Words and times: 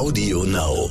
Audio 0.00 0.44
Now. 0.44 0.88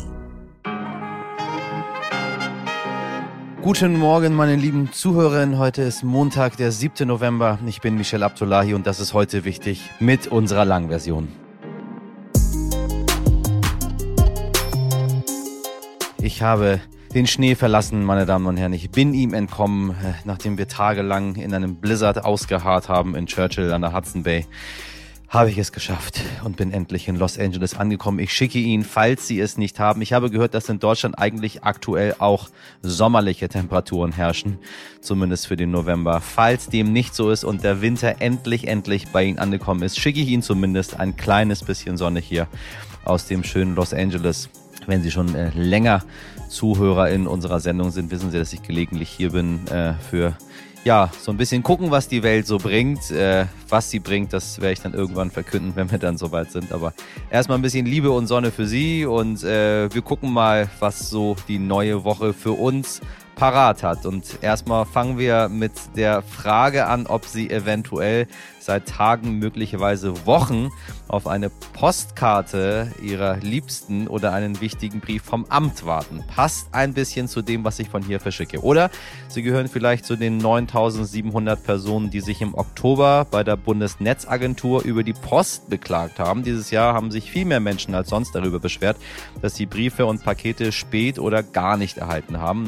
Guten 3.64 3.98
Morgen, 3.98 4.36
meine 4.36 4.56
lieben 4.56 4.92
Zuhörerinnen. 4.92 5.58
Heute 5.58 5.82
ist 5.82 6.04
Montag, 6.04 6.58
der 6.58 6.72
7. 6.72 7.08
November. 7.08 7.58
Ich 7.66 7.82
bin 7.82 7.96
Michel 7.96 8.22
Abdullahi 8.22 8.76
und 8.76 8.86
das 8.86 9.00
ist 9.00 9.16
heute 9.16 9.46
wichtig 9.46 9.82
mit 10.00 10.28
unserer 10.28 10.64
Langversion. 10.64 11.28
Ich 16.22 16.44
habe 16.44 16.80
den 17.16 17.26
Schnee 17.26 17.56
verlassen, 17.56 18.04
meine 18.04 18.28
Damen 18.28 18.46
und 18.46 18.58
Herren. 18.58 18.74
Ich 18.74 18.92
bin 18.92 19.16
ihm 19.16 19.34
entkommen, 19.34 19.90
äh, 19.90 20.14
nachdem 20.24 20.60
wir 20.60 20.68
tagelang 20.68 21.34
in 21.34 21.52
einem 21.56 21.78
Blizzard 21.78 22.24
ausgeharrt 22.24 22.90
haben 22.90 23.16
in 23.16 23.26
Churchill 23.26 23.74
an 23.74 23.82
der 23.82 23.92
Hudson 23.92 24.22
Bay 24.22 24.46
habe 25.30 25.52
ich 25.52 25.60
es 25.60 25.72
geschafft 25.72 26.22
und 26.44 26.58
bin 26.58 26.72
endlich 26.72 27.08
in 27.08 27.16
Los 27.16 27.38
Angeles 27.38 27.78
angekommen. 27.78 28.18
Ich 28.18 28.34
schicke 28.34 28.58
ihn, 28.58 28.84
falls 28.84 29.28
Sie 29.28 29.40
es 29.40 29.58
nicht 29.58 29.80
haben. 29.80 30.02
Ich 30.02 30.12
habe 30.12 30.32
gehört, 30.32 30.56
dass 30.56 30.70
in 30.70 30.80
Deutschland 30.80 31.20
eigentlich 31.20 31.64
aktuell 31.64 32.16
auch 32.18 32.50
sommerliche 32.82 33.48
Temperaturen 33.48 34.12
herrschen, 34.12 34.58
zumindest 35.02 35.46
für 35.46 35.56
den 35.56 35.70
November. 35.70 36.20
Falls 36.20 36.68
dem 36.68 36.92
nicht 36.92 37.14
so 37.14 37.30
ist 37.30 37.44
und 37.44 37.64
der 37.64 37.82
Winter 37.82 38.16
endlich, 38.22 38.68
endlich 38.68 39.10
bei 39.10 39.24
Ihnen 39.24 39.38
angekommen 39.38 39.84
ist, 39.84 40.00
schicke 40.00 40.20
ich 40.20 40.30
Ihnen 40.30 40.42
zumindest 40.42 41.00
ein 41.00 41.16
kleines 41.16 41.64
bisschen 41.64 41.96
Sonne 41.98 42.20
hier 42.20 42.48
aus 43.06 43.28
dem 43.28 43.44
schönen 43.44 43.76
Los 43.76 43.94
Angeles. 43.94 44.50
Wenn 44.88 45.04
Sie 45.04 45.12
schon 45.12 45.36
äh, 45.36 45.52
länger 45.52 46.04
Zuhörer 46.50 47.12
in 47.12 47.28
unserer 47.28 47.60
Sendung 47.60 47.92
sind, 47.92 48.10
wissen 48.10 48.32
Sie, 48.32 48.40
dass 48.40 48.52
ich 48.52 48.64
gelegentlich 48.64 49.10
hier 49.10 49.34
bin 49.34 49.68
äh, 49.68 49.94
für 50.10 50.36
ja, 50.84 51.12
so 51.20 51.32
ein 51.32 51.38
bisschen 51.38 51.62
gucken, 51.62 51.92
was 51.92 52.08
die 52.08 52.24
Welt 52.24 52.48
so 52.48 52.58
bringt. 52.58 53.12
Äh, 53.12 53.46
was 53.68 53.90
sie 53.90 54.00
bringt, 54.00 54.34
das 54.34 54.60
werde 54.62 54.74
ich 54.74 54.82
dann 54.82 54.94
irgendwann 54.94 55.32
verkünden, 55.32 55.72
wenn 55.76 55.92
wir 55.92 55.98
dann 55.98 56.18
soweit 56.18 56.52
sind. 56.52 56.72
Aber 56.72 56.94
erstmal 57.30 57.58
ein 57.58 57.62
bisschen 57.62 57.86
Liebe 57.86 58.12
und 58.12 58.28
Sonne 58.28 58.52
für 58.52 58.66
Sie 58.66 59.06
und 59.06 59.44
äh, 59.44 59.94
wir 59.94 60.02
gucken 60.02 60.32
mal, 60.32 60.70
was 60.80 61.10
so 61.10 61.36
die 61.48 61.60
neue 61.60 62.04
Woche 62.04 62.34
für 62.34 62.54
uns 62.54 63.02
parat 63.40 63.84
hat. 63.84 64.06
Und 64.06 64.40
erstmal 64.42 64.86
fangen 64.86 65.18
wir 65.18 65.48
mit 65.48 65.72
der 65.96 66.22
Frage 66.22 66.88
an, 66.88 67.08
ob 67.08 67.24
Sie 67.24 67.50
eventuell 67.50 68.28
seit 68.60 68.88
Tagen, 68.88 69.40
möglicherweise 69.40 70.28
Wochen 70.28 70.70
auf 71.08 71.26
eine 71.26 71.50
Postkarte 71.50 72.92
ihrer 73.02 73.38
Liebsten 73.38 74.08
oder 74.08 74.34
einen 74.34 74.62
wichtigen 74.62 75.00
Brief 75.00 75.24
vom 75.24 75.46
Amt 75.50 75.86
warten. 75.86 76.24
Passt 76.28 76.68
ein 76.74 76.94
bisschen 76.94 77.28
zu 77.28 77.42
dem, 77.42 77.64
was 77.64 77.80
ich 77.80 77.90
von 77.90 78.04
hier 78.04 78.20
verschicke. 78.20 78.62
Oder 78.62 78.92
Sie 79.28 79.42
gehören 79.42 79.70
vielleicht 79.70 80.06
zu 80.06 80.16
den 80.16 80.38
9700 80.38 81.64
Personen, 81.64 82.12
die 82.12 82.20
sich 82.20 82.42
im 82.42 82.54
Oktober 82.54 83.26
bei 83.32 83.44
der 83.44 83.56
Bundesnetzagentur 83.56 84.84
über 84.84 85.04
die 85.04 85.14
Post 85.14 85.70
beklagt 85.70 86.20
haben. 86.20 86.44
Dieses 86.44 86.70
Jahr 86.72 86.94
haben 86.94 87.10
sich 87.10 87.32
viel 87.32 87.46
mehr 87.46 87.60
Menschen 87.60 87.96
als 87.96 88.10
sonst 88.10 88.36
darüber 88.36 88.60
beschwert, 88.60 88.98
dass 89.42 89.56
sie 89.56 89.66
Briefe 89.66 90.06
und 90.06 90.24
Pakete 90.24 90.72
spät 90.72 91.18
oder 91.18 91.42
gar 91.42 91.78
nicht 91.78 91.98
erhalten 91.98 92.40
haben. 92.40 92.68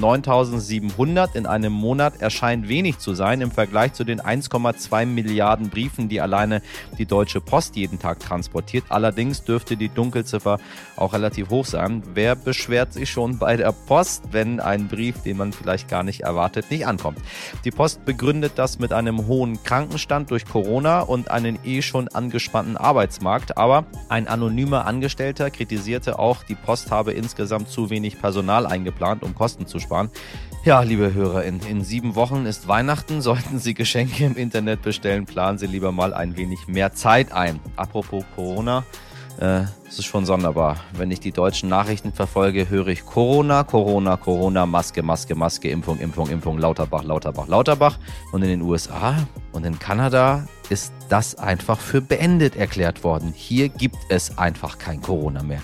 9700 0.69 1.35
in 1.35 1.45
einem 1.45 1.73
Monat 1.73 2.21
erscheint 2.21 2.67
wenig 2.67 2.99
zu 2.99 3.13
sein 3.13 3.41
im 3.41 3.51
Vergleich 3.51 3.93
zu 3.93 4.03
den 4.03 4.21
1,2 4.21 5.05
Milliarden 5.05 5.69
Briefen, 5.69 6.09
die 6.09 6.21
alleine 6.21 6.61
die 6.97 7.05
Deutsche 7.05 7.41
Post 7.41 7.75
jeden 7.75 7.99
Tag 7.99 8.19
transportiert. 8.19 8.85
Allerdings 8.89 9.43
dürfte 9.43 9.77
die 9.77 9.89
Dunkelziffer 9.89 10.59
auch 10.95 11.13
relativ 11.13 11.49
hoch 11.49 11.65
sein. 11.65 12.03
Wer 12.13 12.35
beschwert 12.35 12.93
sich 12.93 13.09
schon 13.09 13.37
bei 13.39 13.57
der 13.57 13.71
Post, 13.71 14.25
wenn 14.31 14.59
ein 14.59 14.87
Brief, 14.87 15.21
den 15.23 15.37
man 15.37 15.53
vielleicht 15.53 15.87
gar 15.87 16.03
nicht 16.03 16.21
erwartet, 16.21 16.69
nicht 16.69 16.85
ankommt? 16.85 17.19
Die 17.65 17.71
Post 17.71 18.05
begründet 18.05 18.53
das 18.55 18.79
mit 18.79 18.93
einem 18.93 19.27
hohen 19.27 19.63
Krankenstand 19.63 20.31
durch 20.31 20.45
Corona 20.45 21.01
und 21.01 21.31
einen 21.31 21.59
eh 21.63 21.81
schon 21.81 22.07
angespannten 22.07 22.77
Arbeitsmarkt. 22.77 23.57
Aber 23.57 23.85
ein 24.09 24.27
anonymer 24.27 24.85
Angestellter 24.85 25.49
kritisierte 25.49 26.19
auch, 26.19 26.43
die 26.43 26.55
Post 26.55 26.91
habe 26.91 27.13
insgesamt 27.13 27.69
zu 27.69 27.89
wenig 27.89 28.19
Personal 28.19 28.65
eingeplant, 28.65 29.23
um 29.23 29.35
Kosten 29.35 29.67
zu 29.67 29.79
sparen. 29.79 30.09
Ja, 30.63 30.81
liebe 30.81 31.15
Hörer, 31.15 31.43
in, 31.43 31.83
sieben 31.83 32.13
Wochen 32.13 32.45
ist 32.45 32.67
Weihnachten. 32.67 33.21
Sollten 33.21 33.57
Sie 33.57 33.73
Geschenke 33.73 34.23
im 34.25 34.35
Internet 34.35 34.83
bestellen, 34.83 35.25
planen 35.25 35.57
Sie 35.57 35.65
lieber 35.65 35.91
mal 35.91 36.13
ein 36.13 36.37
wenig 36.37 36.67
mehr 36.67 36.93
Zeit 36.93 37.31
ein. 37.31 37.59
Apropos 37.77 38.23
Corona, 38.35 38.83
äh, 39.39 39.61
es 39.87 39.97
ist 39.97 40.05
schon 40.05 40.27
sonderbar. 40.27 40.77
Wenn 40.93 41.09
ich 41.09 41.19
die 41.19 41.31
deutschen 41.31 41.67
Nachrichten 41.67 42.13
verfolge, 42.13 42.69
höre 42.69 42.89
ich 42.89 43.03
Corona, 43.03 43.63
Corona, 43.63 44.17
Corona, 44.17 44.67
Maske, 44.67 45.01
Maske, 45.01 45.33
Maske, 45.33 45.67
Impfung, 45.67 45.97
Impfung, 45.97 46.29
Impfung, 46.29 46.59
Lauterbach, 46.59 47.03
Lauterbach, 47.03 47.47
Lauterbach. 47.47 47.97
Und 48.31 48.43
in 48.43 48.49
den 48.49 48.61
USA 48.61 49.15
und 49.53 49.65
in 49.65 49.79
Kanada 49.79 50.45
ist 50.69 50.93
das 51.09 51.35
einfach 51.35 51.79
für 51.79 52.01
beendet 52.01 52.55
erklärt 52.55 53.03
worden. 53.03 53.33
Hier 53.35 53.67
gibt 53.67 53.97
es 54.09 54.37
einfach 54.37 54.77
kein 54.77 55.01
Corona 55.01 55.41
mehr. 55.41 55.61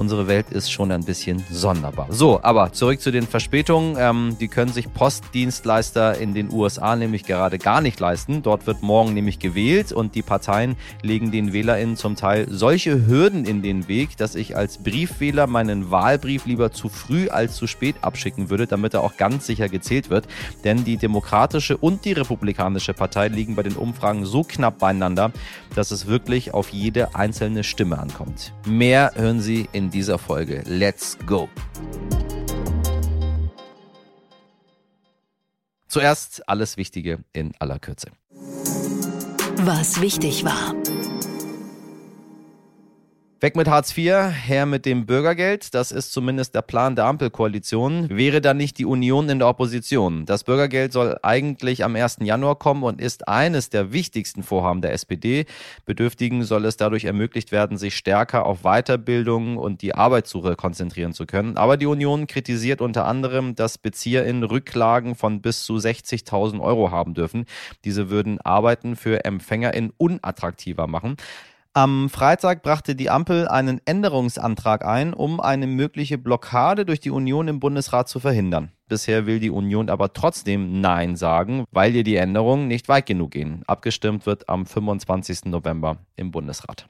Unsere 0.00 0.28
Welt 0.28 0.50
ist 0.50 0.72
schon 0.72 0.92
ein 0.92 1.04
bisschen 1.04 1.44
sonderbar. 1.50 2.06
So, 2.08 2.40
aber 2.42 2.72
zurück 2.72 3.02
zu 3.02 3.10
den 3.10 3.26
Verspätungen. 3.26 3.96
Ähm, 3.98 4.34
die 4.40 4.48
können 4.48 4.72
sich 4.72 4.90
Postdienstleister 4.94 6.16
in 6.16 6.32
den 6.32 6.50
USA 6.50 6.96
nämlich 6.96 7.24
gerade 7.24 7.58
gar 7.58 7.82
nicht 7.82 8.00
leisten. 8.00 8.42
Dort 8.42 8.66
wird 8.66 8.80
morgen 8.82 9.12
nämlich 9.12 9.40
gewählt 9.40 9.92
und 9.92 10.14
die 10.14 10.22
Parteien 10.22 10.76
legen 11.02 11.32
den 11.32 11.52
WählerInnen 11.52 11.98
zum 11.98 12.16
Teil 12.16 12.46
solche 12.48 13.06
Hürden 13.06 13.44
in 13.44 13.60
den 13.60 13.88
Weg, 13.88 14.16
dass 14.16 14.36
ich 14.36 14.56
als 14.56 14.78
Briefwähler 14.78 15.46
meinen 15.46 15.90
Wahlbrief 15.90 16.46
lieber 16.46 16.72
zu 16.72 16.88
früh 16.88 17.28
als 17.28 17.56
zu 17.56 17.66
spät 17.66 17.96
abschicken 18.00 18.48
würde, 18.48 18.66
damit 18.66 18.94
er 18.94 19.02
auch 19.02 19.18
ganz 19.18 19.44
sicher 19.44 19.68
gezählt 19.68 20.08
wird. 20.08 20.26
Denn 20.64 20.82
die 20.82 20.96
Demokratische 20.96 21.76
und 21.76 22.06
die 22.06 22.14
Republikanische 22.14 22.94
Partei 22.94 23.28
liegen 23.28 23.54
bei 23.54 23.64
den 23.64 23.76
Umfragen 23.76 24.24
so 24.24 24.44
knapp 24.44 24.78
beieinander, 24.78 25.30
dass 25.74 25.90
es 25.90 26.06
wirklich 26.06 26.54
auf 26.54 26.70
jede 26.70 27.14
einzelne 27.14 27.64
Stimme 27.64 27.98
ankommt. 27.98 28.54
Mehr 28.64 29.12
hören 29.14 29.40
Sie 29.40 29.68
in 29.72 29.89
dieser 29.90 30.18
Folge. 30.18 30.62
Let's 30.66 31.18
go! 31.26 31.48
Zuerst 35.88 36.48
alles 36.48 36.76
Wichtige 36.76 37.18
in 37.32 37.52
aller 37.58 37.78
Kürze. 37.80 38.10
Was 39.56 40.00
wichtig 40.00 40.44
war. 40.44 40.74
Weg 43.42 43.56
mit 43.56 43.68
Hartz 43.68 43.96
IV, 43.96 44.34
her 44.34 44.66
mit 44.66 44.84
dem 44.84 45.06
Bürgergeld. 45.06 45.72
Das 45.72 45.92
ist 45.92 46.12
zumindest 46.12 46.54
der 46.54 46.60
Plan 46.60 46.94
der 46.94 47.06
Ampelkoalition. 47.06 48.10
Wäre 48.10 48.42
dann 48.42 48.58
nicht 48.58 48.76
die 48.76 48.84
Union 48.84 49.30
in 49.30 49.38
der 49.38 49.48
Opposition? 49.48 50.26
Das 50.26 50.44
Bürgergeld 50.44 50.92
soll 50.92 51.18
eigentlich 51.22 51.82
am 51.82 51.96
1. 51.96 52.18
Januar 52.20 52.56
kommen 52.56 52.82
und 52.82 53.00
ist 53.00 53.28
eines 53.28 53.70
der 53.70 53.94
wichtigsten 53.94 54.42
Vorhaben 54.42 54.82
der 54.82 54.92
SPD. 54.92 55.46
Bedürftigen 55.86 56.42
soll 56.42 56.66
es 56.66 56.76
dadurch 56.76 57.06
ermöglicht 57.06 57.50
werden, 57.50 57.78
sich 57.78 57.96
stärker 57.96 58.44
auf 58.44 58.60
Weiterbildung 58.60 59.56
und 59.56 59.80
die 59.80 59.94
Arbeitssuche 59.94 60.54
konzentrieren 60.54 61.14
zu 61.14 61.24
können. 61.24 61.56
Aber 61.56 61.78
die 61.78 61.86
Union 61.86 62.26
kritisiert 62.26 62.82
unter 62.82 63.06
anderem, 63.06 63.54
dass 63.54 63.78
BezieherInnen 63.78 64.42
Rücklagen 64.44 65.14
von 65.14 65.40
bis 65.40 65.64
zu 65.64 65.76
60.000 65.76 66.60
Euro 66.60 66.90
haben 66.90 67.14
dürfen. 67.14 67.46
Diese 67.86 68.10
würden 68.10 68.38
Arbeiten 68.42 68.96
für 68.96 69.24
EmpfängerInnen 69.24 69.94
unattraktiver 69.96 70.86
machen. 70.86 71.16
Am 71.72 72.10
Freitag 72.10 72.64
brachte 72.64 72.96
die 72.96 73.10
Ampel 73.10 73.46
einen 73.46 73.80
Änderungsantrag 73.84 74.84
ein, 74.84 75.14
um 75.14 75.38
eine 75.38 75.68
mögliche 75.68 76.18
Blockade 76.18 76.84
durch 76.84 76.98
die 76.98 77.12
Union 77.12 77.46
im 77.46 77.60
Bundesrat 77.60 78.08
zu 78.08 78.18
verhindern. 78.18 78.72
Bisher 78.88 79.24
will 79.24 79.38
die 79.38 79.50
Union 79.50 79.88
aber 79.88 80.12
trotzdem 80.12 80.80
Nein 80.80 81.14
sagen, 81.14 81.64
weil 81.70 81.94
ihr 81.94 82.02
die 82.02 82.16
Änderungen 82.16 82.66
nicht 82.66 82.88
weit 82.88 83.06
genug 83.06 83.30
gehen. 83.30 83.62
Abgestimmt 83.68 84.26
wird 84.26 84.48
am 84.48 84.66
25. 84.66 85.44
November 85.44 85.98
im 86.16 86.32
Bundesrat. 86.32 86.88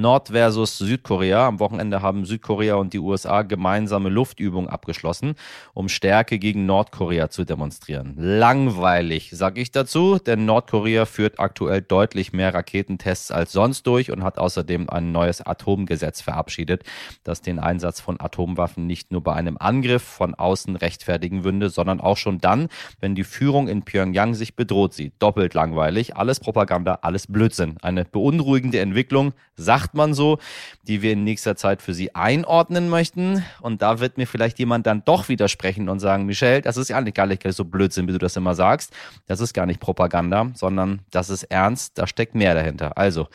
Nord 0.00 0.28
versus 0.28 0.78
Südkorea. 0.78 1.46
Am 1.46 1.60
Wochenende 1.60 2.02
haben 2.02 2.24
Südkorea 2.24 2.76
und 2.76 2.92
die 2.92 2.98
USA 2.98 3.42
gemeinsame 3.42 4.08
Luftübungen 4.08 4.70
abgeschlossen, 4.70 5.34
um 5.74 5.88
Stärke 5.88 6.38
gegen 6.38 6.66
Nordkorea 6.66 7.30
zu 7.30 7.44
demonstrieren. 7.44 8.14
Langweilig, 8.16 9.30
sag 9.32 9.58
ich 9.58 9.72
dazu, 9.72 10.18
denn 10.18 10.44
Nordkorea 10.44 11.04
führt 11.04 11.40
aktuell 11.40 11.82
deutlich 11.82 12.32
mehr 12.32 12.54
Raketentests 12.54 13.30
als 13.30 13.52
sonst 13.52 13.86
durch 13.86 14.10
und 14.10 14.22
hat 14.22 14.38
außerdem 14.38 14.88
ein 14.88 15.12
neues 15.12 15.40
Atomgesetz 15.40 16.20
verabschiedet, 16.20 16.84
das 17.24 17.42
den 17.42 17.58
Einsatz 17.58 18.00
von 18.00 18.20
Atomwaffen 18.20 18.86
nicht 18.86 19.10
nur 19.10 19.22
bei 19.22 19.32
einem 19.34 19.56
Angriff 19.58 20.02
von 20.02 20.34
außen 20.34 20.76
rechtfertigen 20.76 21.44
würde, 21.44 21.70
sondern 21.70 22.00
auch 22.00 22.16
schon 22.16 22.38
dann, 22.38 22.68
wenn 23.00 23.14
die 23.14 23.24
Führung 23.24 23.68
in 23.68 23.82
Pyongyang 23.82 24.34
sich 24.34 24.54
bedroht 24.56 24.94
sieht. 24.94 25.14
Doppelt 25.18 25.54
langweilig, 25.54 26.16
alles 26.16 26.40
Propaganda, 26.40 27.00
alles 27.02 27.26
Blödsinn. 27.26 27.76
Eine 27.82 28.04
beunruhigende 28.04 28.80
Entwicklung, 28.80 29.32
sagt 29.56 29.87
sagt 29.88 29.94
man 29.94 30.12
so, 30.12 30.38
die 30.82 31.00
wir 31.00 31.12
in 31.12 31.24
nächster 31.24 31.56
Zeit 31.56 31.80
für 31.80 31.94
Sie 31.94 32.14
einordnen 32.14 32.90
möchten. 32.90 33.42
Und 33.62 33.80
da 33.80 34.00
wird 34.00 34.18
mir 34.18 34.26
vielleicht 34.26 34.58
jemand 34.58 34.86
dann 34.86 35.02
doch 35.06 35.30
widersprechen 35.30 35.88
und 35.88 35.98
sagen, 35.98 36.26
Michelle, 36.26 36.60
das 36.60 36.76
ist 36.76 36.90
ja 36.90 37.00
nicht 37.00 37.16
gar 37.16 37.26
nicht 37.26 37.42
so 37.52 37.64
Blödsinn, 37.64 38.06
wie 38.06 38.12
du 38.12 38.18
das 38.18 38.36
immer 38.36 38.54
sagst. 38.54 38.92
Das 39.26 39.40
ist 39.40 39.54
gar 39.54 39.64
nicht 39.64 39.80
Propaganda, 39.80 40.50
sondern 40.54 41.00
das 41.10 41.30
ist 41.30 41.44
ernst, 41.44 41.96
da 41.96 42.06
steckt 42.06 42.34
mehr 42.34 42.54
dahinter. 42.54 42.98
Also, 42.98 43.28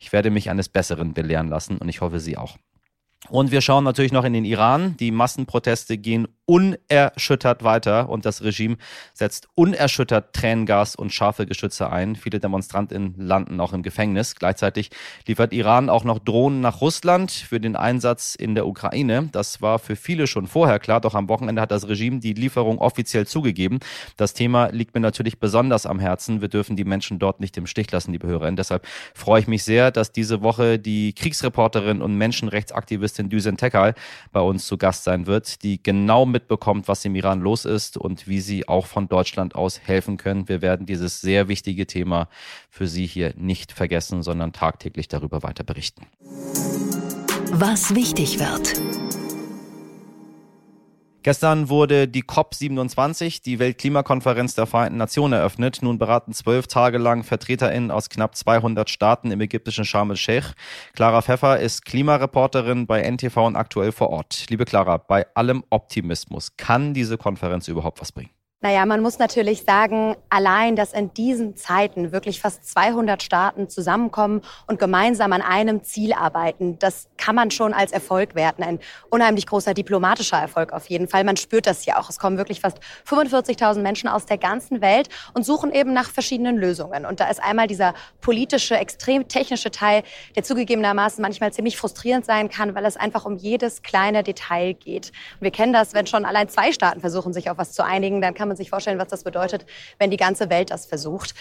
ich 0.00 0.12
werde 0.12 0.30
mich 0.30 0.50
eines 0.50 0.68
Besseren 0.68 1.14
belehren 1.14 1.48
lassen 1.48 1.78
und 1.78 1.88
ich 1.88 2.00
hoffe, 2.00 2.18
Sie 2.18 2.36
auch. 2.36 2.56
Und 3.28 3.52
wir 3.52 3.60
schauen 3.60 3.84
natürlich 3.84 4.12
noch 4.12 4.24
in 4.24 4.32
den 4.32 4.44
Iran. 4.44 4.96
Die 4.96 5.12
Massenproteste 5.12 5.96
gehen 5.98 6.26
unerschüttert 6.50 7.62
weiter 7.62 8.08
und 8.08 8.26
das 8.26 8.42
Regime 8.42 8.76
setzt 9.14 9.46
unerschüttert 9.54 10.34
Tränengas 10.34 10.96
und 10.96 11.12
scharfe 11.12 11.46
Geschütze 11.46 11.90
ein. 11.90 12.16
Viele 12.16 12.40
DemonstrantInnen 12.40 13.14
landen 13.18 13.60
auch 13.60 13.72
im 13.72 13.84
Gefängnis. 13.84 14.34
Gleichzeitig 14.34 14.90
liefert 15.28 15.52
Iran 15.52 15.88
auch 15.88 16.02
noch 16.02 16.18
Drohnen 16.18 16.60
nach 16.60 16.80
Russland 16.80 17.30
für 17.30 17.60
den 17.60 17.76
Einsatz 17.76 18.34
in 18.34 18.56
der 18.56 18.66
Ukraine. 18.66 19.28
Das 19.30 19.62
war 19.62 19.78
für 19.78 19.94
viele 19.94 20.26
schon 20.26 20.48
vorher 20.48 20.80
klar, 20.80 21.00
doch 21.00 21.14
am 21.14 21.28
Wochenende 21.28 21.62
hat 21.62 21.70
das 21.70 21.86
Regime 21.86 22.18
die 22.18 22.32
Lieferung 22.32 22.78
offiziell 22.78 23.28
zugegeben. 23.28 23.78
Das 24.16 24.34
Thema 24.34 24.72
liegt 24.72 24.92
mir 24.92 25.00
natürlich 25.00 25.38
besonders 25.38 25.86
am 25.86 26.00
Herzen. 26.00 26.40
Wir 26.40 26.48
dürfen 26.48 26.74
die 26.74 26.82
Menschen 26.84 27.20
dort 27.20 27.38
nicht 27.38 27.56
im 27.58 27.68
Stich 27.68 27.92
lassen, 27.92 28.10
liebe 28.10 28.26
Hörerinnen. 28.26 28.56
Deshalb 28.56 28.88
freue 29.14 29.40
ich 29.40 29.46
mich 29.46 29.62
sehr, 29.62 29.92
dass 29.92 30.10
diese 30.10 30.42
Woche 30.42 30.80
die 30.80 31.12
Kriegsreporterin 31.12 32.02
und 32.02 32.16
Menschenrechtsaktivistin 32.16 33.28
Düsen 33.28 33.56
Tekal 33.56 33.94
bei 34.32 34.40
uns 34.40 34.66
zu 34.66 34.78
Gast 34.78 35.04
sein 35.04 35.28
wird, 35.28 35.62
die 35.62 35.80
genau 35.80 36.26
mit 36.26 36.39
mitbekommt, 36.40 36.88
was 36.88 37.04
im 37.04 37.14
Iran 37.14 37.40
los 37.40 37.64
ist 37.64 37.96
und 37.96 38.26
wie 38.26 38.40
Sie 38.40 38.66
auch 38.66 38.86
von 38.86 39.08
Deutschland 39.08 39.54
aus 39.54 39.80
helfen 39.80 40.16
können. 40.16 40.48
Wir 40.48 40.62
werden 40.62 40.86
dieses 40.86 41.20
sehr 41.20 41.48
wichtige 41.48 41.86
Thema 41.86 42.28
für 42.70 42.86
Sie 42.86 43.06
hier 43.06 43.34
nicht 43.36 43.72
vergessen, 43.72 44.22
sondern 44.22 44.52
tagtäglich 44.52 45.08
darüber 45.08 45.42
weiter 45.42 45.64
berichten. 45.64 46.06
Was 47.52 47.94
wichtig 47.94 48.38
wird. 48.38 48.99
Gestern 51.22 51.68
wurde 51.68 52.08
die 52.08 52.22
COP27, 52.22 53.42
die 53.42 53.58
Weltklimakonferenz 53.58 54.54
der 54.54 54.64
Vereinten 54.64 54.96
Nationen, 54.96 55.34
eröffnet. 55.34 55.80
Nun 55.82 55.98
beraten 55.98 56.32
zwölf 56.32 56.66
Tage 56.66 56.96
lang 56.96 57.24
VertreterInnen 57.24 57.90
aus 57.90 58.08
knapp 58.08 58.34
200 58.34 58.88
Staaten 58.88 59.30
im 59.30 59.40
ägyptischen 59.42 59.84
Sharm 59.84 60.10
el-Sheikh. 60.10 60.54
Clara 60.94 61.20
Pfeffer 61.20 61.60
ist 61.60 61.84
Klimareporterin 61.84 62.86
bei 62.86 63.02
NTV 63.02 63.36
und 63.46 63.56
aktuell 63.56 63.92
vor 63.92 64.08
Ort. 64.08 64.46
Liebe 64.48 64.64
Clara, 64.64 64.96
bei 64.96 65.26
allem 65.34 65.62
Optimismus, 65.68 66.56
kann 66.56 66.94
diese 66.94 67.18
Konferenz 67.18 67.68
überhaupt 67.68 68.00
was 68.00 68.12
bringen? 68.12 68.30
Naja, 68.62 68.84
man 68.84 69.00
muss 69.00 69.18
natürlich 69.18 69.64
sagen, 69.64 70.16
allein, 70.28 70.76
dass 70.76 70.92
in 70.92 71.14
diesen 71.14 71.56
Zeiten 71.56 72.12
wirklich 72.12 72.42
fast 72.42 72.70
200 72.70 73.22
Staaten 73.22 73.70
zusammenkommen 73.70 74.42
und 74.66 74.78
gemeinsam 74.78 75.32
an 75.32 75.40
einem 75.40 75.82
Ziel 75.82 76.12
arbeiten, 76.12 76.78
das 76.78 77.08
kann 77.16 77.34
man 77.34 77.50
schon 77.50 77.72
als 77.72 77.90
Erfolg 77.90 78.34
werten. 78.34 78.62
Ein 78.62 78.78
unheimlich 79.08 79.46
großer 79.46 79.72
diplomatischer 79.72 80.36
Erfolg 80.36 80.74
auf 80.74 80.90
jeden 80.90 81.08
Fall. 81.08 81.24
Man 81.24 81.38
spürt 81.38 81.66
das 81.66 81.86
ja 81.86 81.98
auch. 81.98 82.10
Es 82.10 82.18
kommen 82.18 82.36
wirklich 82.36 82.60
fast 82.60 82.80
45.000 83.08 83.80
Menschen 83.80 84.10
aus 84.10 84.26
der 84.26 84.36
ganzen 84.36 84.82
Welt 84.82 85.08
und 85.32 85.46
suchen 85.46 85.72
eben 85.72 85.94
nach 85.94 86.10
verschiedenen 86.10 86.58
Lösungen. 86.58 87.06
Und 87.06 87.20
da 87.20 87.30
ist 87.30 87.42
einmal 87.42 87.66
dieser 87.66 87.94
politische, 88.20 88.76
extrem 88.76 89.26
technische 89.26 89.70
Teil, 89.70 90.02
der 90.36 90.42
zugegebenermaßen 90.42 91.22
manchmal 91.22 91.50
ziemlich 91.50 91.78
frustrierend 91.78 92.26
sein 92.26 92.50
kann, 92.50 92.74
weil 92.74 92.84
es 92.84 92.98
einfach 92.98 93.24
um 93.24 93.36
jedes 93.36 93.80
kleine 93.80 94.22
Detail 94.22 94.74
geht. 94.74 95.12
Und 95.36 95.44
wir 95.44 95.50
kennen 95.50 95.72
das, 95.72 95.94
wenn 95.94 96.06
schon 96.06 96.26
allein 96.26 96.50
zwei 96.50 96.72
Staaten 96.72 97.00
versuchen, 97.00 97.32
sich 97.32 97.48
auf 97.48 97.56
was 97.56 97.72
zu 97.72 97.82
einigen, 97.82 98.20
dann 98.20 98.34
kann 98.34 98.49
man 98.50 98.56
sich 98.56 98.68
vorstellen, 98.68 98.98
was 98.98 99.08
das 99.08 99.24
bedeutet, 99.24 99.64
wenn 99.98 100.10
die 100.10 100.16
ganze 100.16 100.50
Welt 100.50 100.70
das 100.70 100.86
versucht. 100.86 101.34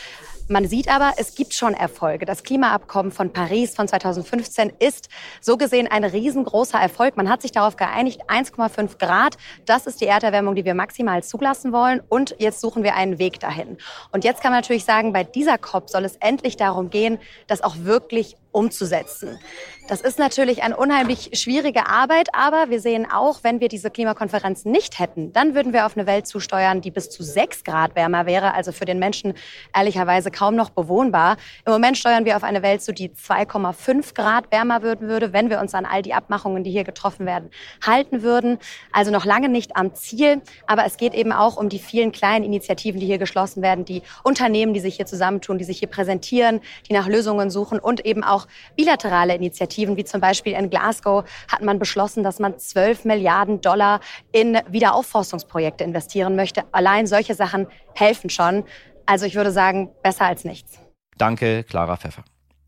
Man 0.47 0.67
sieht 0.67 0.87
aber, 0.87 1.13
es 1.17 1.35
gibt 1.35 1.53
schon 1.53 1.73
Erfolge. 1.73 2.25
Das 2.25 2.43
Klimaabkommen 2.43 3.11
von 3.11 3.33
Paris 3.33 3.75
von 3.75 3.87
2015 3.87 4.71
ist 4.79 5.09
so 5.41 5.57
gesehen 5.57 5.87
ein 5.87 6.03
riesengroßer 6.03 6.79
Erfolg. 6.79 7.17
Man 7.17 7.29
hat 7.29 7.41
sich 7.41 7.51
darauf 7.51 7.75
geeinigt, 7.75 8.21
1,5 8.27 8.97
Grad, 8.97 9.37
das 9.65 9.85
ist 9.85 10.01
die 10.01 10.05
Erderwärmung, 10.05 10.55
die 10.55 10.65
wir 10.65 10.73
maximal 10.73 11.23
zulassen 11.23 11.71
wollen. 11.71 12.01
Und 12.09 12.35
jetzt 12.39 12.61
suchen 12.61 12.83
wir 12.83 12.95
einen 12.95 13.19
Weg 13.19 13.39
dahin. 13.39 13.77
Und 14.11 14.23
jetzt 14.23 14.41
kann 14.41 14.51
man 14.51 14.61
natürlich 14.61 14.85
sagen, 14.85 15.13
bei 15.13 15.23
dieser 15.23 15.57
COP 15.57 15.89
soll 15.89 16.05
es 16.05 16.15
endlich 16.17 16.57
darum 16.57 16.89
gehen, 16.89 17.19
das 17.47 17.61
auch 17.61 17.75
wirklich 17.79 18.35
umzusetzen. 18.51 19.39
Das 19.89 20.01
ist 20.01 20.19
natürlich 20.19 20.61
eine 20.61 20.77
unheimlich 20.77 21.31
schwierige 21.33 21.87
Arbeit, 21.87 22.29
aber 22.33 22.69
wir 22.69 22.79
sehen 22.79 23.07
auch, 23.11 23.39
wenn 23.43 23.59
wir 23.59 23.69
diese 23.69 23.89
Klimakonferenz 23.89 24.65
nicht 24.65 24.99
hätten, 24.99 25.33
dann 25.33 25.55
würden 25.55 25.73
wir 25.73 25.87
auf 25.87 25.97
eine 25.97 26.05
Welt 26.05 26.27
zusteuern, 26.27 26.81
die 26.81 26.91
bis 26.91 27.09
zu 27.09 27.23
sechs 27.23 27.63
Grad 27.63 27.95
wärmer 27.95 28.27
wäre, 28.27 28.53
also 28.53 28.71
für 28.71 28.85
den 28.85 28.99
Menschen 28.99 29.33
ehrlicherweise 29.75 30.29
kaum 30.29 30.55
noch 30.55 30.69
bewohnbar. 30.69 31.37
Im 31.65 31.73
Moment 31.73 31.97
steuern 31.97 32.23
wir 32.25 32.35
auf 32.35 32.43
eine 32.43 32.61
Welt 32.61 32.83
zu, 32.83 32.93
die 32.93 33.09
2,5 33.09 34.13
Grad 34.13 34.51
wärmer 34.51 34.83
würden 34.83 35.07
würde, 35.07 35.33
wenn 35.33 35.49
wir 35.49 35.59
uns 35.59 35.73
an 35.73 35.85
all 35.85 36.03
die 36.03 36.13
Abmachungen, 36.13 36.63
die 36.63 36.69
hier 36.69 36.83
getroffen 36.83 37.25
werden, 37.25 37.49
halten 37.83 38.21
würden. 38.21 38.59
Also 38.91 39.09
noch 39.09 39.25
lange 39.25 39.49
nicht 39.49 39.75
am 39.75 39.95
Ziel, 39.95 40.41
aber 40.67 40.85
es 40.85 40.97
geht 40.97 41.15
eben 41.15 41.31
auch 41.31 41.57
um 41.57 41.67
die 41.67 41.79
vielen 41.79 42.11
kleinen 42.11 42.45
Initiativen, 42.45 42.99
die 42.99 43.07
hier 43.07 43.17
geschlossen 43.17 43.63
werden, 43.63 43.85
die 43.85 44.03
Unternehmen, 44.23 44.75
die 44.75 44.81
sich 44.81 44.97
hier 44.97 45.07
zusammentun, 45.07 45.57
die 45.57 45.63
sich 45.63 45.79
hier 45.79 45.89
präsentieren, 45.89 46.61
die 46.87 46.93
nach 46.93 47.07
Lösungen 47.07 47.49
suchen 47.49 47.79
und 47.79 48.05
eben 48.05 48.23
auch 48.23 48.38
bilaterale 48.75 49.35
Initiativen 49.35 49.59
Initiativen, 49.59 49.97
wie 49.97 50.05
zum 50.05 50.21
Beispiel 50.21 50.53
in 50.53 50.69
Glasgow, 50.69 51.23
hat 51.51 51.61
man 51.61 51.79
beschlossen, 51.79 52.23
dass 52.23 52.39
man 52.39 52.57
12 52.57 53.05
Milliarden 53.05 53.61
Dollar 53.61 53.99
in 54.31 54.57
Wiederaufforstungsprojekte 54.69 55.83
investieren 55.83 56.35
möchte. 56.35 56.63
Allein 56.71 57.07
solche 57.07 57.35
Sachen 57.35 57.67
helfen 57.95 58.29
schon. 58.29 58.63
Also 59.05 59.25
ich 59.25 59.35
würde 59.35 59.51
sagen, 59.51 59.89
besser 60.03 60.25
als 60.25 60.45
nichts. 60.45 60.79
Danke, 61.17 61.63
Clara 61.63 61.97
Pfeffer. 61.97 62.23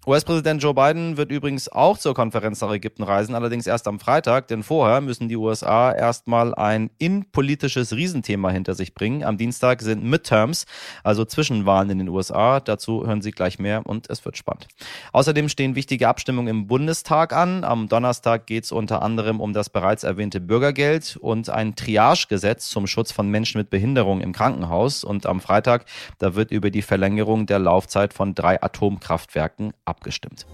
US-Präsident 0.07 0.63
Joe 0.63 0.73
Biden 0.73 1.15
wird 1.15 1.31
übrigens 1.31 1.69
auch 1.69 1.95
zur 1.95 2.15
Konferenz 2.15 2.59
nach 2.59 2.71
Ägypten 2.71 3.03
reisen, 3.03 3.35
allerdings 3.35 3.67
erst 3.67 3.87
am 3.87 3.99
Freitag, 3.99 4.47
denn 4.47 4.63
vorher 4.63 4.99
müssen 4.99 5.29
die 5.29 5.37
USA 5.37 5.91
erstmal 5.91 6.55
ein 6.55 6.89
innenpolitisches 6.97 7.93
Riesenthema 7.93 8.49
hinter 8.49 8.73
sich 8.73 8.95
bringen. 8.95 9.23
Am 9.23 9.37
Dienstag 9.37 9.83
sind 9.83 10.03
Midterms, 10.03 10.65
also 11.03 11.23
Zwischenwahlen 11.23 11.91
in 11.91 11.99
den 11.99 12.09
USA. 12.09 12.59
Dazu 12.59 13.05
hören 13.05 13.21
Sie 13.21 13.29
gleich 13.29 13.59
mehr 13.59 13.85
und 13.85 14.09
es 14.09 14.25
wird 14.25 14.37
spannend. 14.37 14.69
Außerdem 15.13 15.49
stehen 15.49 15.75
wichtige 15.75 16.07
Abstimmungen 16.07 16.47
im 16.47 16.65
Bundestag 16.65 17.31
an. 17.31 17.63
Am 17.63 17.87
Donnerstag 17.87 18.47
geht 18.47 18.63
es 18.63 18.71
unter 18.71 19.03
anderem 19.03 19.39
um 19.39 19.53
das 19.53 19.69
bereits 19.69 20.03
erwähnte 20.03 20.41
Bürgergeld 20.41 21.15
und 21.21 21.51
ein 21.51 21.75
Triagegesetz 21.75 22.69
zum 22.69 22.87
Schutz 22.87 23.11
von 23.11 23.29
Menschen 23.29 23.59
mit 23.59 23.69
Behinderung 23.69 24.21
im 24.21 24.33
Krankenhaus. 24.33 25.03
Und 25.03 25.27
am 25.27 25.41
Freitag, 25.41 25.85
da 26.17 26.33
wird 26.33 26.49
über 26.49 26.71
die 26.71 26.81
Verlängerung 26.81 27.45
der 27.45 27.59
Laufzeit 27.59 28.15
von 28.15 28.33
drei 28.33 28.59
Atomkraftwerken 28.63 29.73
abgestimmt. 29.91 30.47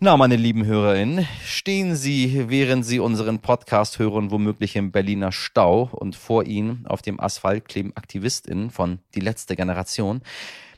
Na, 0.00 0.16
meine 0.16 0.34
lieben 0.34 0.66
HörerInnen, 0.66 1.28
stehen 1.44 1.94
Sie, 1.94 2.46
während 2.48 2.84
Sie 2.84 2.98
unseren 2.98 3.38
Podcast 3.38 4.00
hören, 4.00 4.32
womöglich 4.32 4.74
im 4.74 4.90
Berliner 4.90 5.30
Stau 5.30 5.90
und 5.92 6.16
vor 6.16 6.42
Ihnen 6.44 6.84
auf 6.88 7.02
dem 7.02 7.20
Asphalt 7.20 7.68
kleben 7.68 7.92
AktivistInnen 7.94 8.70
von 8.70 8.98
Die 9.14 9.20
letzte 9.20 9.54
Generation. 9.54 10.22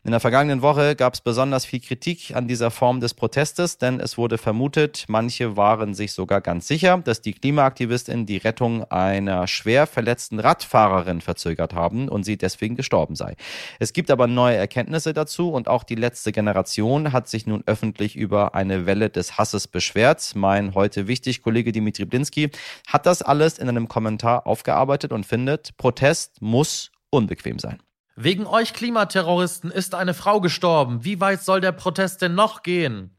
In 0.06 0.10
der 0.10 0.20
vergangenen 0.20 0.60
Woche 0.60 0.96
gab 0.96 1.14
es 1.14 1.22
besonders 1.22 1.64
viel 1.64 1.80
Kritik 1.80 2.36
an 2.36 2.46
dieser 2.46 2.70
Form 2.70 3.00
des 3.00 3.14
Protestes, 3.14 3.78
denn 3.78 4.00
es 4.00 4.18
wurde 4.18 4.36
vermutet, 4.36 5.06
manche 5.08 5.56
waren 5.56 5.94
sich 5.94 6.12
sogar 6.12 6.42
ganz 6.42 6.68
sicher, 6.68 6.98
dass 6.98 7.22
die 7.22 7.32
Klimaaktivistinnen 7.32 8.26
die 8.26 8.36
Rettung 8.36 8.84
einer 8.90 9.46
schwer 9.46 9.86
verletzten 9.86 10.40
Radfahrerin 10.40 11.22
verzögert 11.22 11.72
haben 11.72 12.10
und 12.10 12.24
sie 12.24 12.36
deswegen 12.36 12.76
gestorben 12.76 13.16
sei. 13.16 13.34
Es 13.78 13.94
gibt 13.94 14.10
aber 14.10 14.26
neue 14.26 14.56
Erkenntnisse 14.56 15.14
dazu 15.14 15.50
und 15.50 15.68
auch 15.68 15.84
die 15.84 15.94
letzte 15.94 16.32
Generation 16.32 17.14
hat 17.14 17.26
sich 17.26 17.46
nun 17.46 17.62
öffentlich 17.64 18.14
über 18.14 18.54
eine 18.54 18.84
Welle 18.84 19.08
des 19.08 19.38
Hasses 19.38 19.68
beschwert. 19.68 20.32
Mein 20.34 20.74
heute 20.74 21.08
wichtig 21.08 21.40
Kollege 21.40 21.72
Dimitri 21.72 22.04
Blinski 22.04 22.50
hat 22.88 23.06
das 23.06 23.22
alles 23.22 23.58
in 23.58 23.70
einem 23.70 23.88
Kommentar 23.88 24.46
aufgearbeitet 24.46 25.12
und 25.12 25.24
findet, 25.24 25.78
Protest 25.78 26.42
muss 26.42 26.92
unbequem 27.08 27.58
sein. 27.58 27.78
Wegen 28.16 28.46
euch 28.46 28.74
Klimaterroristen 28.74 29.72
ist 29.72 29.96
eine 29.96 30.14
Frau 30.14 30.40
gestorben. 30.40 31.04
Wie 31.04 31.20
weit 31.20 31.42
soll 31.42 31.60
der 31.60 31.72
Protest 31.72 32.22
denn 32.22 32.36
noch 32.36 32.62
gehen? 32.62 33.10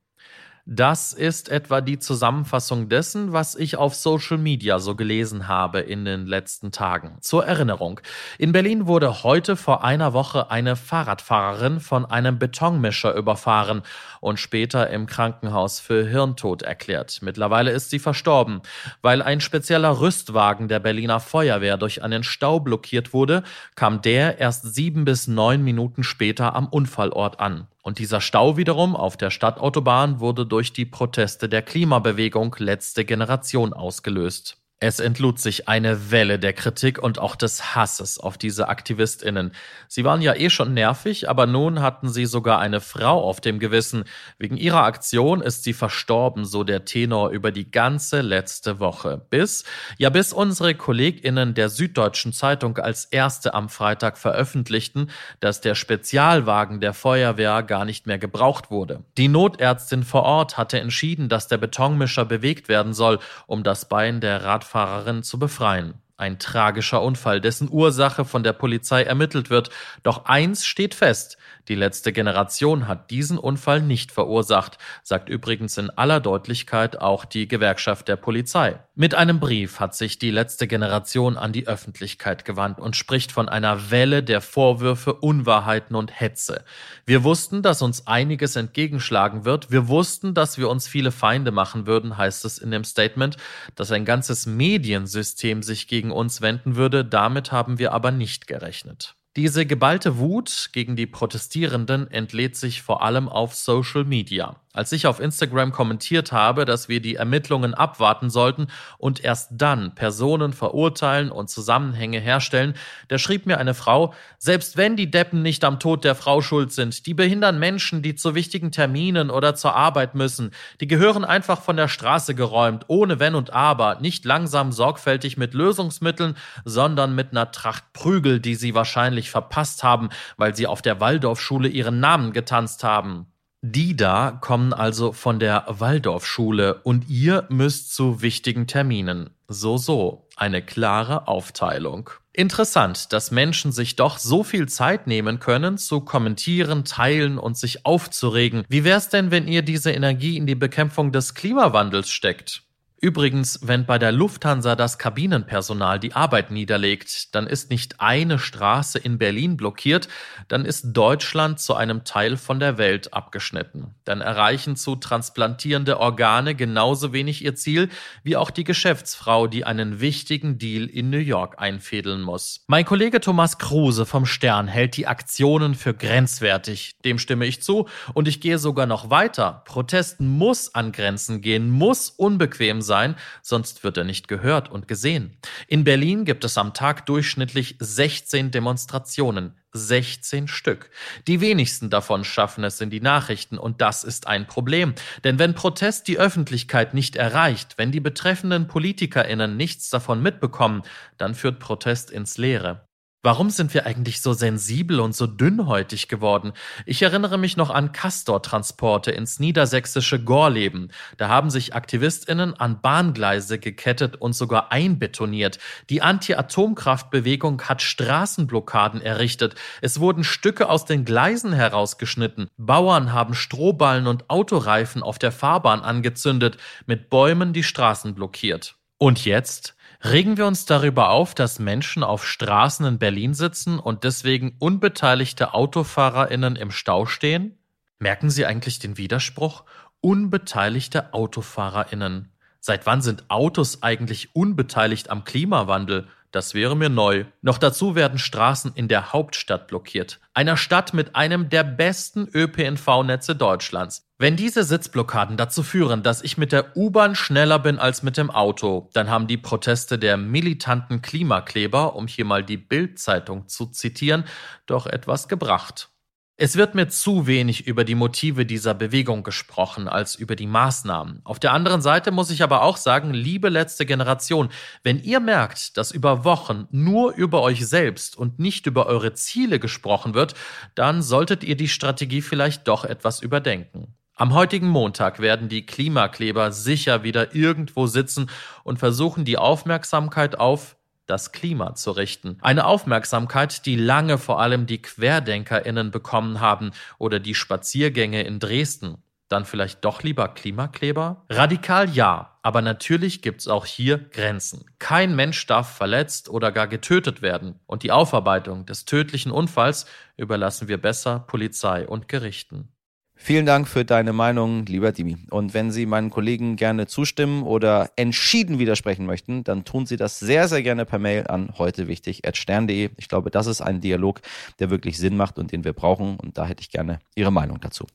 Das 0.67 1.13
ist 1.13 1.49
etwa 1.49 1.79
die 1.81 1.99
Zusammenfassung 1.99 2.89
dessen, 2.89 3.33
was 3.33 3.55
ich 3.55 3.75
auf 3.77 3.93
Social 3.93 4.37
Media 4.39 4.79
so 4.79 4.95
gelesen 4.95 5.47
habe 5.47 5.81
in 5.81 6.05
den 6.05 6.25
letzten 6.25 6.71
Tagen. 6.71 7.17
Zur 7.19 7.45
Erinnerung. 7.45 7.99
In 8.39 8.51
Berlin 8.51 8.87
wurde 8.87 9.21
heute 9.23 9.57
vor 9.57 9.83
einer 9.83 10.13
Woche 10.13 10.49
eine 10.49 10.75
Fahrradfahrerin 10.75 11.81
von 11.81 12.05
einem 12.05 12.39
Betonmischer 12.39 13.13
überfahren 13.13 13.83
und 14.25 14.39
später 14.39 14.89
im 14.89 15.05
Krankenhaus 15.05 15.79
für 15.79 16.05
Hirntod 16.07 16.63
erklärt. 16.63 17.19
Mittlerweile 17.21 17.69
ist 17.71 17.91
sie 17.91 17.99
verstorben. 17.99 18.61
Weil 19.03 19.21
ein 19.21 19.39
spezieller 19.39 20.01
Rüstwagen 20.01 20.67
der 20.67 20.79
Berliner 20.79 21.19
Feuerwehr 21.19 21.77
durch 21.77 22.03
einen 22.03 22.23
Stau 22.23 22.59
blockiert 22.59 23.13
wurde, 23.13 23.43
kam 23.75 24.01
der 24.01 24.39
erst 24.39 24.73
sieben 24.73 25.05
bis 25.05 25.27
neun 25.27 25.63
Minuten 25.63 26.03
später 26.03 26.55
am 26.55 26.67
Unfallort 26.67 27.39
an. 27.39 27.67
Und 27.83 27.99
dieser 27.99 28.19
Stau 28.19 28.57
wiederum 28.57 28.95
auf 28.95 29.15
der 29.15 29.29
Stadtautobahn 29.29 30.19
wurde 30.19 30.47
durch 30.47 30.73
die 30.73 30.85
Proteste 30.85 31.47
der 31.47 31.61
Klimabewegung 31.61 32.55
letzte 32.57 33.05
Generation 33.05 33.73
ausgelöst. 33.73 34.57
Es 34.81 34.99
entlud 34.99 35.39
sich 35.39 35.69
eine 35.69 36.11
Welle 36.11 36.37
der 36.37 36.51
Kritik 36.51 37.01
und 37.01 37.17
auch 37.17 37.37
des 37.37 37.75
Hasses 37.75 38.19
auf 38.19 38.37
diese 38.37 38.67
Aktivistinnen. 38.67 39.53
Sie 39.87 40.03
waren 40.03 40.21
ja 40.21 40.35
eh 40.35 40.49
schon 40.49 40.73
nervig, 40.73 41.29
aber 41.29 41.45
nun 41.45 41.81
hatten 41.81 42.09
sie 42.09 42.25
sogar 42.25 42.59
eine 42.59 42.81
Frau 42.81 43.23
auf 43.23 43.39
dem 43.39 43.59
Gewissen. 43.59 44.03
Wegen 44.37 44.57
ihrer 44.57 44.83
Aktion 44.83 45.39
ist 45.41 45.63
sie 45.63 45.71
verstorben, 45.71 46.43
so 46.43 46.65
der 46.65 46.83
Tenor 46.83 47.29
über 47.29 47.53
die 47.53 47.71
ganze 47.71 48.19
letzte 48.19 48.81
Woche. 48.81 49.25
Bis, 49.29 49.63
ja 49.97 50.09
bis 50.09 50.33
unsere 50.33 50.75
Kolleginnen 50.75 51.53
der 51.53 51.69
Süddeutschen 51.69 52.33
Zeitung 52.33 52.77
als 52.77 53.05
erste 53.05 53.53
am 53.53 53.69
Freitag 53.69 54.17
veröffentlichten, 54.17 55.09
dass 55.39 55.61
der 55.61 55.75
Spezialwagen 55.75 56.81
der 56.81 56.93
Feuerwehr 56.93 57.63
gar 57.63 57.85
nicht 57.85 58.07
mehr 58.07 58.19
gebraucht 58.19 58.71
wurde. 58.71 59.05
Die 59.17 59.29
Notärztin 59.29 60.03
vor 60.03 60.23
Ort 60.23 60.57
hatte 60.57 60.81
entschieden, 60.81 61.29
dass 61.29 61.47
der 61.47 61.59
Betonmischer 61.59 62.25
bewegt 62.25 62.67
werden 62.67 62.93
soll, 62.93 63.19
um 63.47 63.63
das 63.63 63.87
Bein 63.87 64.19
der 64.19 64.43
Rad 64.43 64.64
Radfahrerin 64.65 65.21
zu 65.21 65.37
befreien. 65.37 65.93
Ein 66.17 66.39
tragischer 66.39 67.01
Unfall, 67.01 67.41
dessen 67.41 67.69
Ursache 67.69 68.25
von 68.25 68.41
der 68.41 68.53
Polizei 68.53 69.03
ermittelt 69.03 69.49
wird. 69.49 69.69
Doch 70.01 70.25
eins 70.25 70.65
steht 70.65 70.95
fest. 70.95 71.37
Die 71.67 71.75
letzte 71.75 72.13
Generation 72.13 72.87
hat 72.87 73.09
diesen 73.09 73.37
Unfall 73.37 73.81
nicht 73.81 74.11
verursacht, 74.11 74.77
sagt 75.03 75.29
übrigens 75.29 75.77
in 75.77 75.89
aller 75.89 76.19
Deutlichkeit 76.19 76.99
auch 76.99 77.25
die 77.25 77.47
Gewerkschaft 77.47 78.07
der 78.07 78.17
Polizei. 78.17 78.79
Mit 78.93 79.15
einem 79.15 79.39
Brief 79.39 79.79
hat 79.79 79.95
sich 79.95 80.19
die 80.19 80.31
letzte 80.31 80.67
Generation 80.67 81.37
an 81.37 81.51
die 81.51 81.67
Öffentlichkeit 81.67 82.45
gewandt 82.45 82.79
und 82.79 82.95
spricht 82.95 83.31
von 83.31 83.49
einer 83.49 83.91
Welle 83.91 84.23
der 84.23 84.41
Vorwürfe, 84.41 85.13
Unwahrheiten 85.13 85.95
und 85.95 86.17
Hetze. 86.19 86.63
Wir 87.05 87.23
wussten, 87.23 87.61
dass 87.61 87.81
uns 87.81 88.07
einiges 88.07 88.55
entgegenschlagen 88.55 89.43
wird. 89.43 89.71
Wir 89.71 89.87
wussten, 89.87 90.33
dass 90.33 90.57
wir 90.57 90.69
uns 90.69 90.87
viele 90.87 91.11
Feinde 91.11 91.51
machen 91.51 91.87
würden, 91.87 92.17
heißt 92.17 92.45
es 92.45 92.57
in 92.57 92.71
dem 92.71 92.83
Statement, 92.83 93.37
dass 93.75 93.91
ein 93.91 94.05
ganzes 94.05 94.45
Mediensystem 94.45 95.63
sich 95.63 95.87
gegen 95.87 96.11
uns 96.11 96.41
wenden 96.41 96.75
würde. 96.75 97.03
Damit 97.03 97.51
haben 97.51 97.79
wir 97.79 97.91
aber 97.91 98.11
nicht 98.11 98.47
gerechnet. 98.47 99.15
Diese 99.35 99.65
geballte 99.65 100.17
Wut 100.17 100.69
gegen 100.71 100.95
die 100.95 101.07
Protestierenden 101.07 102.09
entlädt 102.09 102.55
sich 102.55 102.81
vor 102.81 103.03
allem 103.03 103.27
auf 103.27 103.53
Social 103.53 104.05
Media. 104.05 104.61
Als 104.75 104.91
ich 104.91 105.07
auf 105.07 105.21
Instagram 105.21 105.71
kommentiert 105.71 106.33
habe, 106.33 106.65
dass 106.65 106.89
wir 106.89 107.01
die 107.01 107.15
Ermittlungen 107.15 107.73
abwarten 107.73 108.29
sollten 108.29 108.67
und 108.97 109.23
erst 109.23 109.51
dann 109.53 109.95
Personen 109.95 110.51
verurteilen 110.51 111.31
und 111.31 111.49
Zusammenhänge 111.49 112.19
herstellen, 112.19 112.73
da 113.07 113.17
schrieb 113.17 113.45
mir 113.45 113.57
eine 113.57 113.73
Frau, 113.73 114.13
selbst 114.37 114.75
wenn 114.75 114.97
die 114.97 115.09
Deppen 115.09 115.41
nicht 115.41 115.63
am 115.63 115.79
Tod 115.79 116.03
der 116.03 116.13
Frau 116.13 116.41
schuld 116.41 116.73
sind, 116.73 117.05
die 117.05 117.13
behindern 117.13 117.57
Menschen, 117.57 118.01
die 118.01 118.15
zu 118.15 118.35
wichtigen 118.35 118.73
Terminen 118.73 119.29
oder 119.29 119.55
zur 119.55 119.77
Arbeit 119.77 120.13
müssen, 120.13 120.51
die 120.81 120.87
gehören 120.87 121.23
einfach 121.23 121.61
von 121.61 121.77
der 121.77 121.87
Straße 121.87 122.35
geräumt, 122.35 122.83
ohne 122.89 123.17
Wenn 123.17 123.35
und 123.35 123.53
Aber, 123.53 123.99
nicht 124.01 124.25
langsam 124.25 124.73
sorgfältig 124.73 125.37
mit 125.37 125.53
Lösungsmitteln, 125.53 126.35
sondern 126.65 127.15
mit 127.15 127.31
einer 127.31 127.51
Tracht 127.51 127.93
Prügel, 127.93 128.41
die 128.41 128.55
sie 128.55 128.75
wahrscheinlich 128.75 129.29
verpasst 129.29 129.83
haben, 129.83 130.09
weil 130.35 130.53
sie 130.53 130.67
auf 130.67 130.81
der 130.81 130.99
Waldorfschule 130.99 131.69
ihren 131.69 132.01
Namen 132.01 132.33
getanzt 132.33 132.83
haben. 132.83 133.27
Die 133.67 133.95
da 133.95 134.29
kommen 134.29 134.73
also 134.73 135.11
von 135.11 135.39
der 135.39 135.65
Waldorfschule 135.67 136.81
und 136.83 137.09
ihr 137.09 137.47
müsst 137.49 137.95
zu 137.95 138.21
wichtigen 138.21 138.67
Terminen. 138.67 139.31
So, 139.47 139.77
so. 139.77 140.27
Eine 140.35 140.61
klare 140.61 141.27
Aufteilung. 141.27 142.11
Interessant, 142.31 143.11
dass 143.11 143.31
Menschen 143.31 143.71
sich 143.71 143.95
doch 143.95 144.19
so 144.19 144.43
viel 144.43 144.69
Zeit 144.69 145.07
nehmen 145.07 145.39
können, 145.39 145.79
zu 145.79 146.01
kommentieren, 146.01 146.85
teilen 146.85 147.39
und 147.39 147.57
sich 147.57 147.87
aufzuregen. 147.87 148.65
Wie 148.69 148.83
wär's 148.83 149.09
denn, 149.09 149.31
wenn 149.31 149.47
ihr 149.47 149.63
diese 149.63 149.91
Energie 149.91 150.37
in 150.37 150.45
die 150.45 150.53
Bekämpfung 150.53 151.11
des 151.11 151.33
Klimawandels 151.33 152.11
steckt? 152.11 152.64
Übrigens, 153.01 153.59
wenn 153.61 153.85
bei 153.85 153.99
der 153.99 154.11
Lufthansa 154.11 154.75
das 154.75 154.97
Kabinenpersonal 154.97 155.99
die 155.99 156.13
Arbeit 156.13 156.49
niederlegt, 156.49 157.35
dann 157.35 157.45
ist 157.45 157.69
nicht 157.69 157.99
eine 157.99 158.39
Straße 158.39 158.97
in 158.97 159.17
Berlin 159.17 159.57
blockiert, 159.57 160.07
dann 160.47 160.65
ist 160.65 160.93
Deutschland 160.93 161.59
zu 161.59 161.75
einem 161.75 162.05
Teil 162.05 162.35
von 162.35 162.59
der 162.59 162.77
Welt 162.77 163.13
abgeschnitten. 163.13 163.93
Dann 164.05 164.21
erreichen 164.21 164.75
zu 164.75 164.95
transplantierende 164.95 165.99
Organe 165.99 166.55
genauso 166.55 167.13
wenig 167.13 167.43
ihr 167.43 167.53
Ziel 167.55 167.89
wie 168.23 168.37
auch 168.37 168.49
die 168.49 168.63
Geschäftsfrau, 168.63 169.45
die 169.45 169.65
einen 169.65 169.99
wichtigen 169.99 170.57
Deal 170.57 170.85
in 170.85 171.11
New 171.11 171.17
York 171.17 171.55
einfädeln 171.59 172.21
muss. 172.21 172.63
Mein 172.67 172.85
Kollege 172.85 173.19
Thomas 173.19 173.57
Kruse 173.57 174.07
vom 174.07 174.25
Stern 174.25 174.67
hält 174.67 174.97
die 174.97 175.05
Aktionen 175.05 175.75
für 175.75 175.93
grenzwertig. 175.93 176.95
Dem 177.03 177.19
stimme 177.19 177.45
ich 177.45 177.61
zu 177.61 177.87
und 178.13 178.27
ich 178.27 178.41
gehe 178.41 178.57
sogar 178.57 178.85
noch 178.85 179.11
weiter. 179.11 179.63
Protesten 179.65 180.27
muss 180.27 180.73
an 180.73 180.91
Grenzen 180.91 181.41
gehen, 181.41 181.69
muss 181.69 182.09
unbequem 182.09 182.81
sein 182.81 182.94
sein, 182.95 183.15
sonst 183.41 183.83
wird 183.83 183.97
er 183.97 184.05
nicht 184.05 184.29
gehört 184.29 184.71
und 184.71 184.87
gesehen. 184.87 185.35
In 185.67 185.83
Berlin 185.83 186.23
gibt 186.23 186.45
es 186.45 186.57
am 186.57 186.73
Tag 186.73 187.05
durchschnittlich 187.05 187.75
16 187.79 188.51
Demonstrationen. 188.51 189.53
16 189.73 190.47
Stück. 190.47 190.89
Die 191.27 191.41
wenigsten 191.41 191.89
davon 191.89 192.23
schaffen 192.23 192.63
es 192.63 192.79
in 192.79 192.89
die 192.89 193.01
Nachrichten 193.01 193.57
und 193.57 193.81
das 193.81 194.05
ist 194.05 194.25
ein 194.25 194.47
Problem. 194.47 194.95
Denn 195.25 195.37
wenn 195.37 195.53
Protest 195.53 196.07
die 196.07 196.17
Öffentlichkeit 196.17 196.93
nicht 196.93 197.17
erreicht, 197.17 197.77
wenn 197.77 197.91
die 197.91 197.99
betreffenden 197.99 198.67
PolitikerInnen 198.67 199.57
nichts 199.57 199.89
davon 199.89 200.21
mitbekommen, 200.21 200.83
dann 201.17 201.35
führt 201.35 201.59
Protest 201.59 202.09
ins 202.09 202.37
Leere. 202.37 202.87
Warum 203.25 203.49
sind 203.49 203.73
wir 203.73 203.87
eigentlich 203.87 204.21
so 204.21 204.33
sensibel 204.33 204.99
und 204.99 205.15
so 205.15 205.25
dünnhäutig 205.25 206.09
geworden? 206.09 206.53
Ich 206.85 207.01
erinnere 207.01 207.39
mich 207.39 207.57
noch 207.57 207.71
an 207.71 207.91
Castor-Transporte 207.91 209.09
ins 209.09 209.39
niedersächsische 209.39 210.23
Gorleben. 210.23 210.91
Da 211.17 211.27
haben 211.27 211.49
sich 211.49 211.73
AktivistInnen 211.73 212.53
an 212.53 212.81
Bahngleise 212.81 213.57
gekettet 213.57 214.15
und 214.15 214.33
sogar 214.33 214.71
einbetoniert. 214.71 215.57
Die 215.89 216.03
Anti-Atomkraftbewegung 216.03 217.63
hat 217.63 217.81
Straßenblockaden 217.81 219.01
errichtet. 219.01 219.55
Es 219.81 219.99
wurden 219.99 220.23
Stücke 220.23 220.69
aus 220.69 220.85
den 220.85 221.03
Gleisen 221.03 221.51
herausgeschnitten. 221.51 222.47
Bauern 222.57 223.11
haben 223.11 223.33
Strohballen 223.33 224.05
und 224.05 224.29
Autoreifen 224.29 225.01
auf 225.01 225.17
der 225.17 225.31
Fahrbahn 225.31 225.81
angezündet, 225.81 226.57
mit 226.85 227.09
Bäumen 227.09 227.53
die 227.53 227.63
Straßen 227.63 228.13
blockiert. 228.13 228.75
Und 228.99 229.25
jetzt? 229.25 229.74
Regen 230.03 230.37
wir 230.37 230.45
uns 230.45 230.65
darüber 230.65 231.09
auf, 231.09 231.33
dass 231.33 231.59
Menschen 231.59 232.03
auf 232.03 232.25
Straßen 232.25 232.85
in 232.85 232.99
Berlin 232.99 233.33
sitzen 233.33 233.79
und 233.79 234.03
deswegen 234.03 234.55
unbeteiligte 234.59 235.53
AutofahrerInnen 235.53 236.55
im 236.55 236.71
Stau 236.71 237.05
stehen? 237.05 237.57
Merken 237.99 238.29
Sie 238.29 238.45
eigentlich 238.45 238.79
den 238.79 238.97
Widerspruch? 238.97 239.63
Unbeteiligte 240.01 241.13
AutofahrerInnen. 241.13 242.31
Seit 242.59 242.85
wann 242.85 243.01
sind 243.01 243.25
Autos 243.29 243.83
eigentlich 243.83 244.35
unbeteiligt 244.35 245.09
am 245.09 245.23
Klimawandel? 245.23 246.07
Das 246.35 246.53
wäre 246.53 246.75
mir 246.75 246.89
neu. 246.89 247.23
Noch 247.41 247.57
dazu 247.57 247.95
werden 247.95 248.19
Straßen 248.19 248.73
in 248.75 248.89
der 248.89 249.13
Hauptstadt 249.13 249.67
blockiert, 249.67 250.19
einer 250.33 250.57
Stadt 250.57 250.93
mit 250.93 251.15
einem 251.15 251.47
der 251.47 251.63
besten 251.63 252.27
ÖPNV-Netze 252.27 253.37
Deutschlands. 253.37 254.05
Wenn 254.17 254.35
diese 254.35 254.65
Sitzblockaden 254.65 255.37
dazu 255.37 255.63
führen, 255.63 256.03
dass 256.03 256.21
ich 256.21 256.37
mit 256.37 256.51
der 256.51 256.75
U-Bahn 256.75 257.15
schneller 257.15 257.57
bin 257.57 257.79
als 257.79 258.03
mit 258.03 258.17
dem 258.17 258.29
Auto, 258.29 258.89
dann 258.91 259.09
haben 259.09 259.27
die 259.27 259.37
Proteste 259.37 259.97
der 259.97 260.17
militanten 260.17 261.01
Klimakleber, 261.01 261.95
um 261.95 262.05
hier 262.05 262.25
mal 262.25 262.43
die 262.43 262.57
Bild-Zeitung 262.57 263.47
zu 263.47 263.67
zitieren, 263.67 264.25
doch 264.65 264.87
etwas 264.87 265.29
gebracht. 265.29 265.94
Es 266.37 266.57
wird 266.57 266.75
mir 266.75 266.89
zu 266.89 267.27
wenig 267.27 267.65
über 267.65 267.85
die 267.85 267.95
Motive 267.95 268.45
dieser 268.45 268.73
Bewegung 268.73 269.23
gesprochen 269.23 269.87
als 269.87 270.15
über 270.15 270.35
die 270.35 270.47
Maßnahmen. 270.47 271.21
Auf 271.23 271.39
der 271.39 271.53
anderen 271.53 271.81
Seite 271.81 272.11
muss 272.11 272.29
ich 272.29 272.43
aber 272.43 272.61
auch 272.61 272.75
sagen, 272.75 273.13
liebe 273.13 273.47
letzte 273.47 273.85
Generation, 273.85 274.49
wenn 274.83 275.01
ihr 275.01 275.21
merkt, 275.21 275.77
dass 275.77 275.91
über 275.91 276.25
Wochen 276.25 276.67
nur 276.71 277.13
über 277.13 277.41
euch 277.41 277.65
selbst 277.65 278.17
und 278.17 278.37
nicht 278.37 278.65
über 278.65 278.85
eure 278.87 279.13
Ziele 279.13 279.59
gesprochen 279.59 280.13
wird, 280.13 280.33
dann 280.75 281.01
solltet 281.01 281.41
ihr 281.45 281.55
die 281.55 281.69
Strategie 281.69 282.21
vielleicht 282.21 282.67
doch 282.67 282.83
etwas 282.83 283.21
überdenken. 283.21 283.95
Am 284.17 284.33
heutigen 284.33 284.67
Montag 284.67 285.19
werden 285.19 285.47
die 285.47 285.65
Klimakleber 285.65 286.51
sicher 286.51 287.03
wieder 287.03 287.33
irgendwo 287.33 287.87
sitzen 287.87 288.29
und 288.65 288.77
versuchen 288.77 289.23
die 289.23 289.37
Aufmerksamkeit 289.37 290.37
auf 290.37 290.75
das 291.07 291.31
Klima 291.31 291.75
zu 291.75 291.91
richten. 291.91 292.37
Eine 292.41 292.65
Aufmerksamkeit, 292.65 293.65
die 293.65 293.75
lange 293.75 294.17
vor 294.17 294.39
allem 294.39 294.65
die 294.65 294.81
QuerdenkerInnen 294.81 295.91
bekommen 295.91 296.39
haben 296.39 296.71
oder 296.97 297.19
die 297.19 297.35
Spaziergänge 297.35 298.23
in 298.23 298.39
Dresden. 298.39 298.97
Dann 299.27 299.45
vielleicht 299.45 299.83
doch 299.83 300.03
lieber 300.03 300.27
Klimakleber? 300.27 301.25
Radikal 301.29 301.89
ja, 301.89 302.37
aber 302.43 302.61
natürlich 302.61 303.23
gibt's 303.23 303.47
auch 303.47 303.65
hier 303.65 303.97
Grenzen. 303.97 304.65
Kein 304.77 305.15
Mensch 305.15 305.47
darf 305.47 305.75
verletzt 305.75 306.29
oder 306.29 306.51
gar 306.51 306.67
getötet 306.67 307.23
werden. 307.23 307.59
Und 307.65 307.81
die 307.81 307.91
Aufarbeitung 307.91 308.67
des 308.67 308.85
tödlichen 308.85 309.31
Unfalls 309.31 309.87
überlassen 310.15 310.67
wir 310.67 310.79
besser 310.79 311.19
Polizei 311.19 311.87
und 311.87 312.07
Gerichten. 312.07 312.74
Vielen 313.17 313.45
Dank 313.45 313.67
für 313.67 313.85
deine 313.85 314.11
Meinung, 314.11 314.65
lieber 314.65 314.91
Dimi. 314.91 315.17
Und 315.29 315.53
wenn 315.53 315.71
Sie 315.71 315.85
meinen 315.85 316.09
Kollegen 316.09 316.57
gerne 316.57 316.85
zustimmen 316.85 317.43
oder 317.43 317.89
entschieden 317.95 318.59
widersprechen 318.59 319.05
möchten, 319.05 319.43
dann 319.43 319.63
tun 319.63 319.85
Sie 319.85 319.95
das 319.95 320.19
sehr, 320.19 320.47
sehr 320.49 320.61
gerne 320.61 320.85
per 320.85 320.99
Mail 320.99 321.25
an 321.27 321.53
heute 321.57 321.87
wichtig 321.87 322.21
stern.de. 322.33 322.89
Ich 322.97 323.07
glaube, 323.07 323.31
das 323.31 323.47
ist 323.47 323.61
ein 323.61 323.79
Dialog, 323.79 324.21
der 324.59 324.69
wirklich 324.69 324.97
Sinn 324.97 325.15
macht 325.15 325.39
und 325.39 325.53
den 325.53 325.63
wir 325.63 325.73
brauchen. 325.73 326.17
Und 326.17 326.37
da 326.37 326.45
hätte 326.45 326.61
ich 326.61 326.69
gerne 326.69 326.99
Ihre 327.15 327.31
Meinung 327.31 327.59
dazu. 327.61 327.87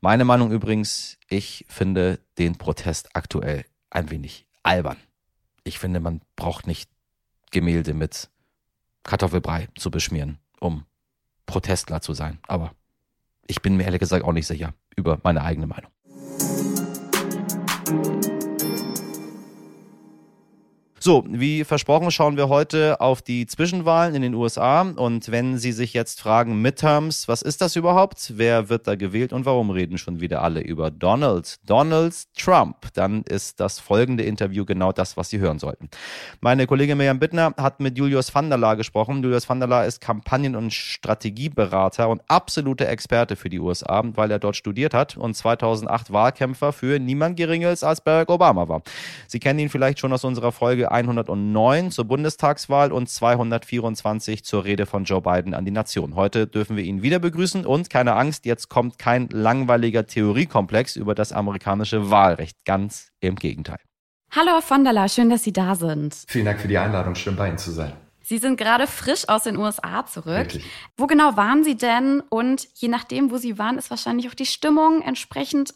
Meine 0.00 0.24
Meinung 0.24 0.50
übrigens, 0.50 1.18
ich 1.28 1.64
finde 1.68 2.18
den 2.36 2.56
Protest 2.58 3.10
aktuell 3.14 3.64
ein 3.90 4.10
wenig 4.10 4.44
albern. 4.64 4.96
Ich 5.62 5.78
finde, 5.78 6.00
man 6.00 6.20
braucht 6.36 6.66
nicht 6.66 6.90
Gemälde 7.52 7.94
mit 7.94 8.28
Kartoffelbrei 9.04 9.68
zu 9.78 9.90
beschmieren, 9.90 10.38
um 10.58 10.84
Protestler 11.46 12.00
zu 12.00 12.12
sein. 12.12 12.38
Aber 12.48 12.72
ich 13.46 13.62
bin 13.62 13.76
mir 13.76 13.84
ehrlich 13.84 14.00
gesagt 14.00 14.24
auch 14.24 14.32
nicht 14.32 14.46
sicher 14.46 14.74
über 14.96 15.18
meine 15.22 15.42
eigene 15.42 15.66
Meinung. 15.66 15.90
So, 21.04 21.22
wie 21.28 21.64
versprochen, 21.64 22.10
schauen 22.10 22.38
wir 22.38 22.48
heute 22.48 22.98
auf 23.02 23.20
die 23.20 23.46
Zwischenwahlen 23.46 24.14
in 24.14 24.22
den 24.22 24.32
USA. 24.32 24.80
Und 24.80 25.30
wenn 25.30 25.58
Sie 25.58 25.72
sich 25.72 25.92
jetzt 25.92 26.22
fragen, 26.22 26.62
Midterms, 26.62 27.28
was 27.28 27.42
ist 27.42 27.60
das 27.60 27.76
überhaupt? 27.76 28.32
Wer 28.38 28.70
wird 28.70 28.86
da 28.86 28.94
gewählt 28.94 29.34
und 29.34 29.44
warum 29.44 29.68
reden 29.68 29.98
schon 29.98 30.20
wieder 30.20 30.40
alle 30.40 30.62
über 30.62 30.90
Donald? 30.90 31.58
Donald 31.66 32.14
Trump. 32.34 32.86
Dann 32.94 33.22
ist 33.24 33.60
das 33.60 33.80
folgende 33.80 34.24
Interview 34.24 34.64
genau 34.64 34.92
das, 34.92 35.18
was 35.18 35.28
Sie 35.28 35.40
hören 35.40 35.58
sollten. 35.58 35.90
Meine 36.40 36.66
Kollegin 36.66 36.96
Miriam 36.96 37.18
Bittner 37.18 37.52
hat 37.58 37.80
mit 37.80 37.98
Julius 37.98 38.34
van 38.34 38.48
der 38.48 38.56
Laar 38.56 38.76
gesprochen. 38.76 39.22
Julius 39.22 39.46
van 39.46 39.60
der 39.60 39.68
Laar 39.68 39.84
ist 39.84 40.00
Kampagnen- 40.00 40.56
und 40.56 40.72
Strategieberater 40.72 42.08
und 42.08 42.22
absoluter 42.28 42.88
Experte 42.88 43.36
für 43.36 43.50
die 43.50 43.60
USA, 43.60 44.02
weil 44.14 44.30
er 44.30 44.38
dort 44.38 44.56
studiert 44.56 44.94
hat 44.94 45.18
und 45.18 45.34
2008 45.34 46.14
Wahlkämpfer 46.14 46.72
für 46.72 46.98
niemand 46.98 47.36
Geringeres 47.36 47.84
als 47.84 48.00
Barack 48.00 48.30
Obama 48.30 48.68
war. 48.68 48.80
Sie 49.26 49.38
kennen 49.38 49.58
ihn 49.58 49.68
vielleicht 49.68 49.98
schon 49.98 50.10
aus 50.10 50.24
unserer 50.24 50.50
Folge 50.50 50.93
109 50.94 51.90
zur 51.90 52.04
Bundestagswahl 52.04 52.92
und 52.92 53.08
224 53.08 54.44
zur 54.44 54.64
Rede 54.64 54.86
von 54.86 55.04
Joe 55.04 55.20
Biden 55.20 55.52
an 55.52 55.64
die 55.64 55.72
Nation. 55.72 56.14
Heute 56.14 56.46
dürfen 56.46 56.76
wir 56.76 56.84
ihn 56.84 57.02
wieder 57.02 57.18
begrüßen 57.18 57.66
und 57.66 57.90
keine 57.90 58.14
Angst, 58.14 58.46
jetzt 58.46 58.68
kommt 58.68 58.98
kein 58.98 59.28
langweiliger 59.28 60.06
Theoriekomplex 60.06 60.94
über 60.94 61.14
das 61.14 61.32
amerikanische 61.32 62.10
Wahlrecht. 62.10 62.56
Ganz 62.64 63.08
im 63.20 63.34
Gegenteil. 63.34 63.78
Hallo, 64.30 64.52
Herr 64.52 64.62
von 64.62 64.84
der 64.84 64.92
La, 64.92 65.08
schön, 65.08 65.30
dass 65.30 65.42
Sie 65.42 65.52
da 65.52 65.74
sind. 65.74 66.16
Vielen 66.28 66.44
Dank 66.44 66.60
für 66.60 66.68
die 66.68 66.78
Einladung, 66.78 67.14
schön 67.16 67.36
bei 67.36 67.48
Ihnen 67.48 67.58
zu 67.58 67.72
sein. 67.72 67.92
Sie 68.22 68.38
sind 68.38 68.56
gerade 68.56 68.86
frisch 68.86 69.28
aus 69.28 69.42
den 69.42 69.56
USA 69.56 70.06
zurück. 70.06 70.46
Richtig. 70.46 70.64
Wo 70.96 71.06
genau 71.06 71.36
waren 71.36 71.62
Sie 71.62 71.76
denn? 71.76 72.22
Und 72.30 72.68
je 72.74 72.88
nachdem, 72.88 73.30
wo 73.30 73.36
Sie 73.36 73.58
waren, 73.58 73.76
ist 73.78 73.90
wahrscheinlich 73.90 74.28
auch 74.28 74.34
die 74.34 74.46
Stimmung 74.46 75.02
entsprechend 75.02 75.74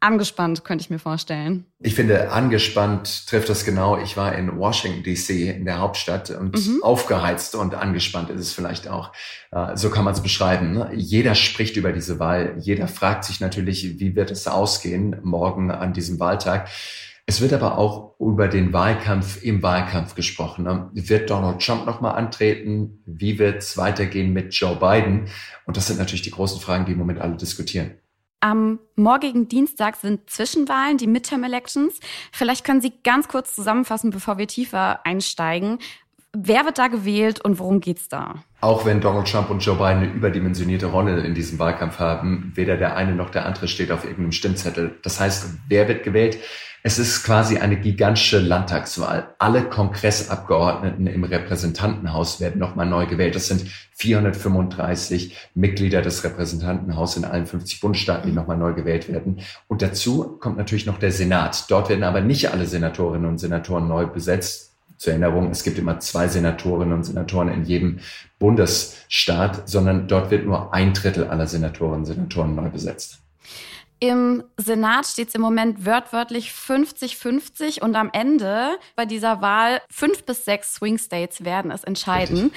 angespannt, 0.00 0.64
könnte 0.64 0.82
ich 0.82 0.90
mir 0.90 0.98
vorstellen. 0.98 1.64
Ich 1.80 1.94
finde, 1.94 2.30
angespannt 2.30 3.26
trifft 3.28 3.48
das 3.48 3.64
genau. 3.64 3.98
Ich 3.98 4.16
war 4.16 4.34
in 4.34 4.56
Washington, 4.58 5.02
D.C., 5.02 5.50
in 5.50 5.64
der 5.64 5.78
Hauptstadt 5.78 6.30
und 6.30 6.54
Mhm. 6.56 6.82
aufgeheizt 6.82 7.54
und 7.54 7.74
angespannt 7.74 8.30
ist 8.30 8.40
es 8.40 8.52
vielleicht 8.52 8.88
auch. 8.88 9.12
Äh, 9.52 9.76
So 9.76 9.90
kann 9.90 10.04
man 10.04 10.14
es 10.14 10.22
beschreiben. 10.22 10.72
ne? 10.72 10.90
Jeder 10.94 11.34
spricht 11.34 11.76
über 11.76 11.92
diese 11.92 12.18
Wahl. 12.18 12.54
Jeder 12.58 12.88
fragt 12.88 13.24
sich 13.24 13.40
natürlich, 13.40 13.98
wie 13.98 14.14
wird 14.16 14.30
es 14.30 14.46
ausgehen 14.46 15.16
morgen 15.22 15.70
an 15.70 15.92
diesem 15.92 16.20
Wahltag. 16.20 16.68
Es 17.28 17.40
wird 17.40 17.52
aber 17.52 17.76
auch 17.76 18.14
über 18.20 18.46
den 18.46 18.72
Wahlkampf 18.72 19.42
im 19.42 19.60
Wahlkampf 19.62 20.14
gesprochen. 20.14 20.64
ne? 20.64 20.88
Wird 20.92 21.28
Donald 21.30 21.60
Trump 21.60 21.84
nochmal 21.86 22.14
antreten? 22.14 23.02
Wie 23.06 23.38
wird 23.40 23.58
es 23.62 23.76
weitergehen 23.76 24.32
mit 24.32 24.54
Joe 24.54 24.76
Biden? 24.76 25.26
Und 25.64 25.76
das 25.76 25.88
sind 25.88 25.98
natürlich 25.98 26.22
die 26.22 26.30
großen 26.30 26.60
Fragen, 26.60 26.84
die 26.86 26.92
im 26.92 26.98
Moment 26.98 27.20
alle 27.20 27.36
diskutieren. 27.36 27.92
Am 28.40 28.78
morgigen 28.96 29.48
Dienstag 29.48 29.96
sind 29.96 30.28
Zwischenwahlen, 30.28 30.98
die 30.98 31.06
Midterm 31.06 31.42
Elections. 31.44 31.98
Vielleicht 32.32 32.64
können 32.64 32.80
Sie 32.80 32.92
ganz 33.02 33.28
kurz 33.28 33.54
zusammenfassen, 33.54 34.10
bevor 34.10 34.38
wir 34.38 34.46
tiefer 34.46 35.04
einsteigen. 35.04 35.78
Wer 36.32 36.64
wird 36.66 36.78
da 36.78 36.88
gewählt 36.88 37.42
und 37.42 37.58
worum 37.58 37.80
geht's 37.80 38.08
da? 38.08 38.44
Auch 38.60 38.84
wenn 38.84 39.00
Donald 39.00 39.30
Trump 39.30 39.48
und 39.48 39.60
Joe 39.60 39.76
Biden 39.76 40.02
eine 40.02 40.12
überdimensionierte 40.12 40.86
Rolle 40.86 41.20
in 41.20 41.34
diesem 41.34 41.58
Wahlkampf 41.58 41.98
haben, 41.98 42.52
weder 42.54 42.76
der 42.76 42.96
eine 42.96 43.14
noch 43.14 43.30
der 43.30 43.46
andere 43.46 43.68
steht 43.68 43.90
auf 43.90 44.04
irgendeinem 44.04 44.32
Stimmzettel. 44.32 44.98
Das 45.02 45.18
heißt, 45.18 45.46
wer 45.68 45.88
wird 45.88 46.04
gewählt? 46.04 46.38
Es 46.82 47.00
ist 47.00 47.24
quasi 47.24 47.58
eine 47.58 47.80
gigantische 47.80 48.38
Landtagswahl. 48.38 49.34
Alle 49.40 49.64
Kongressabgeordneten 49.64 51.08
im 51.08 51.24
Repräsentantenhaus 51.24 52.38
werden 52.38 52.60
nochmal 52.60 52.86
neu 52.86 53.06
gewählt. 53.06 53.34
Das 53.34 53.48
sind 53.48 53.64
435 53.94 55.36
Mitglieder 55.54 56.00
des 56.00 56.22
Repräsentantenhauses 56.22 57.16
in 57.16 57.24
allen 57.24 57.46
50 57.46 57.80
Bundesstaaten, 57.80 58.30
die 58.30 58.36
nochmal 58.36 58.56
neu 58.56 58.72
gewählt 58.72 59.08
werden. 59.08 59.40
Und 59.66 59.82
dazu 59.82 60.38
kommt 60.38 60.58
natürlich 60.58 60.86
noch 60.86 60.98
der 60.98 61.10
Senat. 61.10 61.64
Dort 61.70 61.88
werden 61.88 62.04
aber 62.04 62.20
nicht 62.20 62.52
alle 62.52 62.66
Senatorinnen 62.66 63.28
und 63.28 63.38
Senatoren 63.38 63.88
neu 63.88 64.06
besetzt. 64.06 64.75
Zur 64.98 65.12
Erinnerung, 65.12 65.50
es 65.50 65.62
gibt 65.62 65.78
immer 65.78 66.00
zwei 66.00 66.28
Senatorinnen 66.28 66.94
und 66.94 67.04
Senatoren 67.04 67.48
in 67.48 67.64
jedem 67.64 67.98
Bundesstaat, 68.38 69.68
sondern 69.68 70.08
dort 70.08 70.30
wird 70.30 70.46
nur 70.46 70.72
ein 70.72 70.94
Drittel 70.94 71.24
aller 71.24 71.46
Senatorinnen 71.46 72.00
und 72.00 72.06
Senatoren 72.06 72.54
neu 72.54 72.70
besetzt. 72.70 73.20
Im 73.98 74.44
Senat 74.58 75.06
steht 75.06 75.28
es 75.28 75.34
im 75.34 75.40
Moment 75.40 75.86
wörtwörtlich 75.86 76.50
50-50 76.50 77.80
und 77.80 77.96
am 77.96 78.10
Ende 78.12 78.78
bei 78.94 79.06
dieser 79.06 79.40
Wahl 79.40 79.80
fünf 79.90 80.24
bis 80.24 80.44
sechs 80.44 80.74
Swing 80.74 80.98
States 80.98 81.44
werden 81.44 81.70
es 81.70 81.82
entscheiden. 81.82 82.52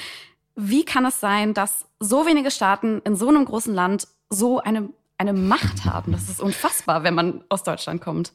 Wie 0.55 0.83
kann 0.83 1.05
es 1.05 1.21
sein, 1.21 1.53
dass 1.53 1.85
so 1.99 2.25
wenige 2.25 2.51
Staaten 2.51 3.01
in 3.05 3.15
so 3.15 3.29
einem 3.29 3.45
großen 3.45 3.73
Land 3.73 4.07
so 4.29 4.59
eine, 4.59 4.89
eine 5.19 5.33
Macht 5.33 5.85
haben? 5.85 6.13
Das 6.13 6.29
ist 6.29 6.39
unfassbar, 6.39 7.03
wenn 7.03 7.13
man 7.13 7.43
aus 7.49 7.63
Deutschland 7.63 8.01
kommt. 8.01 8.33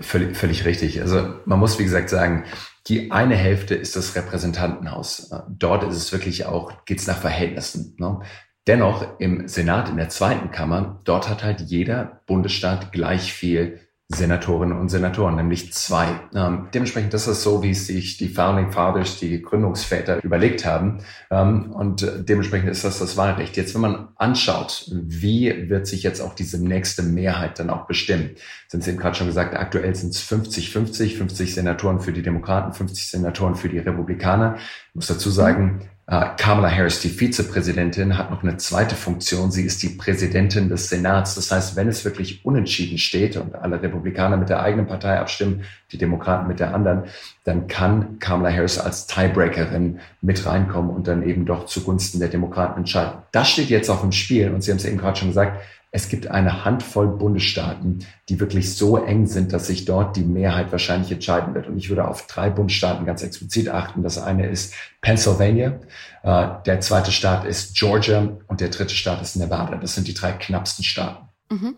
Völlig, 0.00 0.36
völlig 0.36 0.64
richtig. 0.64 1.00
Also 1.00 1.34
man 1.44 1.58
muss, 1.58 1.78
wie 1.78 1.84
gesagt, 1.84 2.08
sagen, 2.08 2.44
die 2.86 3.12
eine 3.12 3.36
Hälfte 3.36 3.74
ist 3.74 3.94
das 3.94 4.16
Repräsentantenhaus. 4.16 5.30
Dort 5.48 5.84
ist 5.84 5.96
es 5.96 6.10
wirklich 6.10 6.46
auch, 6.46 6.84
geht's 6.86 7.06
nach 7.06 7.18
Verhältnissen. 7.18 7.94
Ne? 7.98 8.20
Dennoch 8.66 9.18
im 9.18 9.48
Senat, 9.48 9.90
in 9.90 9.98
der 9.98 10.08
zweiten 10.08 10.50
Kammer, 10.50 11.00
dort 11.04 11.28
hat 11.28 11.44
halt 11.44 11.60
jeder 11.60 12.22
Bundesstaat 12.26 12.90
gleich 12.90 13.32
viel 13.32 13.80
Senatorinnen 14.10 14.78
und 14.78 14.88
Senatoren, 14.88 15.36
nämlich 15.36 15.74
zwei. 15.74 16.20
Ähm, 16.34 16.68
dementsprechend 16.72 17.12
das 17.12 17.28
ist 17.28 17.42
so, 17.42 17.62
wie 17.62 17.72
es 17.72 17.86
sich 17.86 18.16
die 18.16 18.30
Founding 18.30 18.72
Fathers, 18.72 19.18
die 19.18 19.42
Gründungsväter 19.42 20.24
überlegt 20.24 20.64
haben. 20.64 21.00
Ähm, 21.30 21.72
und 21.72 22.02
äh, 22.02 22.24
dementsprechend 22.24 22.70
ist 22.70 22.84
das 22.84 23.00
das 23.00 23.18
Wahlrecht. 23.18 23.58
Jetzt, 23.58 23.74
wenn 23.74 23.82
man 23.82 24.08
anschaut, 24.16 24.90
wie 24.90 25.68
wird 25.68 25.86
sich 25.86 26.02
jetzt 26.04 26.22
auch 26.22 26.34
diese 26.34 26.62
nächste 26.62 27.02
Mehrheit 27.02 27.58
dann 27.58 27.68
auch 27.68 27.86
bestimmen? 27.86 28.30
Sind 28.68 28.82
Sie 28.82 28.90
eben 28.90 28.98
gerade 28.98 29.14
schon 29.14 29.26
gesagt, 29.26 29.54
aktuell 29.54 29.94
sind 29.94 30.14
es 30.14 30.22
50-50, 30.22 31.18
50 31.18 31.54
Senatoren 31.54 32.00
für 32.00 32.14
die 32.14 32.22
Demokraten, 32.22 32.72
50 32.72 33.10
Senatoren 33.10 33.56
für 33.56 33.68
die 33.68 33.78
Republikaner. 33.78 34.56
Ich 34.56 34.94
muss 34.94 35.06
dazu 35.08 35.28
sagen, 35.28 35.82
Kamala 36.08 36.70
Harris, 36.70 37.00
die 37.00 37.10
Vizepräsidentin, 37.10 38.16
hat 38.16 38.30
noch 38.30 38.42
eine 38.42 38.56
zweite 38.56 38.94
Funktion. 38.94 39.50
Sie 39.50 39.64
ist 39.64 39.82
die 39.82 39.90
Präsidentin 39.90 40.70
des 40.70 40.88
Senats. 40.88 41.34
Das 41.34 41.52
heißt, 41.52 41.76
wenn 41.76 41.86
es 41.86 42.02
wirklich 42.02 42.46
unentschieden 42.46 42.96
steht 42.96 43.36
und 43.36 43.54
alle 43.54 43.82
Republikaner 43.82 44.38
mit 44.38 44.48
der 44.48 44.62
eigenen 44.62 44.86
Partei 44.86 45.18
abstimmen, 45.20 45.64
die 45.92 45.98
Demokraten 45.98 46.48
mit 46.48 46.60
der 46.60 46.74
anderen, 46.74 47.02
dann 47.44 47.66
kann 47.66 48.18
Kamala 48.20 48.50
Harris 48.50 48.78
als 48.78 49.06
Tiebreakerin 49.06 50.00
mit 50.22 50.46
reinkommen 50.46 50.90
und 50.90 51.08
dann 51.08 51.28
eben 51.28 51.44
doch 51.44 51.66
zugunsten 51.66 52.20
der 52.20 52.30
Demokraten 52.30 52.78
entscheiden. 52.78 53.18
Das 53.32 53.50
steht 53.50 53.68
jetzt 53.68 53.90
auf 53.90 54.00
dem 54.00 54.12
Spiel 54.12 54.50
und 54.50 54.62
Sie 54.62 54.70
haben 54.70 54.78
es 54.78 54.86
eben 54.86 54.96
gerade 54.96 55.18
schon 55.18 55.28
gesagt, 55.28 55.60
es 55.90 56.08
gibt 56.08 56.26
eine 56.28 56.64
Handvoll 56.64 57.08
Bundesstaaten, 57.08 58.04
die 58.28 58.40
wirklich 58.40 58.76
so 58.76 58.98
eng 58.98 59.26
sind, 59.26 59.52
dass 59.52 59.68
sich 59.68 59.86
dort 59.86 60.16
die 60.16 60.22
Mehrheit 60.22 60.70
wahrscheinlich 60.70 61.10
entscheiden 61.10 61.54
wird. 61.54 61.66
Und 61.66 61.78
ich 61.78 61.88
würde 61.88 62.06
auf 62.06 62.26
drei 62.26 62.50
Bundesstaaten 62.50 63.06
ganz 63.06 63.22
explizit 63.22 63.70
achten. 63.70 64.02
Das 64.02 64.18
eine 64.18 64.46
ist 64.46 64.74
Pennsylvania, 65.00 65.80
äh, 66.22 66.48
der 66.66 66.80
zweite 66.80 67.10
Staat 67.10 67.46
ist 67.46 67.74
Georgia 67.76 68.36
und 68.48 68.60
der 68.60 68.68
dritte 68.68 68.94
Staat 68.94 69.22
ist 69.22 69.36
Nevada. 69.36 69.76
Das 69.76 69.94
sind 69.94 70.08
die 70.08 70.14
drei 70.14 70.32
knappsten 70.32 70.84
Staaten. 70.84 71.28
Mhm. 71.50 71.76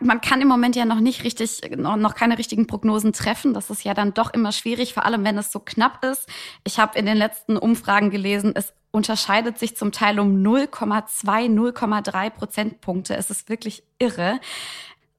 Man 0.00 0.20
kann 0.20 0.40
im 0.40 0.48
Moment 0.48 0.76
ja 0.76 0.84
noch 0.84 1.00
nicht 1.00 1.24
richtig, 1.24 1.60
noch, 1.76 1.96
noch 1.96 2.14
keine 2.14 2.36
richtigen 2.36 2.66
Prognosen 2.66 3.12
treffen. 3.12 3.54
Das 3.54 3.70
ist 3.70 3.84
ja 3.84 3.94
dann 3.94 4.12
doch 4.12 4.32
immer 4.32 4.52
schwierig, 4.52 4.92
vor 4.92 5.06
allem 5.06 5.24
wenn 5.24 5.38
es 5.38 5.50
so 5.50 5.60
knapp 5.60 6.04
ist. 6.04 6.28
Ich 6.64 6.78
habe 6.78 6.98
in 6.98 7.06
den 7.06 7.16
letzten 7.16 7.56
Umfragen 7.56 8.10
gelesen, 8.10 8.52
es 8.54 8.74
unterscheidet 8.94 9.58
sich 9.58 9.76
zum 9.76 9.90
Teil 9.90 10.20
um 10.20 10.36
0,2, 10.42 11.48
0,3 11.52 12.30
Prozentpunkte. 12.30 13.16
Es 13.16 13.28
ist 13.28 13.48
wirklich 13.48 13.82
irre. 13.98 14.38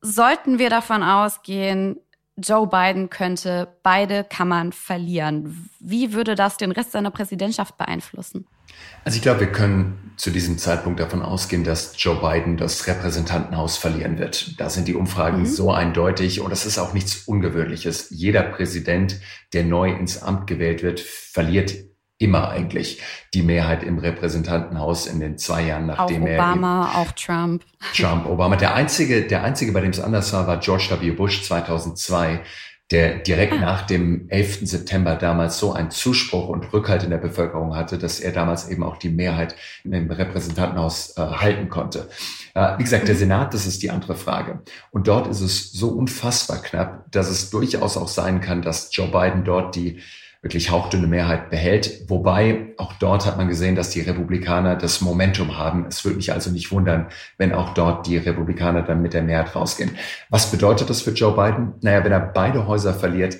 Sollten 0.02 0.60
wir 0.60 0.70
davon 0.70 1.04
ausgehen, 1.04 1.98
Joe 2.38 2.68
Biden 2.68 3.10
könnte 3.10 3.68
beide 3.84 4.24
Kammern 4.24 4.72
verlieren, 4.72 5.70
wie 5.80 6.14
würde 6.14 6.36
das 6.36 6.58
den 6.58 6.72
Rest 6.72 6.92
seiner 6.92 7.12
Präsidentschaft 7.12 7.78
beeinflussen? 7.78 8.46
Also 9.04 9.18
ich 9.18 9.22
glaube, 9.22 9.42
wir 9.42 9.52
können 9.52 10.14
zu 10.18 10.32
diesem 10.32 10.58
Zeitpunkt 10.58 11.00
davon 11.00 11.22
ausgehen, 11.22 11.64
dass 11.64 11.96
Joe 11.98 12.16
Biden 12.16 12.58
das 12.58 12.88
Repräsentantenhaus 12.88 13.78
verlieren 13.78 14.18
wird. 14.18 14.60
Da 14.60 14.70
sind 14.70 14.88
die 14.88 14.96
Umfragen 14.96 15.40
mhm. 15.40 15.46
so 15.46 15.72
eindeutig 15.72 16.42
und 16.42 16.50
das 16.50 16.66
ist 16.66 16.78
auch 16.78 16.94
nichts 16.94 17.24
Ungewöhnliches. 17.28 18.08
Jeder 18.10 18.44
Präsident, 18.44 19.20
der 19.54 19.64
neu 19.64 19.92
ins 19.92 20.22
Amt 20.22 20.48
gewählt 20.48 20.84
wird, 20.84 21.00
verliert 21.00 21.74
immer 22.18 22.50
eigentlich 22.50 23.02
die 23.34 23.44
Mehrheit 23.44 23.84
im 23.84 23.98
Repräsentantenhaus 23.98 25.06
in 25.08 25.20
den 25.20 25.38
zwei 25.38 25.64
Jahren, 25.64 25.88
nachdem 25.88 26.24
auch 26.24 26.28
er 26.28 26.40
Obama, 26.40 26.92
auch 26.96 27.12
Trump. 27.12 27.64
Trump, 27.94 28.26
Obama. 28.26 28.56
Der 28.56 28.74
einzige, 28.74 29.24
der 29.24 29.44
einzige, 29.44 29.74
bei 29.74 29.82
dem 29.82 29.90
es 29.90 30.00
anders 30.00 30.32
war, 30.32 30.48
war 30.48 30.60
George 30.60 30.98
W. 31.02 31.12
Bush 31.12 31.44
2002, 31.44 32.42
der 32.92 33.18
direkt 33.18 33.54
ah. 33.54 33.58
nach 33.58 33.82
dem 33.82 34.30
11. 34.30 34.60
September 34.62 35.16
damals 35.16 35.60
so 35.60 35.74
einen 35.74 35.92
Zuspruch 35.92 36.48
und 36.48 36.72
Rückhalt 36.72 37.04
in 37.04 37.10
der 37.10 37.18
Bevölkerung 37.18 37.76
hatte, 37.76 37.98
dass 37.98 38.22
er 38.22 38.32
damals 38.32 38.70
eben 38.70 38.84
auch 38.84 38.98
die 38.98 39.10
Mehrheit 39.10 39.56
im 39.84 40.10
Repräsentantenhaus 40.10 41.18
äh, 41.18 41.22
halten 41.22 41.68
konnte. 41.68 42.10
Äh, 42.54 42.78
wie 42.78 42.84
gesagt, 42.84 43.10
der 43.10 43.16
Senat, 43.16 43.54
das 43.54 43.66
ist 43.66 43.82
die 43.82 43.90
andere 43.90 44.16
Frage. 44.16 44.62
Und 44.92 45.08
dort 45.08 45.28
ist 45.28 45.42
es 45.42 45.72
so 45.72 45.90
unfassbar 45.90 46.62
knapp, 46.62 47.12
dass 47.12 47.30
es 47.30 47.50
durchaus 47.50 47.98
auch 47.98 48.08
sein 48.08 48.40
kann, 48.40 48.62
dass 48.62 48.96
Joe 48.96 49.08
Biden 49.08 49.44
dort 49.44 49.76
die 49.76 50.00
wirklich 50.46 50.70
hauchdünne 50.70 51.08
Mehrheit 51.08 51.50
behält. 51.50 52.08
Wobei 52.08 52.68
auch 52.78 52.94
dort 52.94 53.26
hat 53.26 53.36
man 53.36 53.48
gesehen, 53.48 53.76
dass 53.76 53.90
die 53.90 54.02
Republikaner 54.02 54.76
das 54.76 55.02
Momentum 55.02 55.58
haben. 55.58 55.88
Es 55.88 56.06
würde 56.06 56.18
mich 56.18 56.32
also 56.32 56.52
nicht 56.52 56.72
wundern, 56.72 57.08
wenn 57.40 57.52
auch 57.52 57.74
dort 57.74 58.06
die 58.06 58.18
Republikaner 58.18 58.84
dann 58.84 59.02
mit 59.02 59.16
der 59.16 59.24
Mehrheit 59.24 59.56
rausgehen. 59.56 59.98
Was 60.30 60.52
bedeutet 60.52 60.92
das 60.92 61.02
für 61.02 61.10
Joe 61.12 61.36
Biden? 61.36 61.74
Naja, 61.82 62.04
wenn 62.04 62.12
er 62.12 62.20
beide 62.20 62.68
Häuser 62.68 62.94
verliert, 62.94 63.40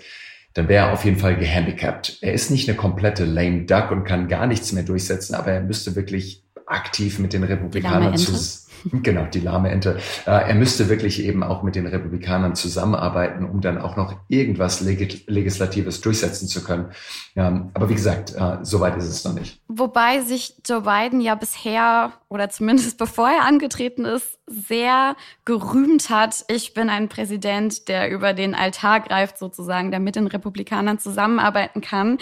dann 0.56 0.68
wäre 0.68 0.88
er 0.88 0.94
auf 0.94 1.06
jeden 1.06 1.20
Fall 1.20 1.36
gehandicapt. 1.36 2.18
Er 2.22 2.34
ist 2.34 2.50
nicht 2.50 2.68
eine 2.68 2.76
komplette 2.76 3.24
lame 3.24 3.66
duck 3.66 3.92
und 3.92 4.04
kann 4.04 4.28
gar 4.28 4.48
nichts 4.48 4.72
mehr 4.72 4.84
durchsetzen, 4.84 5.36
aber 5.36 5.52
er 5.52 5.62
müsste 5.62 5.96
wirklich 5.96 6.44
aktiv 6.66 7.20
mit 7.20 7.34
den 7.34 7.44
Republikanern 7.44 8.18
zusammen 8.18 8.65
Genau, 8.92 9.26
die 9.26 9.40
lahme 9.40 9.70
Ente. 9.70 9.98
Äh, 10.26 10.50
er 10.50 10.56
müsste 10.56 10.90
wirklich 10.90 11.24
eben 11.24 11.44
auch 11.44 11.64
mit 11.64 11.76
den 11.76 11.88
Republikanern 11.88 12.56
zusammenarbeiten, 12.56 13.46
um 13.46 13.62
dann 13.62 13.78
auch 13.80 13.96
noch 13.96 14.16
irgendwas 14.28 14.82
Legislatives 14.82 16.02
durchsetzen 16.02 16.48
zu 16.48 16.64
können. 16.64 16.92
Aber 17.36 17.90
wie 17.90 17.96
gesagt, 17.96 18.34
äh, 18.34 18.60
so 18.62 18.80
weit 18.80 18.96
ist 18.98 19.06
es 19.06 19.24
noch 19.26 19.34
nicht. 19.34 19.60
Wobei 19.68 20.22
sich 20.22 20.56
Joe 20.66 20.82
Biden 20.82 21.20
ja 21.20 21.36
bisher, 21.36 22.14
oder 22.30 22.50
zumindest 22.50 22.98
bevor 23.06 23.30
er 23.30 23.46
angetreten 23.46 24.06
ist, 24.06 24.40
sehr 24.48 25.16
gerühmt 25.44 26.10
hat. 26.10 26.46
Ich 26.48 26.74
bin 26.74 26.90
ein 26.90 27.10
Präsident, 27.10 27.88
der 27.88 28.12
über 28.12 28.34
den 28.34 28.56
Altar 28.56 29.00
greift, 29.02 29.38
sozusagen, 29.38 29.92
der 29.92 30.00
mit 30.00 30.16
den 30.16 30.28
Republikanern 30.28 31.00
zusammenarbeiten 31.00 31.82
kann. 31.82 32.20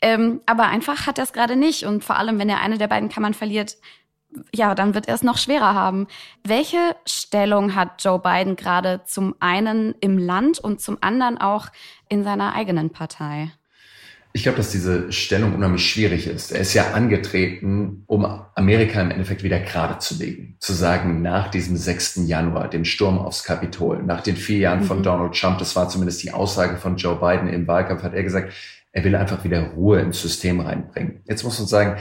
Ähm, 0.00 0.40
aber 0.46 0.64
einfach 0.66 1.06
hat 1.06 1.18
er 1.18 1.24
es 1.24 1.32
gerade 1.32 1.56
nicht. 1.56 1.84
Und 1.84 2.04
vor 2.04 2.16
allem, 2.16 2.38
wenn 2.38 2.48
er 2.48 2.60
eine 2.60 2.78
der 2.78 2.88
beiden 2.88 3.08
Kammern 3.08 3.34
verliert, 3.34 3.76
ja, 4.54 4.74
dann 4.74 4.94
wird 4.94 5.08
er 5.08 5.14
es 5.14 5.22
noch 5.22 5.38
schwerer 5.38 5.74
haben. 5.74 6.06
Welche 6.42 6.96
Stellung 7.06 7.74
hat 7.74 8.02
Joe 8.02 8.18
Biden 8.18 8.56
gerade 8.56 9.02
zum 9.04 9.34
einen 9.40 9.94
im 10.00 10.18
Land 10.18 10.58
und 10.58 10.80
zum 10.80 10.98
anderen 11.00 11.38
auch 11.38 11.68
in 12.08 12.24
seiner 12.24 12.54
eigenen 12.54 12.90
Partei? 12.90 13.52
Ich 14.36 14.42
glaube, 14.42 14.58
dass 14.58 14.72
diese 14.72 15.12
Stellung 15.12 15.54
unheimlich 15.54 15.88
schwierig 15.88 16.26
ist. 16.26 16.50
Er 16.50 16.58
ist 16.58 16.74
ja 16.74 16.90
angetreten, 16.90 18.02
um 18.08 18.24
Amerika 18.56 19.00
im 19.00 19.12
Endeffekt 19.12 19.44
wieder 19.44 19.60
gerade 19.60 19.98
zu 19.98 20.16
legen. 20.16 20.56
Zu 20.58 20.72
sagen, 20.72 21.22
nach 21.22 21.52
diesem 21.52 21.76
6. 21.76 22.22
Januar, 22.26 22.68
dem 22.68 22.84
Sturm 22.84 23.20
aufs 23.20 23.44
Kapitol, 23.44 24.02
nach 24.02 24.22
den 24.22 24.36
vier 24.36 24.58
Jahren 24.58 24.80
mhm. 24.80 24.86
von 24.86 25.02
Donald 25.04 25.38
Trump, 25.38 25.58
das 25.58 25.76
war 25.76 25.88
zumindest 25.88 26.24
die 26.24 26.32
Aussage 26.32 26.78
von 26.78 26.96
Joe 26.96 27.14
Biden 27.14 27.48
im 27.48 27.68
Wahlkampf, 27.68 28.02
hat 28.02 28.14
er 28.14 28.24
gesagt, 28.24 28.52
er 28.90 29.04
will 29.04 29.14
einfach 29.14 29.44
wieder 29.44 29.60
Ruhe 29.70 30.00
ins 30.00 30.20
System 30.20 30.58
reinbringen. 30.58 31.20
Jetzt 31.26 31.44
muss 31.44 31.60
man 31.60 31.68
sagen, 31.68 32.00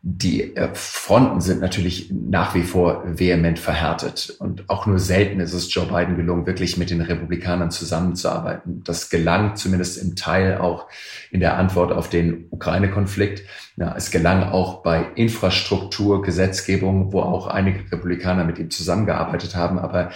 die 0.00 0.56
äh, 0.56 0.68
Fronten 0.74 1.40
sind 1.40 1.60
natürlich 1.60 2.12
nach 2.12 2.54
wie 2.54 2.62
vor 2.62 3.02
vehement 3.04 3.58
verhärtet. 3.58 4.36
Und 4.38 4.70
auch 4.70 4.86
nur 4.86 5.00
selten 5.00 5.40
ist 5.40 5.52
es 5.52 5.72
Joe 5.74 5.86
Biden 5.86 6.16
gelungen, 6.16 6.46
wirklich 6.46 6.76
mit 6.76 6.90
den 6.90 7.00
Republikanern 7.00 7.72
zusammenzuarbeiten. 7.72 8.82
Das 8.84 9.10
gelang 9.10 9.56
zumindest 9.56 10.00
im 10.00 10.14
Teil 10.14 10.58
auch 10.58 10.86
in 11.32 11.40
der 11.40 11.56
Antwort 11.56 11.90
auf 11.90 12.08
den 12.08 12.46
Ukraine-Konflikt. 12.50 13.42
Ja, 13.76 13.94
es 13.96 14.12
gelang 14.12 14.44
auch 14.44 14.82
bei 14.82 15.04
Infrastruktur, 15.16 16.22
Gesetzgebung, 16.22 17.12
wo 17.12 17.20
auch 17.20 17.48
einige 17.48 17.80
Republikaner 17.90 18.44
mit 18.44 18.58
ihm 18.58 18.70
zusammengearbeitet 18.70 19.56
haben. 19.56 19.80
Aber 19.80 20.10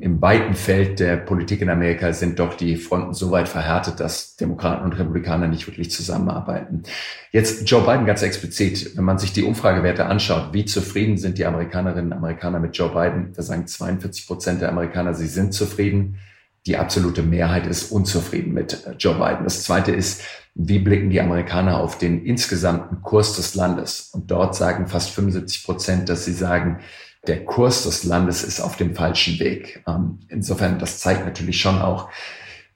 im 0.00 0.22
weiten 0.22 0.54
Feld 0.54 1.00
der 1.00 1.16
Politik 1.16 1.60
in 1.60 1.68
Amerika 1.68 2.12
sind 2.12 2.38
doch 2.38 2.54
die 2.54 2.76
Fronten 2.76 3.14
so 3.14 3.32
weit 3.32 3.48
verhärtet, 3.48 3.98
dass 3.98 4.36
Demokraten 4.36 4.84
und 4.84 4.92
Republikaner 4.92 5.48
nicht 5.48 5.66
wirklich 5.66 5.90
zusammenarbeiten. 5.90 6.84
Jetzt 7.32 7.68
Joe 7.68 7.82
Biden 7.82 8.06
ganz 8.06 8.22
explizit, 8.22 8.96
wenn 8.96 9.02
man 9.02 9.18
sich 9.18 9.32
die 9.32 9.42
Umfragewerte 9.42 10.06
anschaut, 10.06 10.52
wie 10.52 10.64
zufrieden 10.64 11.18
sind 11.18 11.36
die 11.36 11.46
Amerikanerinnen 11.46 12.12
und 12.12 12.18
Amerikaner 12.18 12.60
mit 12.60 12.76
Joe 12.76 12.90
Biden, 12.90 13.32
da 13.34 13.42
sagen 13.42 13.66
42 13.66 14.28
Prozent 14.28 14.60
der 14.62 14.68
Amerikaner, 14.68 15.14
sie 15.14 15.26
sind 15.26 15.52
zufrieden. 15.52 16.18
Die 16.66 16.76
absolute 16.76 17.22
Mehrheit 17.22 17.66
ist 17.66 17.90
unzufrieden 17.90 18.54
mit 18.54 18.86
Joe 19.00 19.14
Biden. 19.14 19.42
Das 19.44 19.64
zweite 19.64 19.90
ist, 19.90 20.22
wie 20.54 20.78
blicken 20.78 21.10
die 21.10 21.20
Amerikaner 21.20 21.80
auf 21.80 21.98
den 21.98 22.24
insgesamten 22.24 23.02
Kurs 23.02 23.34
des 23.34 23.56
Landes? 23.56 24.10
Und 24.12 24.30
dort 24.30 24.54
sagen 24.54 24.86
fast 24.86 25.10
75 25.10 25.64
Prozent, 25.64 26.08
dass 26.08 26.24
sie 26.24 26.32
sagen, 26.32 26.78
der 27.26 27.44
Kurs 27.44 27.84
des 27.84 28.04
Landes 28.04 28.44
ist 28.44 28.60
auf 28.60 28.76
dem 28.76 28.94
falschen 28.94 29.38
Weg. 29.38 29.82
Ähm, 29.86 30.20
insofern, 30.28 30.78
das 30.78 30.98
zeigt 30.98 31.24
natürlich 31.24 31.60
schon 31.60 31.80
auch, 31.80 32.08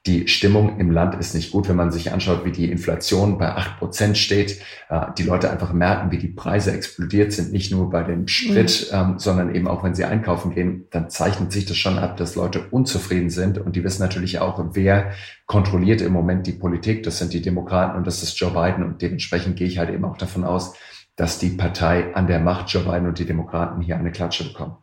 die 0.04 0.26
Stimmung 0.26 0.80
im 0.80 0.90
Land 0.90 1.14
ist 1.14 1.32
nicht 1.32 1.52
gut, 1.52 1.68
wenn 1.68 1.76
man 1.76 1.92
sich 1.92 2.10
anschaut, 2.12 2.44
wie 2.44 2.50
die 2.50 2.68
Inflation 2.68 3.38
bei 3.38 3.54
acht 3.54 3.78
Prozent 3.78 4.18
steht. 4.18 4.60
Äh, 4.88 5.06
die 5.16 5.22
Leute 5.22 5.48
einfach 5.48 5.72
merken, 5.72 6.10
wie 6.10 6.18
die 6.18 6.28
Preise 6.28 6.72
explodiert 6.72 7.32
sind, 7.32 7.52
nicht 7.52 7.70
nur 7.70 7.88
bei 7.88 8.02
dem 8.02 8.26
Sprit, 8.26 8.88
mhm. 8.90 8.98
ähm, 8.98 9.18
sondern 9.18 9.54
eben 9.54 9.68
auch, 9.68 9.84
wenn 9.84 9.94
sie 9.94 10.04
einkaufen 10.04 10.52
gehen, 10.52 10.86
dann 10.90 11.08
zeichnet 11.08 11.52
sich 11.52 11.66
das 11.66 11.76
schon 11.76 11.98
ab, 11.98 12.16
dass 12.16 12.34
Leute 12.34 12.66
unzufrieden 12.72 13.30
sind. 13.30 13.58
Und 13.58 13.76
die 13.76 13.84
wissen 13.84 14.02
natürlich 14.02 14.40
auch, 14.40 14.60
wer 14.72 15.12
kontrolliert 15.46 16.00
im 16.00 16.12
Moment 16.12 16.48
die 16.48 16.52
Politik. 16.52 17.04
Das 17.04 17.18
sind 17.18 17.32
die 17.32 17.42
Demokraten 17.42 17.96
und 17.96 18.04
das 18.04 18.24
ist 18.24 18.36
Joe 18.40 18.50
Biden. 18.50 18.82
Und 18.82 19.02
dementsprechend 19.02 19.54
gehe 19.54 19.68
ich 19.68 19.78
halt 19.78 19.90
eben 19.90 20.04
auch 20.04 20.18
davon 20.18 20.42
aus, 20.42 20.74
dass 21.22 21.38
die 21.38 21.50
Partei 21.50 22.12
an 22.16 22.26
der 22.26 22.40
Macht, 22.40 22.70
Joe 22.70 22.82
Biden 22.82 23.06
und 23.06 23.16
die 23.16 23.24
Demokraten 23.24 23.80
hier 23.80 23.94
eine 23.96 24.10
Klatsche 24.10 24.42
bekommen. 24.42 24.76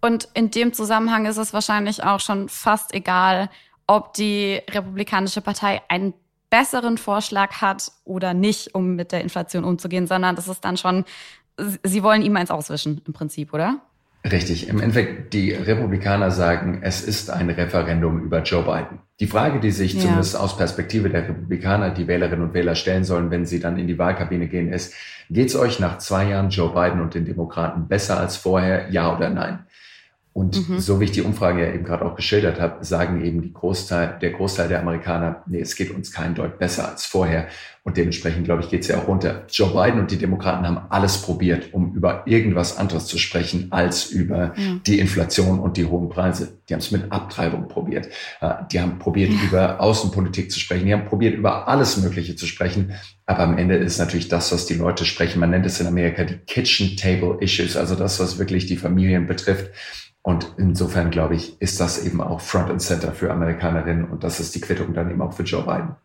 Und 0.00 0.28
in 0.32 0.52
dem 0.52 0.72
Zusammenhang 0.72 1.26
ist 1.26 1.38
es 1.38 1.52
wahrscheinlich 1.52 2.04
auch 2.04 2.20
schon 2.20 2.48
fast 2.48 2.94
egal, 2.94 3.50
ob 3.88 4.14
die 4.14 4.60
Republikanische 4.70 5.40
Partei 5.40 5.82
einen 5.88 6.14
besseren 6.50 6.98
Vorschlag 6.98 7.60
hat 7.60 7.90
oder 8.04 8.32
nicht, 8.32 8.76
um 8.76 8.94
mit 8.94 9.10
der 9.10 9.22
Inflation 9.22 9.64
umzugehen, 9.64 10.06
sondern 10.06 10.36
das 10.36 10.46
ist 10.46 10.64
dann 10.64 10.76
schon, 10.76 11.04
sie 11.82 12.04
wollen 12.04 12.22
ihm 12.22 12.36
eins 12.36 12.52
auswischen 12.52 13.00
im 13.04 13.12
Prinzip, 13.12 13.52
oder? 13.52 13.80
Richtig. 14.30 14.68
Im 14.68 14.80
Endeffekt, 14.80 15.32
die 15.32 15.52
Republikaner 15.52 16.30
sagen, 16.30 16.78
es 16.82 17.02
ist 17.02 17.28
ein 17.28 17.50
Referendum 17.50 18.22
über 18.22 18.42
Joe 18.42 18.62
Biden. 18.62 19.00
Die 19.18 19.26
Frage, 19.26 19.58
die 19.58 19.72
sich 19.72 19.94
ja. 19.94 20.00
zumindest 20.00 20.36
aus 20.36 20.56
Perspektive 20.56 21.10
der 21.10 21.28
Republikaner, 21.28 21.90
die 21.90 22.06
Wählerinnen 22.06 22.46
und 22.46 22.54
Wähler 22.54 22.76
stellen 22.76 23.02
sollen, 23.02 23.32
wenn 23.32 23.46
sie 23.46 23.58
dann 23.58 23.78
in 23.78 23.88
die 23.88 23.98
Wahlkabine 23.98 24.46
gehen, 24.46 24.72
ist, 24.72 24.94
geht's 25.28 25.56
euch 25.56 25.80
nach 25.80 25.98
zwei 25.98 26.28
Jahren 26.28 26.50
Joe 26.50 26.72
Biden 26.72 27.00
und 27.00 27.14
den 27.14 27.24
Demokraten 27.24 27.88
besser 27.88 28.20
als 28.20 28.36
vorher? 28.36 28.90
Ja 28.90 29.16
oder 29.16 29.28
nein? 29.28 29.66
Und 30.34 30.66
mhm. 30.68 30.80
so 30.80 30.98
wie 30.98 31.04
ich 31.04 31.12
die 31.12 31.20
Umfragen 31.20 31.58
ja 31.58 31.66
eben 31.66 31.84
gerade 31.84 32.06
auch 32.06 32.16
geschildert 32.16 32.58
habe, 32.58 32.82
sagen 32.84 33.22
eben 33.22 33.42
die 33.42 33.52
Großteil, 33.52 34.18
der 34.22 34.30
Großteil 34.30 34.66
der 34.66 34.80
Amerikaner, 34.80 35.42
nee, 35.46 35.60
es 35.60 35.76
geht 35.76 35.90
uns 35.90 36.10
kein 36.10 36.34
Deut 36.34 36.58
besser 36.58 36.88
als 36.88 37.04
vorher. 37.04 37.48
Und 37.84 37.98
dementsprechend, 37.98 38.44
glaube 38.44 38.62
ich, 38.62 38.70
geht 38.70 38.82
es 38.82 38.88
ja 38.88 38.98
auch 38.98 39.08
runter. 39.08 39.44
Joe 39.50 39.70
Biden 39.70 40.00
und 40.00 40.10
die 40.10 40.16
Demokraten 40.16 40.66
haben 40.66 40.86
alles 40.88 41.18
probiert, 41.18 41.74
um 41.74 41.92
über 41.94 42.22
irgendwas 42.26 42.78
anderes 42.78 43.06
zu 43.06 43.18
sprechen, 43.18 43.66
als 43.70 44.06
über 44.06 44.54
ja. 44.56 44.76
die 44.86 45.00
Inflation 45.00 45.58
und 45.58 45.76
die 45.76 45.84
hohen 45.84 46.08
Preise. 46.08 46.60
Die 46.68 46.74
haben 46.74 46.80
es 46.80 46.92
mit 46.92 47.12
Abtreibung 47.12 47.68
probiert. 47.68 48.08
Äh, 48.40 48.54
die 48.70 48.80
haben 48.80 48.98
probiert, 48.98 49.32
ja. 49.32 49.38
über 49.48 49.80
Außenpolitik 49.80 50.50
zu 50.50 50.60
sprechen. 50.60 50.86
Die 50.86 50.94
haben 50.94 51.04
probiert, 51.04 51.34
über 51.34 51.68
alles 51.68 51.98
Mögliche 51.98 52.36
zu 52.36 52.46
sprechen. 52.46 52.92
Aber 53.26 53.40
am 53.40 53.58
Ende 53.58 53.76
ist 53.76 53.98
natürlich 53.98 54.28
das, 54.28 54.50
was 54.52 54.64
die 54.64 54.74
Leute 54.74 55.04
sprechen. 55.04 55.40
Man 55.40 55.50
nennt 55.50 55.66
es 55.66 55.80
in 55.80 55.86
Amerika 55.86 56.24
die 56.24 56.38
Kitchen 56.38 56.96
Table 56.96 57.36
Issues, 57.40 57.76
also 57.76 57.96
das, 57.96 58.18
was 58.18 58.38
wirklich 58.38 58.64
die 58.66 58.76
Familien 58.76 59.26
betrifft. 59.26 59.70
Und 60.22 60.54
insofern, 60.56 61.10
glaube 61.10 61.34
ich, 61.34 61.60
ist 61.60 61.80
das 61.80 62.04
eben 62.04 62.20
auch 62.20 62.40
Front 62.40 62.70
and 62.70 62.80
Center 62.80 63.12
für 63.12 63.32
Amerikanerinnen 63.32 64.04
und 64.04 64.22
das 64.22 64.38
ist 64.38 64.54
die 64.54 64.60
Quittung 64.60 64.94
dann 64.94 65.10
eben 65.10 65.20
auch 65.20 65.32
für 65.32 65.42
Joe 65.42 65.62
Biden. 65.62 65.96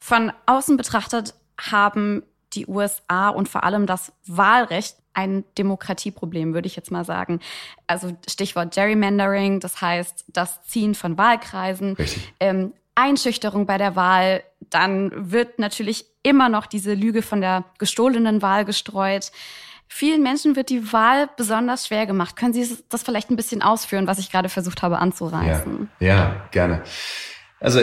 Von 0.00 0.32
außen 0.46 0.76
betrachtet 0.76 1.34
haben 1.58 2.22
die 2.54 2.66
USA 2.66 3.28
und 3.28 3.48
vor 3.48 3.64
allem 3.64 3.86
das 3.86 4.12
Wahlrecht 4.26 4.96
ein 5.14 5.44
Demokratieproblem, 5.56 6.54
würde 6.54 6.66
ich 6.66 6.76
jetzt 6.76 6.90
mal 6.90 7.04
sagen. 7.04 7.40
Also 7.86 8.12
Stichwort 8.28 8.74
Gerrymandering, 8.74 9.60
das 9.60 9.80
heißt 9.80 10.26
das 10.28 10.62
Ziehen 10.64 10.94
von 10.94 11.16
Wahlkreisen, 11.16 11.96
ähm, 12.40 12.74
Einschüchterung 12.94 13.66
bei 13.66 13.78
der 13.78 13.94
Wahl, 13.96 14.42
dann 14.60 15.30
wird 15.32 15.58
natürlich 15.58 16.06
immer 16.22 16.48
noch 16.48 16.66
diese 16.66 16.94
Lüge 16.94 17.22
von 17.22 17.40
der 17.40 17.64
gestohlenen 17.78 18.42
Wahl 18.42 18.64
gestreut. 18.64 19.32
Vielen 19.88 20.22
Menschen 20.22 20.56
wird 20.56 20.70
die 20.70 20.92
Wahl 20.92 21.28
besonders 21.36 21.86
schwer 21.86 22.06
gemacht. 22.06 22.36
Können 22.36 22.52
Sie 22.52 22.78
das 22.88 23.02
vielleicht 23.02 23.30
ein 23.30 23.36
bisschen 23.36 23.62
ausführen, 23.62 24.06
was 24.06 24.18
ich 24.18 24.30
gerade 24.30 24.48
versucht 24.48 24.82
habe 24.82 24.98
anzureißen? 24.98 25.88
Ja, 26.00 26.06
ja 26.06 26.36
gerne. 26.50 26.82
Also 27.58 27.80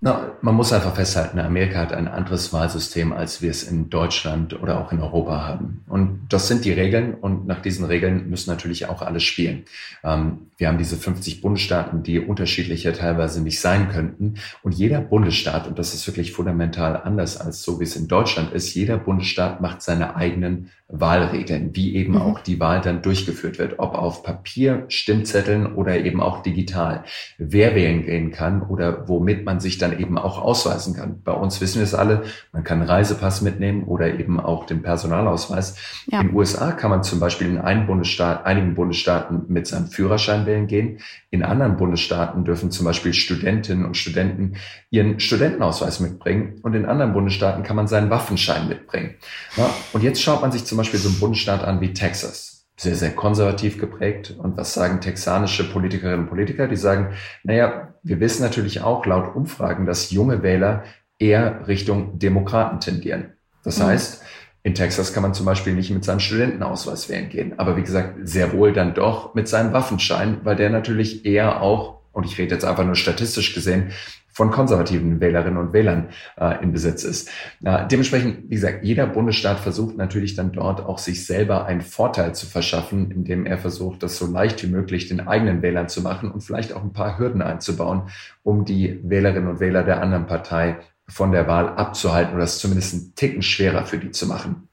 na, 0.00 0.32
man 0.42 0.54
muss 0.54 0.72
einfach 0.72 0.94
festhalten, 0.94 1.38
Amerika 1.38 1.78
hat 1.78 1.94
ein 1.94 2.08
anderes 2.08 2.52
Wahlsystem, 2.52 3.12
als 3.12 3.40
wir 3.40 3.50
es 3.50 3.62
in 3.62 3.88
Deutschland 3.88 4.60
oder 4.60 4.78
auch 4.78 4.92
in 4.92 5.00
Europa 5.00 5.46
haben. 5.46 5.82
Und 5.88 6.26
das 6.28 6.46
sind 6.46 6.66
die 6.66 6.72
Regeln 6.72 7.14
und 7.14 7.46
nach 7.46 7.62
diesen 7.62 7.86
Regeln 7.86 8.28
müssen 8.28 8.50
natürlich 8.50 8.86
auch 8.86 9.00
alle 9.00 9.20
spielen. 9.20 9.64
Ähm, 10.04 10.48
wir 10.58 10.68
haben 10.68 10.78
diese 10.78 10.96
50 10.96 11.40
Bundesstaaten, 11.40 12.02
die 12.02 12.20
unterschiedlicher 12.20 12.92
teilweise 12.92 13.42
nicht 13.42 13.60
sein 13.60 13.88
könnten. 13.88 14.34
Und 14.62 14.72
jeder 14.72 15.00
Bundesstaat, 15.00 15.66
und 15.66 15.78
das 15.78 15.94
ist 15.94 16.06
wirklich 16.06 16.32
fundamental 16.32 17.00
anders 17.02 17.40
als 17.40 17.62
so, 17.62 17.80
wie 17.80 17.84
es 17.84 17.96
in 17.96 18.08
Deutschland 18.08 18.52
ist, 18.52 18.74
jeder 18.74 18.98
Bundesstaat 18.98 19.60
macht 19.60 19.80
seine 19.82 20.16
eigenen 20.16 20.70
Wahlregeln, 20.88 21.76
wie 21.76 21.96
eben 21.96 22.14
mhm. 22.14 22.22
auch 22.22 22.40
die 22.40 22.60
Wahl 22.60 22.80
dann 22.80 23.02
durchgeführt 23.02 23.58
wird, 23.58 23.78
ob 23.78 23.94
auf 23.94 24.22
Papier, 24.22 24.84
Stimmzetteln 24.88 25.74
oder 25.74 25.98
eben 25.98 26.20
auch 26.22 26.42
digital. 26.42 27.04
Wer 27.36 27.74
wählen 27.74 28.04
gehen 28.04 28.30
kann 28.30 28.62
oder 28.62 28.97
womit 29.06 29.44
man 29.44 29.60
sich 29.60 29.78
dann 29.78 29.98
eben 29.98 30.18
auch 30.18 30.40
ausweisen 30.40 30.94
kann. 30.94 31.22
Bei 31.22 31.32
uns 31.32 31.60
wissen 31.60 31.76
wir 31.76 31.84
es 31.84 31.94
alle, 31.94 32.24
man 32.52 32.64
kann 32.64 32.80
einen 32.80 32.88
Reisepass 32.88 33.42
mitnehmen 33.42 33.84
oder 33.84 34.18
eben 34.18 34.40
auch 34.40 34.66
den 34.66 34.82
Personalausweis. 34.82 35.76
Ja. 36.06 36.20
In 36.20 36.28
den 36.28 36.36
USA 36.36 36.72
kann 36.72 36.90
man 36.90 37.02
zum 37.02 37.20
Beispiel 37.20 37.48
in 37.48 37.58
einem 37.58 37.86
Bundesstaat, 37.86 38.46
einigen 38.46 38.74
Bundesstaaten 38.74 39.44
mit 39.48 39.66
seinem 39.66 39.86
Führerschein 39.86 40.46
wählen 40.46 40.66
gehen. 40.66 40.98
In 41.30 41.42
anderen 41.42 41.76
Bundesstaaten 41.76 42.44
dürfen 42.44 42.70
zum 42.70 42.86
Beispiel 42.86 43.12
Studentinnen 43.12 43.84
und 43.84 43.96
Studenten 43.96 44.54
ihren 44.90 45.20
Studentenausweis 45.20 46.00
mitbringen 46.00 46.58
und 46.62 46.74
in 46.74 46.86
anderen 46.86 47.12
Bundesstaaten 47.12 47.62
kann 47.62 47.76
man 47.76 47.86
seinen 47.86 48.10
Waffenschein 48.10 48.68
mitbringen. 48.68 49.14
Ja, 49.56 49.68
und 49.92 50.02
jetzt 50.02 50.22
schaut 50.22 50.40
man 50.40 50.52
sich 50.52 50.64
zum 50.64 50.78
Beispiel 50.78 50.98
so 50.98 51.08
einen 51.08 51.20
Bundesstaat 51.20 51.62
an 51.62 51.80
wie 51.80 51.92
Texas. 51.92 52.47
Sehr, 52.80 52.94
sehr 52.94 53.10
konservativ 53.10 53.78
geprägt. 53.78 54.34
Und 54.38 54.56
was 54.56 54.72
sagen 54.72 55.00
texanische 55.00 55.68
Politikerinnen 55.68 56.20
und 56.20 56.28
Politiker? 56.28 56.68
Die 56.68 56.76
sagen, 56.76 57.14
naja, 57.42 57.92
wir 58.04 58.20
wissen 58.20 58.42
natürlich 58.42 58.82
auch 58.82 59.04
laut 59.04 59.34
Umfragen, 59.34 59.84
dass 59.84 60.12
junge 60.12 60.42
Wähler 60.42 60.84
eher 61.18 61.66
Richtung 61.66 62.18
Demokraten 62.20 62.78
tendieren. 62.78 63.32
Das 63.64 63.78
mhm. 63.78 63.84
heißt, 63.84 64.22
in 64.62 64.74
Texas 64.74 65.12
kann 65.12 65.22
man 65.22 65.34
zum 65.34 65.46
Beispiel 65.46 65.74
nicht 65.74 65.90
mit 65.90 66.04
seinem 66.04 66.20
Studentenausweis 66.20 67.08
wählen 67.08 67.28
gehen, 67.28 67.58
aber 67.58 67.76
wie 67.76 67.82
gesagt, 67.82 68.16
sehr 68.24 68.52
wohl 68.52 68.72
dann 68.72 68.94
doch 68.94 69.34
mit 69.34 69.48
seinem 69.48 69.72
Waffenschein, 69.72 70.40
weil 70.44 70.56
der 70.56 70.70
natürlich 70.70 71.24
eher 71.24 71.62
auch, 71.62 71.97
und 72.18 72.26
ich 72.26 72.36
rede 72.36 72.52
jetzt 72.52 72.64
einfach 72.64 72.84
nur 72.84 72.96
statistisch 72.96 73.54
gesehen, 73.54 73.92
von 74.26 74.50
konservativen 74.50 75.20
Wählerinnen 75.20 75.56
und 75.56 75.72
Wählern 75.72 76.08
äh, 76.36 76.60
in 76.62 76.72
Besitz 76.72 77.04
ist. 77.04 77.28
Äh, 77.62 77.86
dementsprechend, 77.86 78.50
wie 78.50 78.56
gesagt, 78.56 78.84
jeder 78.84 79.06
Bundesstaat 79.06 79.60
versucht 79.60 79.96
natürlich 79.96 80.34
dann 80.34 80.50
dort 80.50 80.80
auch 80.80 80.98
sich 80.98 81.26
selber 81.26 81.66
einen 81.66 81.80
Vorteil 81.80 82.34
zu 82.34 82.46
verschaffen, 82.46 83.12
indem 83.12 83.46
er 83.46 83.58
versucht, 83.58 84.02
das 84.02 84.16
so 84.16 84.26
leicht 84.26 84.64
wie 84.64 84.68
möglich 84.68 85.06
den 85.06 85.28
eigenen 85.28 85.62
Wählern 85.62 85.88
zu 85.88 86.02
machen 86.02 86.30
und 86.32 86.40
vielleicht 86.40 86.72
auch 86.72 86.82
ein 86.82 86.92
paar 86.92 87.20
Hürden 87.20 87.40
einzubauen, 87.40 88.10
um 88.42 88.64
die 88.64 88.98
Wählerinnen 89.04 89.48
und 89.48 89.60
Wähler 89.60 89.84
der 89.84 90.02
anderen 90.02 90.26
Partei 90.26 90.78
von 91.08 91.30
der 91.30 91.46
Wahl 91.46 91.68
abzuhalten 91.68 92.34
oder 92.34 92.44
es 92.44 92.58
zumindest 92.58 92.94
einen 92.94 93.14
Ticken 93.14 93.42
schwerer 93.42 93.86
für 93.86 93.98
die 93.98 94.10
zu 94.10 94.26
machen. 94.26 94.67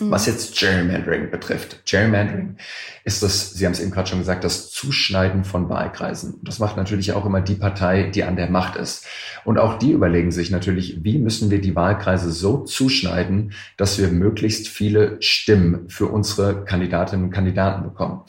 Mhm. 0.00 0.10
Was 0.10 0.26
jetzt 0.26 0.58
Gerrymandering 0.58 1.30
betrifft. 1.30 1.84
Gerrymandering 1.86 2.56
ist 3.04 3.22
das, 3.22 3.52
Sie 3.52 3.64
haben 3.64 3.72
es 3.72 3.80
eben 3.80 3.90
gerade 3.90 4.08
schon 4.08 4.18
gesagt, 4.18 4.44
das 4.44 4.70
Zuschneiden 4.70 5.44
von 5.44 5.68
Wahlkreisen. 5.68 6.40
Das 6.42 6.58
macht 6.58 6.76
natürlich 6.76 7.12
auch 7.12 7.26
immer 7.26 7.40
die 7.40 7.54
Partei, 7.54 8.04
die 8.04 8.24
an 8.24 8.36
der 8.36 8.50
Macht 8.50 8.76
ist. 8.76 9.06
Und 9.44 9.58
auch 9.58 9.78
die 9.78 9.92
überlegen 9.92 10.32
sich 10.32 10.50
natürlich, 10.50 11.04
wie 11.04 11.18
müssen 11.18 11.50
wir 11.50 11.60
die 11.60 11.76
Wahlkreise 11.76 12.30
so 12.30 12.64
zuschneiden, 12.64 13.52
dass 13.76 13.98
wir 13.98 14.08
möglichst 14.08 14.68
viele 14.68 15.16
Stimmen 15.20 15.88
für 15.88 16.06
unsere 16.06 16.64
Kandidatinnen 16.64 17.26
und 17.26 17.32
Kandidaten 17.32 17.82
bekommen. 17.82 18.22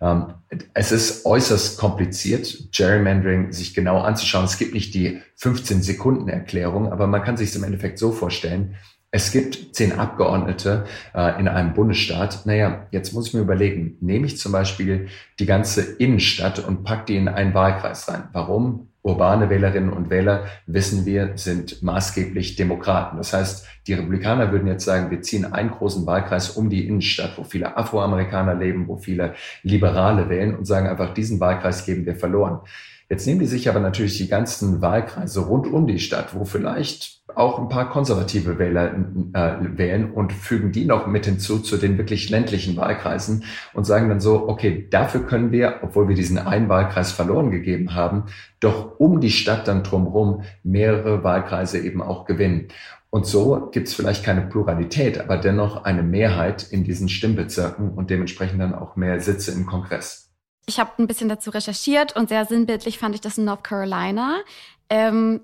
Ähm, 0.00 0.34
es 0.74 0.92
ist 0.92 1.26
äußerst 1.26 1.78
kompliziert, 1.78 2.72
Gerrymandering 2.72 3.52
sich 3.52 3.74
genau 3.74 4.00
anzuschauen. 4.00 4.44
Es 4.44 4.58
gibt 4.58 4.74
nicht 4.74 4.94
die 4.94 5.20
15 5.36 5.82
Sekunden 5.82 6.28
Erklärung, 6.28 6.90
aber 6.92 7.06
man 7.06 7.22
kann 7.22 7.36
sich 7.36 7.50
es 7.50 7.56
im 7.56 7.64
Endeffekt 7.64 7.98
so 7.98 8.12
vorstellen, 8.12 8.76
es 9.10 9.32
gibt 9.32 9.74
zehn 9.74 9.98
Abgeordnete 9.98 10.84
äh, 11.14 11.40
in 11.40 11.48
einem 11.48 11.72
Bundesstaat. 11.72 12.44
Naja, 12.44 12.86
jetzt 12.90 13.14
muss 13.14 13.28
ich 13.28 13.34
mir 13.34 13.40
überlegen, 13.40 13.96
nehme 14.00 14.26
ich 14.26 14.38
zum 14.38 14.52
Beispiel 14.52 15.08
die 15.38 15.46
ganze 15.46 15.80
Innenstadt 15.82 16.58
und 16.58 16.84
pack 16.84 17.06
die 17.06 17.16
in 17.16 17.28
einen 17.28 17.54
Wahlkreis 17.54 18.08
rein. 18.08 18.28
Warum? 18.32 18.88
Urbane 19.02 19.48
Wählerinnen 19.48 19.90
und 19.90 20.10
Wähler, 20.10 20.48
wissen 20.66 21.06
wir, 21.06 21.32
sind 21.36 21.82
maßgeblich 21.82 22.56
Demokraten. 22.56 23.16
Das 23.16 23.32
heißt, 23.32 23.66
die 23.86 23.94
Republikaner 23.94 24.52
würden 24.52 24.66
jetzt 24.66 24.84
sagen, 24.84 25.10
wir 25.10 25.22
ziehen 25.22 25.50
einen 25.50 25.70
großen 25.70 26.04
Wahlkreis 26.04 26.50
um 26.50 26.68
die 26.68 26.86
Innenstadt, 26.86 27.38
wo 27.38 27.44
viele 27.44 27.78
Afroamerikaner 27.78 28.54
leben, 28.54 28.86
wo 28.88 28.98
viele 28.98 29.34
Liberale 29.62 30.28
wählen 30.28 30.54
und 30.54 30.66
sagen 30.66 30.88
einfach, 30.88 31.14
diesen 31.14 31.40
Wahlkreis 31.40 31.86
geben 31.86 32.04
wir 32.04 32.16
verloren. 32.16 32.60
Jetzt 33.10 33.26
nehmen 33.26 33.40
die 33.40 33.46
sich 33.46 33.70
aber 33.70 33.80
natürlich 33.80 34.18
die 34.18 34.28
ganzen 34.28 34.82
Wahlkreise 34.82 35.40
rund 35.40 35.66
um 35.66 35.86
die 35.86 35.98
Stadt, 35.98 36.34
wo 36.34 36.44
vielleicht 36.44 37.22
auch 37.34 37.58
ein 37.58 37.70
paar 37.70 37.88
konservative 37.88 38.58
Wähler 38.58 38.92
äh, 39.32 39.78
wählen 39.78 40.12
und 40.12 40.32
fügen 40.32 40.72
die 40.72 40.84
noch 40.84 41.06
mit 41.06 41.24
hinzu 41.24 41.60
zu 41.60 41.78
den 41.78 41.96
wirklich 41.96 42.28
ländlichen 42.28 42.76
Wahlkreisen 42.76 43.44
und 43.72 43.84
sagen 43.84 44.10
dann 44.10 44.20
so, 44.20 44.46
okay, 44.48 44.88
dafür 44.90 45.24
können 45.24 45.52
wir, 45.52 45.76
obwohl 45.82 46.08
wir 46.08 46.16
diesen 46.16 46.36
einen 46.36 46.68
Wahlkreis 46.68 47.12
verloren 47.12 47.50
gegeben 47.50 47.94
haben, 47.94 48.24
doch 48.60 48.98
um 48.98 49.20
die 49.20 49.30
Stadt 49.30 49.68
dann 49.68 49.84
drumherum 49.84 50.42
mehrere 50.62 51.24
Wahlkreise 51.24 51.78
eben 51.78 52.02
auch 52.02 52.26
gewinnen. 52.26 52.68
Und 53.08 53.24
so 53.24 53.70
gibt 53.72 53.88
es 53.88 53.94
vielleicht 53.94 54.22
keine 54.22 54.42
Pluralität, 54.42 55.18
aber 55.18 55.38
dennoch 55.38 55.84
eine 55.84 56.02
Mehrheit 56.02 56.62
in 56.70 56.84
diesen 56.84 57.08
Stimmbezirken 57.08 57.94
und 57.94 58.10
dementsprechend 58.10 58.60
dann 58.60 58.74
auch 58.74 58.96
mehr 58.96 59.18
Sitze 59.20 59.52
im 59.52 59.64
Kongress. 59.64 60.27
Ich 60.68 60.78
habe 60.78 60.90
ein 60.98 61.06
bisschen 61.06 61.30
dazu 61.30 61.48
recherchiert 61.48 62.14
und 62.14 62.28
sehr 62.28 62.44
sinnbildlich 62.44 62.98
fand 62.98 63.14
ich 63.14 63.22
das 63.22 63.38
in 63.38 63.46
North 63.46 63.64
Carolina. 63.64 64.36
Ähm, 64.90 65.40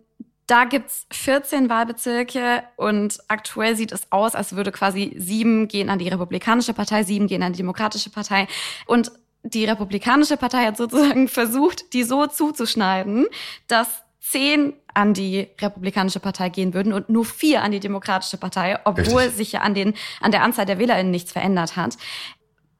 da 0.47 0.65
gibt's 0.65 1.07
14 1.13 1.71
Wahlbezirke 1.71 2.63
und 2.77 3.19
aktuell 3.29 3.75
sieht 3.75 3.91
es 3.93 4.13
aus, 4.13 4.35
als 4.35 4.55
würde 4.55 4.71
quasi 4.71 5.15
sieben 5.17 5.67
gehen 5.69 5.89
an 5.89 5.99
die 5.99 6.09
Republikanische 6.09 6.75
Partei, 6.75 7.03
sieben 7.05 7.27
gehen 7.27 7.43
an 7.43 7.55
die 7.55 7.59
Demokratische 7.59 8.11
Partei. 8.11 8.47
Und 8.87 9.11
die 9.43 9.65
Republikanische 9.65 10.37
Partei 10.37 10.67
hat 10.67 10.77
sozusagen 10.77 11.29
versucht, 11.41 11.95
die 11.95 12.03
so 12.03 12.27
zuzuschneiden, 12.27 13.27
dass 13.67 13.89
zehn 14.21 14.75
an 14.93 15.15
die 15.15 15.49
Republikanische 15.59 16.21
Partei 16.21 16.51
gehen 16.51 16.75
würden 16.75 16.93
und 16.93 17.09
nur 17.09 17.25
vier 17.25 17.63
an 17.63 17.73
die 17.73 17.81
Demokratische 17.81 18.37
Partei, 18.37 18.79
obwohl 18.85 19.23
Richtig. 19.23 19.37
sich 19.37 19.53
ja 19.53 19.61
an, 19.63 19.73
den, 19.73 19.95
an 20.21 20.33
der 20.33 20.43
Anzahl 20.43 20.67
der 20.67 20.79
WählerInnen 20.79 21.11
nichts 21.11 21.33
verändert 21.33 21.77
hat. 21.77 21.97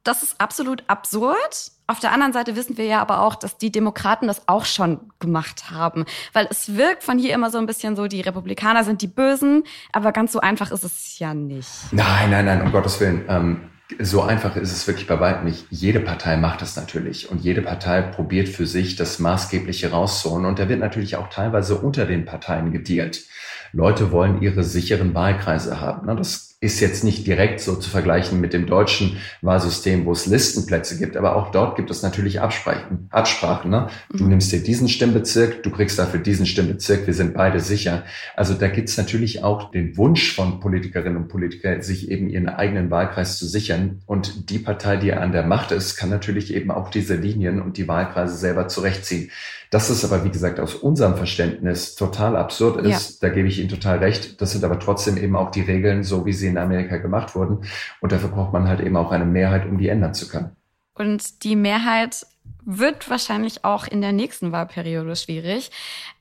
Das 0.05 0.23
ist 0.23 0.39
absolut 0.39 0.85
absurd. 0.87 1.73
Auf 1.87 2.01
der 2.01 2.13
anderen 2.13 2.33
Seite 2.33 2.57
wissen 2.57 2.79
wir 2.79 2.87
ja 2.87 3.01
aber 3.01 3.21
auch, 3.21 3.35
dass 3.35 3.59
die 3.59 3.71
Demokraten 3.71 4.27
das 4.27 4.49
auch 4.49 4.65
schon 4.65 5.01
gemacht 5.19 5.71
haben. 5.71 6.07
Weil 6.33 6.47
es 6.51 6.77
wirkt 6.77 7.03
von 7.03 7.19
hier 7.19 7.35
immer 7.35 7.51
so 7.51 7.59
ein 7.59 7.67
bisschen 7.67 7.95
so, 7.95 8.07
die 8.07 8.23
Republikaner 8.23 8.85
sind 8.85 9.03
die 9.03 9.07
Bösen, 9.07 9.65
aber 9.93 10.13
ganz 10.13 10.33
so 10.33 10.41
einfach 10.41 10.71
ist 10.71 10.85
es 10.85 11.19
ja 11.19 11.35
nicht. 11.35 11.69
Nein, 11.93 12.31
nein, 12.31 12.47
nein, 12.47 12.63
um 12.63 12.73
Gottes 12.73 12.99
Willen. 13.01 13.25
Ähm, 13.29 13.61
so 14.01 14.23
einfach 14.23 14.57
ist 14.57 14.73
es 14.73 14.87
wirklich 14.87 15.07
bei 15.07 15.21
weitem 15.21 15.45
nicht. 15.45 15.67
Jede 15.71 16.01
Partei 16.01 16.39
macht 16.39 16.63
das 16.63 16.75
natürlich 16.77 17.31
und 17.31 17.43
jede 17.43 17.61
Partei 17.61 18.01
probiert 18.01 18.49
für 18.49 18.67
sich 18.67 18.97
das 18.97 19.19
Maßgebliche 19.19 19.91
rauszuholen 19.91 20.47
und 20.47 20.59
da 20.59 20.71
wird 20.71 20.81
natürlich 20.81 21.17
auch 21.17 21.29
teilweise 21.29 21.77
unter 21.77 22.07
den 22.07 22.25
Parteien 22.25 22.73
gedealt. 22.73 23.25
Leute 23.73 24.11
wollen 24.11 24.41
ihre 24.41 24.63
sicheren 24.63 25.15
Wahlkreise 25.15 25.81
haben. 25.81 26.07
Das 26.17 26.54
ist 26.65 26.81
jetzt 26.81 27.05
nicht 27.05 27.27
direkt 27.27 27.61
so 27.61 27.77
zu 27.77 27.91
vergleichen 27.91 28.41
mit 28.41 28.55
dem 28.55 28.67
deutschen 28.67 29.19
Wahlsystem, 29.43 30.07
wo 30.07 30.13
es 30.13 30.25
Listenplätze 30.25 30.99
gibt, 30.99 31.17
aber 31.17 31.37
auch 31.37 31.51
dort 31.51 31.77
gibt 31.77 31.91
es 31.91 32.03
natürlich 32.03 32.41
Absprachen. 32.41 33.09
Absprachen 33.11 33.71
ne? 33.71 33.89
Du 34.11 34.25
mhm. 34.25 34.31
nimmst 34.31 34.51
dir 34.51 34.63
diesen 34.63 34.89
Stimmbezirk, 34.89 35.63
du 35.63 35.71
kriegst 35.71 35.99
dafür 35.99 36.21
diesen 36.21 36.47
Stimmbezirk, 36.47 37.07
wir 37.07 37.15
sind 37.15 37.35
beide 37.35 37.61
sicher. 37.61 38.05
Also 38.35 38.55
da 38.55 38.69
gibt 38.69 38.89
es 38.89 38.97
natürlich 38.97 39.45
auch 39.45 39.71
den 39.71 39.97
Wunsch 39.99 40.35
von 40.35 40.61
Politikerinnen 40.61 41.17
und 41.17 41.29
Politikern, 41.29 41.83
sich 41.83 42.11
eben 42.11 42.29
ihren 42.31 42.49
eigenen 42.49 42.91
Wahlkreis 42.91 43.39
zu 43.39 43.47
sichern. 43.47 44.01
Und 44.07 44.51
die 44.51 44.59
Partei, 44.59 44.97
die 44.97 45.13
an 45.13 45.33
der 45.33 45.45
Macht 45.45 45.71
ist, 45.71 45.97
kann 45.97 46.09
natürlich 46.09 46.55
eben 46.55 46.71
auch 46.71 46.89
diese 46.89 47.15
Linien 47.15 47.61
und 47.61 47.77
die 47.77 47.87
Wahlkreise 47.89 48.37
selber 48.37 48.69
zurechtziehen. 48.69 49.31
Dass 49.75 49.91
es 49.91 50.05
aber, 50.05 50.25
wie 50.25 50.31
gesagt, 50.31 50.61
aus 50.61 50.77
unserem 50.77 51.17
Verständnis 51.17 51.97
total 51.97 52.37
absurd 52.37 52.81
ist, 52.87 53.21
ja. 53.21 53.29
da 53.29 53.35
gebe 53.35 53.49
ich 53.49 53.59
Ihnen 53.59 53.69
total 53.69 53.99
recht. 53.99 54.41
Das 54.41 54.53
sind 54.53 54.63
aber 54.63 54.79
trotzdem 54.79 55.17
eben 55.17 55.35
auch 55.35 55.51
die 55.51 55.63
Regeln, 55.63 56.05
so 56.05 56.25
wie 56.27 56.33
sie 56.33 56.47
in 56.55 56.59
Amerika 56.59 56.97
gemacht 56.99 57.35
wurden. 57.35 57.67
Und 58.01 58.13
dafür 58.13 58.29
braucht 58.29 58.53
man 58.53 58.69
halt 58.69 58.81
eben 58.81 58.97
auch 58.97 59.11
eine 59.11 59.25
Mehrheit, 59.25 59.67
um 59.67 59.79
die 59.79 59.89
ändern 59.89 60.15
zu 60.15 60.29
können. 60.29 60.57
Und 60.95 61.43
die 61.43 61.57
Mehrheit 61.57 62.27
wird 62.65 63.11
wahrscheinlich 63.11 63.65
auch 63.65 63.87
in 63.87 64.01
der 64.01 64.13
nächsten 64.13 64.53
Wahlperiode 64.53 65.17
schwierig. 65.17 65.71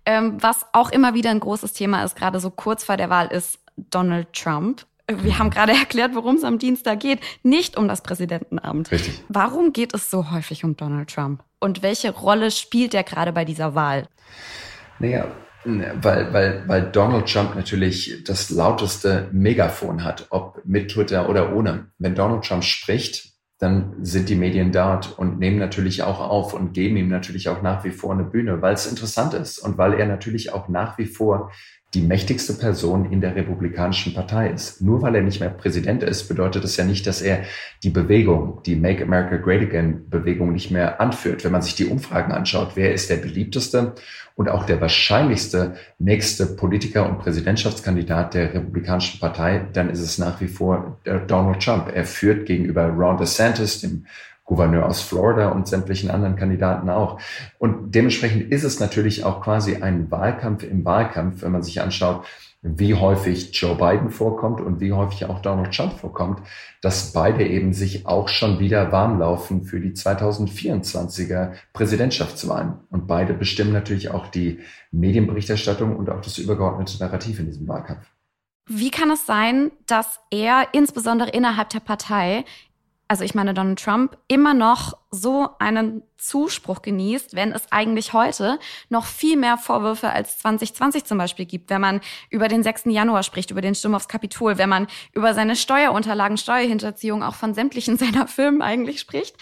Ähm, 0.05 0.37
was 0.41 0.65
auch 0.73 0.91
immer 0.91 1.13
wieder 1.13 1.29
ein 1.29 1.39
großes 1.39 1.73
Thema 1.73 2.03
ist, 2.03 2.15
gerade 2.15 2.39
so 2.39 2.49
kurz 2.49 2.83
vor 2.83 2.97
der 2.97 3.09
Wahl, 3.09 3.27
ist 3.27 3.59
Donald 3.77 4.33
Trump. 4.33 4.85
Wir 5.07 5.37
haben 5.39 5.49
gerade 5.49 5.71
erklärt, 5.79 6.15
worum 6.15 6.35
es 6.35 6.43
am 6.43 6.59
Dienstag 6.59 6.99
geht. 6.99 7.19
Nicht 7.43 7.77
um 7.77 7.87
das 7.87 8.01
Präsidentenamt. 8.01 8.91
Richtig. 8.91 9.23
Warum 9.29 9.73
geht 9.73 9.93
es 9.93 10.09
so 10.09 10.31
häufig 10.31 10.63
um 10.63 10.75
Donald 10.75 11.13
Trump? 11.13 11.43
Und 11.59 11.81
welche 11.81 12.11
Rolle 12.11 12.51
spielt 12.51 12.93
er 12.93 13.03
gerade 13.03 13.31
bei 13.31 13.45
dieser 13.45 13.75
Wahl? 13.75 14.07
Naja, 14.99 15.27
weil, 15.65 16.33
weil, 16.33 16.63
weil 16.67 16.91
Donald 16.91 17.31
Trump 17.31 17.55
natürlich 17.55 18.23
das 18.25 18.49
lauteste 18.49 19.29
Megafon 19.31 20.03
hat, 20.03 20.27
ob 20.29 20.61
mit 20.65 20.91
Twitter 20.91 21.29
oder 21.29 21.55
ohne. 21.55 21.87
Wenn 21.97 22.15
Donald 22.15 22.43
Trump 22.43 22.63
spricht, 22.63 23.33
dann 23.59 23.93
sind 24.01 24.27
die 24.27 24.35
Medien 24.35 24.71
dort 24.71 25.17
und 25.17 25.39
nehmen 25.39 25.57
natürlich 25.57 26.03
auch 26.03 26.19
auf 26.19 26.53
und 26.53 26.73
geben 26.73 26.97
ihm 26.97 27.07
natürlich 27.07 27.47
auch 27.47 27.61
nach 27.61 27.83
wie 27.85 27.91
vor 27.91 28.11
eine 28.11 28.25
Bühne, 28.25 28.61
weil 28.61 28.73
es 28.73 28.87
interessant 28.87 29.33
ist 29.33 29.59
und 29.59 29.77
weil 29.77 29.93
er 29.93 30.05
natürlich 30.05 30.51
auch 30.51 30.67
nach 30.67 30.97
wie 30.97 31.05
vor 31.05 31.51
die 31.93 32.01
mächtigste 32.01 32.53
Person 32.53 33.11
in 33.11 33.21
der 33.21 33.35
Republikanischen 33.35 34.13
Partei 34.13 34.49
ist. 34.49 34.81
Nur 34.81 35.01
weil 35.03 35.15
er 35.15 35.21
nicht 35.21 35.39
mehr 35.39 35.49
Präsident 35.49 36.01
ist, 36.01 36.27
bedeutet 36.27 36.63
das 36.63 36.75
ja 36.75 36.85
nicht, 36.85 37.05
dass 37.05 37.21
er 37.21 37.43
die 37.83 37.91
Bewegung, 37.91 38.61
die 38.65 38.75
Make 38.75 39.03
America 39.03 39.37
Great 39.37 39.61
Again 39.61 40.09
Bewegung 40.09 40.53
nicht 40.53 40.71
mehr 40.71 40.99
anführt. 40.99 41.43
Wenn 41.43 41.51
man 41.51 41.61
sich 41.61 41.75
die 41.75 41.85
Umfragen 41.85 42.31
anschaut, 42.31 42.71
wer 42.75 42.93
ist 42.93 43.11
der 43.11 43.17
beliebteste 43.17 43.93
und 44.35 44.49
auch 44.49 44.65
der 44.65 44.81
wahrscheinlichste 44.81 45.75
nächste 45.99 46.47
Politiker 46.47 47.07
und 47.07 47.19
Präsidentschaftskandidat 47.19 48.33
der 48.33 48.55
Republikanischen 48.55 49.19
Partei, 49.19 49.67
dann 49.73 49.91
ist 49.91 49.99
es 49.99 50.17
nach 50.17 50.41
wie 50.41 50.47
vor 50.47 50.99
Donald 51.27 51.61
Trump. 51.61 51.91
Er 51.93 52.05
führt 52.05 52.47
gegenüber 52.47 52.87
Ron 52.87 53.17
DeSantis, 53.17 53.81
dem 53.81 54.05
Gouverneur 54.53 54.85
aus 54.85 55.01
Florida 55.01 55.49
und 55.49 55.67
sämtlichen 55.67 56.11
anderen 56.11 56.35
Kandidaten 56.35 56.89
auch. 56.89 57.19
Und 57.57 57.95
dementsprechend 57.95 58.51
ist 58.51 58.63
es 58.63 58.79
natürlich 58.79 59.23
auch 59.23 59.41
quasi 59.41 59.77
ein 59.77 60.11
Wahlkampf 60.11 60.63
im 60.63 60.85
Wahlkampf, 60.85 61.41
wenn 61.41 61.51
man 61.51 61.63
sich 61.63 61.81
anschaut, 61.81 62.23
wie 62.61 62.93
häufig 62.93 63.49
Joe 63.59 63.75
Biden 63.75 64.11
vorkommt 64.11 64.61
und 64.61 64.79
wie 64.79 64.93
häufig 64.93 65.25
auch 65.25 65.41
Donald 65.41 65.75
Trump 65.75 65.93
vorkommt, 65.93 66.39
dass 66.81 67.11
beide 67.11 67.45
eben 67.45 67.73
sich 67.73 68.05
auch 68.05 68.29
schon 68.29 68.59
wieder 68.59 68.91
warm 68.91 69.19
laufen 69.19 69.63
für 69.63 69.79
die 69.81 69.91
2024er 69.91 71.53
Präsidentschaftswahlen. 71.73 72.75
Und 72.91 73.07
beide 73.07 73.33
bestimmen 73.33 73.73
natürlich 73.73 74.11
auch 74.11 74.27
die 74.27 74.59
Medienberichterstattung 74.91 75.95
und 75.95 76.09
auch 76.11 76.21
das 76.21 76.37
übergeordnete 76.37 76.99
Narrativ 76.99 77.39
in 77.39 77.47
diesem 77.47 77.67
Wahlkampf. 77.67 78.05
Wie 78.67 78.91
kann 78.91 79.11
es 79.11 79.25
sein, 79.25 79.71
dass 79.87 80.21
er 80.31 80.67
insbesondere 80.71 81.31
innerhalb 81.31 81.69
der 81.69 81.81
Partei 81.81 82.45
also 83.13 83.23
ich 83.23 83.35
meine 83.35 83.53
Donald 83.53 83.79
Trump, 83.79 84.17
immer 84.27 84.55
noch 84.55 84.97
so 85.11 85.49
einen 85.59 86.01
Zuspruch 86.17 86.81
genießt, 86.81 87.35
wenn 87.35 87.51
es 87.51 87.71
eigentlich 87.71 88.13
heute 88.13 88.57
noch 88.89 89.05
viel 89.05 89.37
mehr 89.37 89.59
Vorwürfe 89.59 90.09
als 90.09 90.39
2020 90.39 91.05
zum 91.05 91.19
Beispiel 91.19 91.45
gibt, 91.45 91.69
wenn 91.69 91.79
man 91.79 92.01
über 92.31 92.47
den 92.47 92.63
6. 92.63 92.85
Januar 92.85 93.21
spricht, 93.21 93.51
über 93.51 93.61
den 93.61 93.75
Sturm 93.75 93.93
aufs 93.93 94.07
Kapitol, 94.07 94.57
wenn 94.57 94.67
man 94.67 94.87
über 95.11 95.35
seine 95.35 95.55
Steuerunterlagen, 95.55 96.37
Steuerhinterziehung 96.37 97.21
auch 97.21 97.35
von 97.35 97.53
sämtlichen 97.53 97.97
seiner 97.99 98.27
Firmen 98.27 98.63
eigentlich 98.63 98.99
spricht 98.99 99.35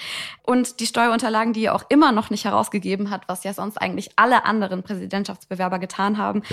und 0.43 0.81
die 0.81 0.86
Steuerunterlagen, 0.86 1.53
die 1.53 1.63
er 1.63 1.75
auch 1.75 1.86
immer 1.88 2.12
noch 2.12 2.29
nicht 2.29 2.43
herausgegeben 2.43 3.10
hat, 3.10 3.29
was 3.29 3.45
ja 3.45 3.53
sonst 3.53 3.77
eigentlich 3.77 4.10
alle 4.17 4.43
anderen 4.43 4.84
Präsidentschaftsbewerber 4.84 5.79
getan 5.79 6.17
haben. 6.17 6.43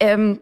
Ähm, 0.00 0.40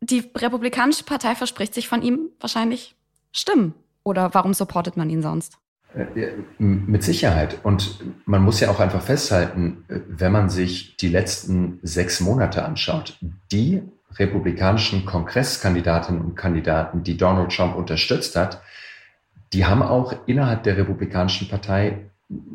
die 0.00 0.30
Republikanische 0.36 1.02
Partei 1.02 1.34
verspricht 1.34 1.74
sich 1.74 1.88
von 1.88 2.00
ihm 2.00 2.30
wahrscheinlich 2.38 2.94
Stimmen. 3.32 3.74
Oder 4.04 4.34
warum 4.34 4.54
supportet 4.54 4.96
man 4.96 5.10
ihn 5.10 5.22
sonst? 5.22 5.58
Äh, 5.94 6.32
mit 6.58 7.04
Sicherheit. 7.04 7.58
Und 7.62 8.00
man 8.26 8.42
muss 8.42 8.58
ja 8.58 8.68
auch 8.68 8.80
einfach 8.80 9.02
festhalten, 9.02 9.84
äh, 9.86 10.00
wenn 10.08 10.32
man 10.32 10.50
sich 10.50 10.96
die 10.96 11.08
letzten 11.08 11.78
sechs 11.82 12.20
Monate 12.20 12.64
anschaut, 12.64 13.16
die 13.52 13.82
republikanischen 14.16 15.06
Kongresskandidatinnen 15.06 16.20
und 16.20 16.34
Kandidaten, 16.34 17.04
die 17.04 17.16
Donald 17.16 17.52
Trump 17.52 17.76
unterstützt 17.76 18.34
hat, 18.34 18.60
die 19.52 19.66
haben 19.66 19.82
auch 19.82 20.14
innerhalb 20.26 20.64
der 20.64 20.76
Republikanischen 20.76 21.48
Partei 21.48 22.10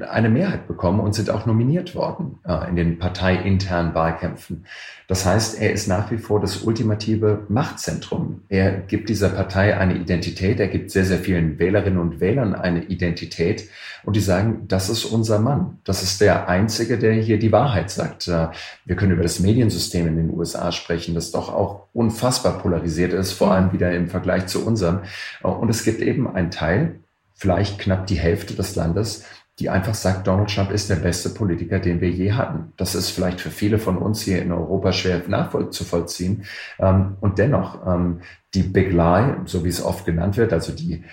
eine 0.08 0.30
Mehrheit 0.30 0.68
bekommen 0.68 1.00
und 1.00 1.13
sind 1.13 1.30
auch 1.30 1.46
nominiert 1.46 1.96
worden 1.96 2.39
äh, 2.46 2.70
in 2.70 2.76
den 2.76 3.00
parteiinternen 3.00 3.94
Wahlkämpfen. 3.94 4.65
Das 5.08 5.26
heißt, 5.26 5.60
er 5.60 5.74
ist 5.74 5.88
nach 5.88 6.12
wie 6.12 6.18
vor 6.18 6.39
das 6.39 6.58
ultimative 6.58 7.46
Machtzentrum. 7.50 8.42
Er 8.48 8.72
gibt 8.72 9.10
dieser 9.10 9.30
Partei 9.30 9.78
eine 9.78 9.96
Identität, 9.96 10.60
er 10.60 10.68
gibt 10.68 10.92
sehr, 10.92 11.06
sehr 11.06 11.20
vielen 11.20 11.58
Wählerinnen 11.58 12.00
und 12.00 12.20
Wählern 12.20 12.54
eine 12.54 12.84
Identität 12.86 13.70
und 14.04 14.15
die 14.15 14.22
sagen, 14.22 14.65
das 14.68 14.89
ist 14.89 15.06
unser 15.06 15.39
Mann. 15.39 15.80
Das 15.84 16.04
ist 16.04 16.22
der 16.22 16.48
Einzige, 16.48 16.98
der 16.98 17.13
hier 17.13 17.39
die 17.39 17.52
Wahrheit 17.52 17.89
sagt. 17.89 18.28
Äh, 18.28 18.50
wir 18.86 18.96
können 18.96 19.13
über 19.13 19.24
das 19.24 19.39
Mediensystem 19.39 20.08
in 20.08 20.15
den 20.15 20.30
USA 20.38 20.72
sprechen, 20.72 21.15
das 21.15 21.32
doch 21.32 21.54
auch 21.54 21.88
unfassbar 21.94 22.60
polarisiert 22.60 23.13
ist, 23.13 23.34
vor 23.34 23.52
allem 23.52 23.74
wieder 23.74 23.92
im 23.92 24.10
Vergleich 24.10 24.48
zu 24.48 24.65
unserem. 24.65 25.00
Äh, 25.44 25.48
und 25.48 25.70
es 25.70 25.84
gibt 25.84 26.02
eben 26.02 26.34
einen 26.34 26.52
Teil, 26.52 27.00
vielleicht 27.34 27.80
knapp 27.80 28.08
die 28.08 28.20
Hälfte 28.20 28.54
des 28.54 28.76
Landes, 28.76 29.26
die 29.60 29.69
einfach 29.69 29.93
sagt, 29.93 30.26
Donald 30.26 30.54
Trump 30.54 30.72
ist 30.72 30.89
der 30.89 30.95
beste 30.95 31.30
Politiker, 31.30 31.80
den 31.80 32.00
wir 32.00 32.10
je 32.10 32.32
hatten. 32.32 32.72
Das 32.78 32.95
ist 32.95 33.10
vielleicht 33.10 33.41
für 33.41 33.52
viele 33.52 33.78
von 33.78 33.98
uns 33.98 34.22
hier 34.22 34.41
in 34.41 34.52
Europa 34.52 34.93
schwer 34.93 35.22
nachzuvollziehen. 35.28 36.45
Ähm, 36.80 37.17
und 37.19 37.38
dennoch, 37.38 37.86
ähm, 37.86 38.22
die 38.54 38.63
Big 38.63 38.91
Lie, 38.91 39.41
so 39.45 39.65
wie 39.65 39.69
es 39.69 39.84
oft 39.84 40.06
genannt 40.06 40.38
wird, 40.38 40.54
also 40.54 40.72
die 40.72 41.04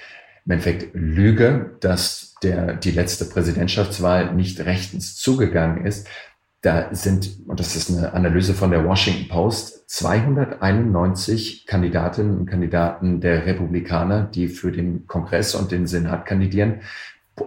im 0.44 0.52
Endeffekt 0.52 0.94
Lüge, 0.94 1.76
dass 1.80 2.36
der, 2.42 2.74
die 2.74 2.92
letzte 2.92 3.24
Präsidentschaftswahl 3.24 4.32
nicht 4.32 4.60
rechtens 4.60 5.16
zugegangen 5.16 5.84
ist, 5.84 6.06
da 6.62 6.88
sind, 6.92 7.38
und 7.46 7.60
das 7.60 7.76
ist 7.76 7.90
eine 7.90 8.12
Analyse 8.12 8.54
von 8.54 8.70
der 8.70 8.84
Washington 8.84 9.28
Post, 9.28 9.88
291 9.88 11.66
Kandidatinnen 11.66 12.38
und 12.38 12.46
Kandidaten 12.46 13.20
der 13.20 13.46
Republikaner, 13.46 14.22
die 14.22 14.48
für 14.48 14.72
den 14.72 15.06
Kongress 15.06 15.54
und 15.54 15.70
den 15.70 15.86
Senat 15.86 16.26
kandidieren, 16.26 16.80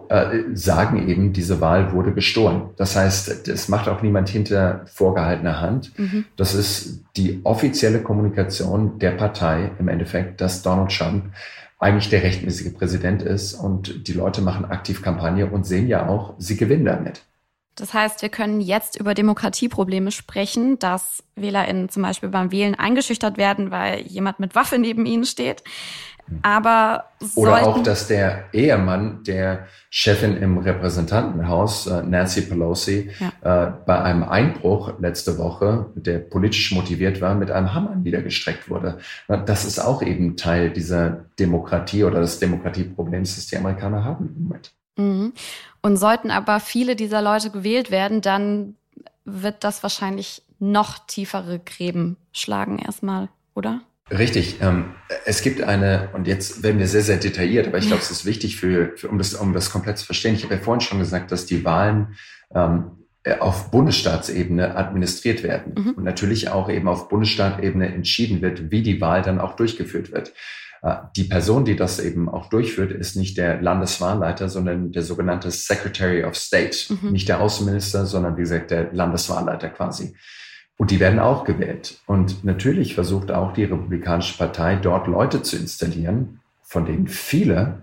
äh, 0.09 0.43
sagen 0.53 1.07
eben, 1.07 1.33
diese 1.33 1.61
Wahl 1.61 1.91
wurde 1.93 2.13
gestohlen. 2.13 2.69
Das 2.77 2.95
heißt, 2.95 3.47
es 3.47 3.69
macht 3.69 3.87
auch 3.87 4.01
niemand 4.01 4.29
hinter 4.29 4.85
vorgehaltener 4.85 5.61
Hand. 5.61 5.97
Mhm. 5.97 6.25
Das 6.35 6.53
ist 6.53 7.03
die 7.17 7.41
offizielle 7.43 8.01
Kommunikation 8.01 8.99
der 8.99 9.11
Partei 9.11 9.71
im 9.79 9.87
Endeffekt, 9.87 10.41
dass 10.41 10.61
Donald 10.61 10.91
Trump 10.91 11.25
eigentlich 11.79 12.09
der 12.09 12.23
rechtmäßige 12.23 12.73
Präsident 12.73 13.21
ist 13.21 13.53
und 13.53 14.07
die 14.07 14.13
Leute 14.13 14.41
machen 14.41 14.65
aktiv 14.65 15.01
Kampagne 15.01 15.47
und 15.47 15.65
sehen 15.65 15.87
ja 15.87 16.07
auch, 16.07 16.35
sie 16.37 16.57
gewinnen 16.57 16.85
damit. 16.85 17.23
Das 17.79 17.93
heißt, 17.93 18.21
wir 18.21 18.29
können 18.29 18.59
jetzt 18.59 18.99
über 18.99 19.13
Demokratieprobleme 19.13 20.11
sprechen, 20.11 20.77
dass 20.79 21.23
WählerInnen 21.35 21.87
zum 21.87 22.03
Beispiel 22.03 22.27
beim 22.27 22.51
Wählen 22.51 22.75
eingeschüchtert 22.75 23.37
werden, 23.37 23.71
weil 23.71 24.01
jemand 24.01 24.39
mit 24.39 24.53
Waffe 24.53 24.77
neben 24.77 25.05
ihnen 25.05 25.23
steht. 25.23 25.63
Aber 26.41 27.05
oder 27.35 27.67
auch, 27.67 27.83
dass 27.83 28.07
der 28.07 28.45
Ehemann 28.53 29.23
der 29.23 29.67
Chefin 29.89 30.37
im 30.37 30.57
Repräsentantenhaus, 30.57 31.87
äh, 31.87 32.03
Nancy 32.03 32.41
Pelosi, 32.41 33.09
ja. 33.19 33.67
äh, 33.67 33.71
bei 33.85 34.01
einem 34.01 34.23
Einbruch 34.23 34.99
letzte 34.99 35.37
Woche, 35.37 35.87
der 35.95 36.19
politisch 36.19 36.71
motiviert 36.71 37.21
war, 37.21 37.35
mit 37.35 37.51
einem 37.51 37.73
Hammer 37.73 37.95
niedergestreckt 37.95 38.69
wurde. 38.69 38.99
Das 39.27 39.65
ist 39.65 39.79
auch 39.79 40.01
eben 40.01 40.37
Teil 40.37 40.69
dieser 40.71 41.25
Demokratie 41.39 42.03
oder 42.03 42.21
des 42.21 42.39
Demokratieproblems, 42.39 43.35
das 43.35 43.47
die 43.47 43.57
Amerikaner 43.57 44.03
haben 44.03 44.33
im 44.35 44.43
Moment. 44.43 44.71
Mhm. 44.97 45.33
Und 45.81 45.97
sollten 45.97 46.31
aber 46.31 46.59
viele 46.59 46.95
dieser 46.95 47.21
Leute 47.21 47.49
gewählt 47.49 47.89
werden, 47.89 48.21
dann 48.21 48.75
wird 49.25 49.63
das 49.63 49.83
wahrscheinlich 49.83 50.43
noch 50.59 50.99
tiefere 50.99 51.59
Gräben 51.59 52.17
schlagen 52.31 52.79
erstmal, 52.79 53.29
oder? 53.55 53.81
Richtig. 54.11 54.57
Ähm, 54.61 54.95
es 55.25 55.41
gibt 55.41 55.61
eine, 55.61 56.09
und 56.13 56.27
jetzt 56.27 56.63
werden 56.63 56.79
wir 56.79 56.87
sehr, 56.87 57.01
sehr 57.01 57.17
detailliert, 57.17 57.67
aber 57.67 57.77
ich 57.77 57.87
glaube, 57.87 58.01
es 58.01 58.11
ist 58.11 58.25
wichtig 58.25 58.57
für, 58.57 58.93
für, 58.95 59.07
um, 59.07 59.17
das, 59.17 59.33
um 59.33 59.53
das 59.53 59.71
komplett 59.71 59.97
zu 59.97 60.05
verstehen. 60.05 60.35
Ich 60.35 60.43
habe 60.43 60.55
ja 60.55 60.59
vorhin 60.59 60.81
schon 60.81 60.99
gesagt, 60.99 61.31
dass 61.31 61.45
die 61.45 61.63
Wahlen 61.63 62.15
ähm, 62.53 62.91
auf 63.39 63.69
Bundesstaatsebene 63.71 64.75
administriert 64.75 65.43
werden 65.43 65.73
mhm. 65.77 65.91
und 65.91 66.03
natürlich 66.03 66.49
auch 66.49 66.69
eben 66.69 66.87
auf 66.87 67.09
Bundesstaatebene 67.09 67.93
entschieden 67.93 68.41
wird, 68.41 68.71
wie 68.71 68.81
die 68.81 69.01
Wahl 69.01 69.21
dann 69.21 69.39
auch 69.39 69.55
durchgeführt 69.55 70.11
wird. 70.11 70.33
Äh, 70.81 70.95
die 71.15 71.25
Person, 71.25 71.65
die 71.65 71.75
das 71.75 71.99
eben 71.99 72.29
auch 72.29 72.49
durchführt, 72.49 72.91
ist 72.91 73.15
nicht 73.15 73.37
der 73.37 73.61
Landeswahlleiter, 73.61 74.49
sondern 74.49 74.91
der 74.91 75.03
sogenannte 75.03 75.51
Secretary 75.51 76.23
of 76.23 76.35
State. 76.35 76.93
Mhm. 76.93 77.11
Nicht 77.11 77.29
der 77.29 77.41
Außenminister, 77.41 78.05
sondern 78.05 78.37
wie 78.37 78.41
gesagt 78.41 78.71
der 78.71 78.91
Landeswahlleiter 78.93 79.69
quasi. 79.69 80.15
Und 80.79 80.91
die 80.91 81.01
werden 81.01 81.19
auch 81.19 81.43
gewählt. 81.43 81.99
Und 82.05 82.45
natürlich 82.45 82.95
versucht 82.95 83.31
auch 83.31 83.51
die 83.51 83.65
Republikanische 83.65 84.37
Partei 84.37 84.77
dort 84.77 85.07
Leute 85.07 85.41
zu 85.41 85.57
installieren, 85.57 86.39
von 86.61 86.85
denen 86.85 87.09
viele 87.09 87.79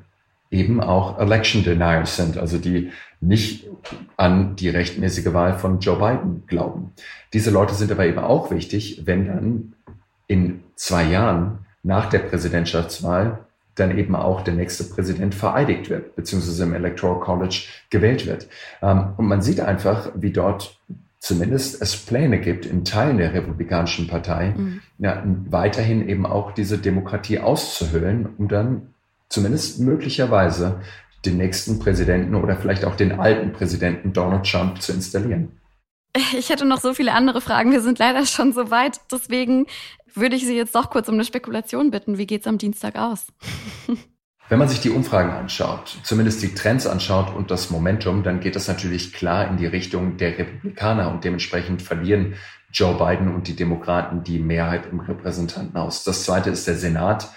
eben 0.51 0.81
auch 0.81 1.19
Election 1.19 1.63
Deniers 1.63 2.17
sind, 2.17 2.39
also 2.39 2.57
die 2.57 2.91
nicht 3.21 3.67
an 4.17 4.57
die 4.57 4.71
rechtmäßige 4.71 5.35
Wahl 5.35 5.59
von 5.59 5.81
Joe 5.81 5.99
Biden 5.99 6.45
glauben. 6.47 6.93
Diese 7.35 7.51
Leute 7.51 7.75
sind 7.75 7.93
aber 7.93 8.07
eben 8.07 8.19
auch 8.19 8.51
wichtig, 8.51 9.03
wenn 9.05 9.27
dann 9.27 9.75
in 10.27 10.63
zwei 10.75 11.05
Jahren 11.05 11.67
nach 11.83 12.09
der 12.09 12.21
Präsidentschaftswahl 12.21 13.41
dann 13.75 13.99
eben 13.99 14.17
auch 14.17 14.41
der 14.41 14.55
nächste 14.55 14.85
Präsident 14.85 15.35
vereidigt 15.35 15.91
wird, 15.91 16.17
beziehungsweise 16.17 16.63
im 16.63 16.73
Electoral 16.73 17.21
College 17.21 17.65
gewählt 17.91 18.27
wird. 18.27 18.49
Ähm, 18.81 19.09
und 19.19 19.27
man 19.27 19.43
sieht 19.43 19.61
einfach, 19.61 20.13
wie 20.15 20.33
dort 20.33 20.81
zumindest 21.27 21.83
es 21.83 21.97
Pläne 21.97 22.41
gibt 22.41 22.67
in 22.67 22.85
Teilen 22.85 23.19
der 23.19 23.35
Republikanischen 23.35 24.07
Partei, 24.07 24.55
mhm. 24.57 24.81
ja, 24.99 25.25
weiterhin 25.51 26.09
eben 26.09 26.25
auch 26.25 26.53
diese 26.53 26.79
Demokratie 26.79 27.41
auszuhöhlen, 27.41 28.29
um 28.39 28.47
dann 28.47 28.95
zumindest 29.29 29.81
möglicherweise 29.81 30.81
den 31.25 31.37
nächsten 31.37 31.81
Präsidenten 31.81 32.37
oder 32.37 32.55
vielleicht 32.55 32.85
auch 32.85 32.95
den 32.95 33.19
alten 33.19 33.53
Präsidenten 33.53 34.13
Donald 34.13 34.49
Trump 34.49 34.81
zu 34.81 34.93
installieren. 34.93 35.51
Ich 36.39 36.49
hätte 36.49 36.65
noch 36.65 36.81
so 36.81 36.95
viele 36.95 37.13
andere 37.13 37.43
Fragen. 37.43 37.73
Wir 37.73 37.83
sind 37.83 37.99
leider 37.99 38.25
schon 38.25 38.55
so 38.55 38.71
weit. 38.71 39.01
Deswegen 39.13 39.67
würde 40.15 40.35
ich 40.35 40.47
Sie 40.47 40.57
jetzt 40.57 40.75
doch 40.75 40.89
kurz 40.89 41.09
um 41.09 41.15
eine 41.15 41.25
Spekulation 41.25 41.91
bitten. 41.91 42.17
Wie 42.17 42.27
geht 42.27 42.41
es 42.41 42.47
am 42.47 42.57
Dienstag 42.57 42.97
aus? 42.97 43.27
Wenn 44.49 44.61
man 44.61 44.69
sich 44.69 44.81
die 44.81 44.91
Umfragen 44.91 45.31
anschaut, 45.31 45.99
zumindest 46.05 46.41
die 46.41 46.55
Trends 46.55 46.87
anschaut 46.87 47.35
und 47.35 47.51
das 47.51 47.71
Momentum, 47.71 48.23
dann 48.23 48.39
geht 48.39 48.55
das 48.55 48.69
natürlich 48.69 49.13
klar 49.13 49.49
in 49.49 49.57
die 49.57 49.67
Richtung 49.67 50.19
der 50.19 50.39
Republikaner 50.39 51.11
und 51.11 51.25
dementsprechend 51.25 51.83
verlieren 51.83 52.35
Joe 52.73 52.95
Biden 52.97 53.35
und 53.35 53.49
die 53.49 53.57
Demokraten 53.57 54.23
die 54.23 54.39
Mehrheit 54.39 54.87
im 54.91 55.01
Repräsentantenhaus. 55.01 56.05
Das 56.05 56.23
zweite 56.23 56.51
ist 56.51 56.67
der 56.69 56.77
Senat. 56.77 57.29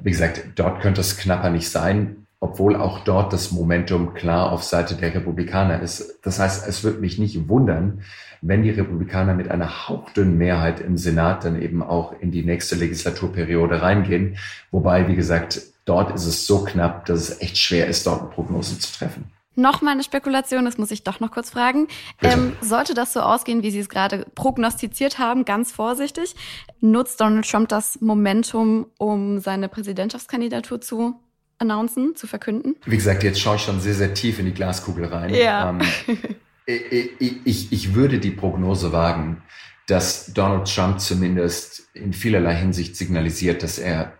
Wie 0.00 0.10
gesagt, 0.10 0.42
dort 0.54 0.80
könnte 0.80 1.02
es 1.02 1.18
knapper 1.18 1.50
nicht 1.50 1.68
sein, 1.68 2.26
obwohl 2.40 2.76
auch 2.76 3.00
dort 3.00 3.32
das 3.34 3.50
Momentum 3.50 4.14
klar 4.14 4.50
auf 4.50 4.62
Seite 4.62 4.94
der 4.94 5.14
Republikaner 5.14 5.82
ist. 5.82 6.18
Das 6.22 6.38
heißt, 6.38 6.66
es 6.66 6.82
wird 6.82 7.00
mich 7.00 7.18
nicht 7.18 7.48
wundern, 7.48 8.02
wenn 8.40 8.62
die 8.62 8.70
Republikaner 8.70 9.34
mit 9.34 9.50
einer 9.50 9.88
hauchdünnen 9.88 10.38
Mehrheit 10.38 10.80
im 10.80 10.96
Senat 10.96 11.44
dann 11.44 11.60
eben 11.60 11.82
auch 11.82 12.18
in 12.20 12.30
die 12.30 12.44
nächste 12.44 12.76
Legislaturperiode 12.76 13.82
reingehen. 13.82 14.38
Wobei, 14.70 15.08
wie 15.08 15.16
gesagt, 15.16 15.60
dort 15.88 16.14
ist 16.14 16.26
es 16.26 16.46
so 16.46 16.64
knapp, 16.64 17.06
dass 17.06 17.30
es 17.30 17.40
echt 17.40 17.58
schwer 17.58 17.86
ist, 17.86 18.06
dort 18.06 18.20
eine 18.20 18.30
Prognose 18.30 18.78
zu 18.78 18.92
treffen. 18.92 19.32
Noch 19.54 19.82
mal 19.82 19.90
eine 19.90 20.04
Spekulation, 20.04 20.64
das 20.64 20.78
muss 20.78 20.92
ich 20.92 21.02
doch 21.02 21.18
noch 21.18 21.32
kurz 21.32 21.50
fragen. 21.50 21.88
Ähm, 22.22 22.52
sollte 22.60 22.94
das 22.94 23.12
so 23.12 23.20
ausgehen, 23.20 23.64
wie 23.64 23.72
Sie 23.72 23.80
es 23.80 23.88
gerade 23.88 24.24
prognostiziert 24.36 25.18
haben, 25.18 25.44
ganz 25.44 25.72
vorsichtig, 25.72 26.36
nutzt 26.80 27.20
Donald 27.20 27.50
Trump 27.50 27.68
das 27.68 28.00
Momentum, 28.00 28.86
um 28.98 29.40
seine 29.40 29.68
Präsidentschaftskandidatur 29.68 30.80
zu 30.80 31.16
announcen, 31.58 32.14
zu 32.14 32.28
verkünden? 32.28 32.76
Wie 32.84 32.96
gesagt, 32.96 33.24
jetzt 33.24 33.40
schaue 33.40 33.56
ich 33.56 33.62
schon 33.62 33.80
sehr, 33.80 33.94
sehr 33.94 34.14
tief 34.14 34.38
in 34.38 34.46
die 34.46 34.54
Glaskugel 34.54 35.06
rein. 35.06 35.34
Ja. 35.34 35.70
Ähm, 35.70 35.80
ich, 36.66 37.40
ich, 37.44 37.72
ich 37.72 37.94
würde 37.94 38.20
die 38.20 38.30
Prognose 38.30 38.92
wagen, 38.92 39.42
dass 39.88 40.32
Donald 40.34 40.72
Trump 40.72 41.00
zumindest 41.00 41.88
in 41.94 42.12
vielerlei 42.12 42.54
Hinsicht 42.54 42.94
signalisiert, 42.94 43.64
dass 43.64 43.78
er 43.78 44.17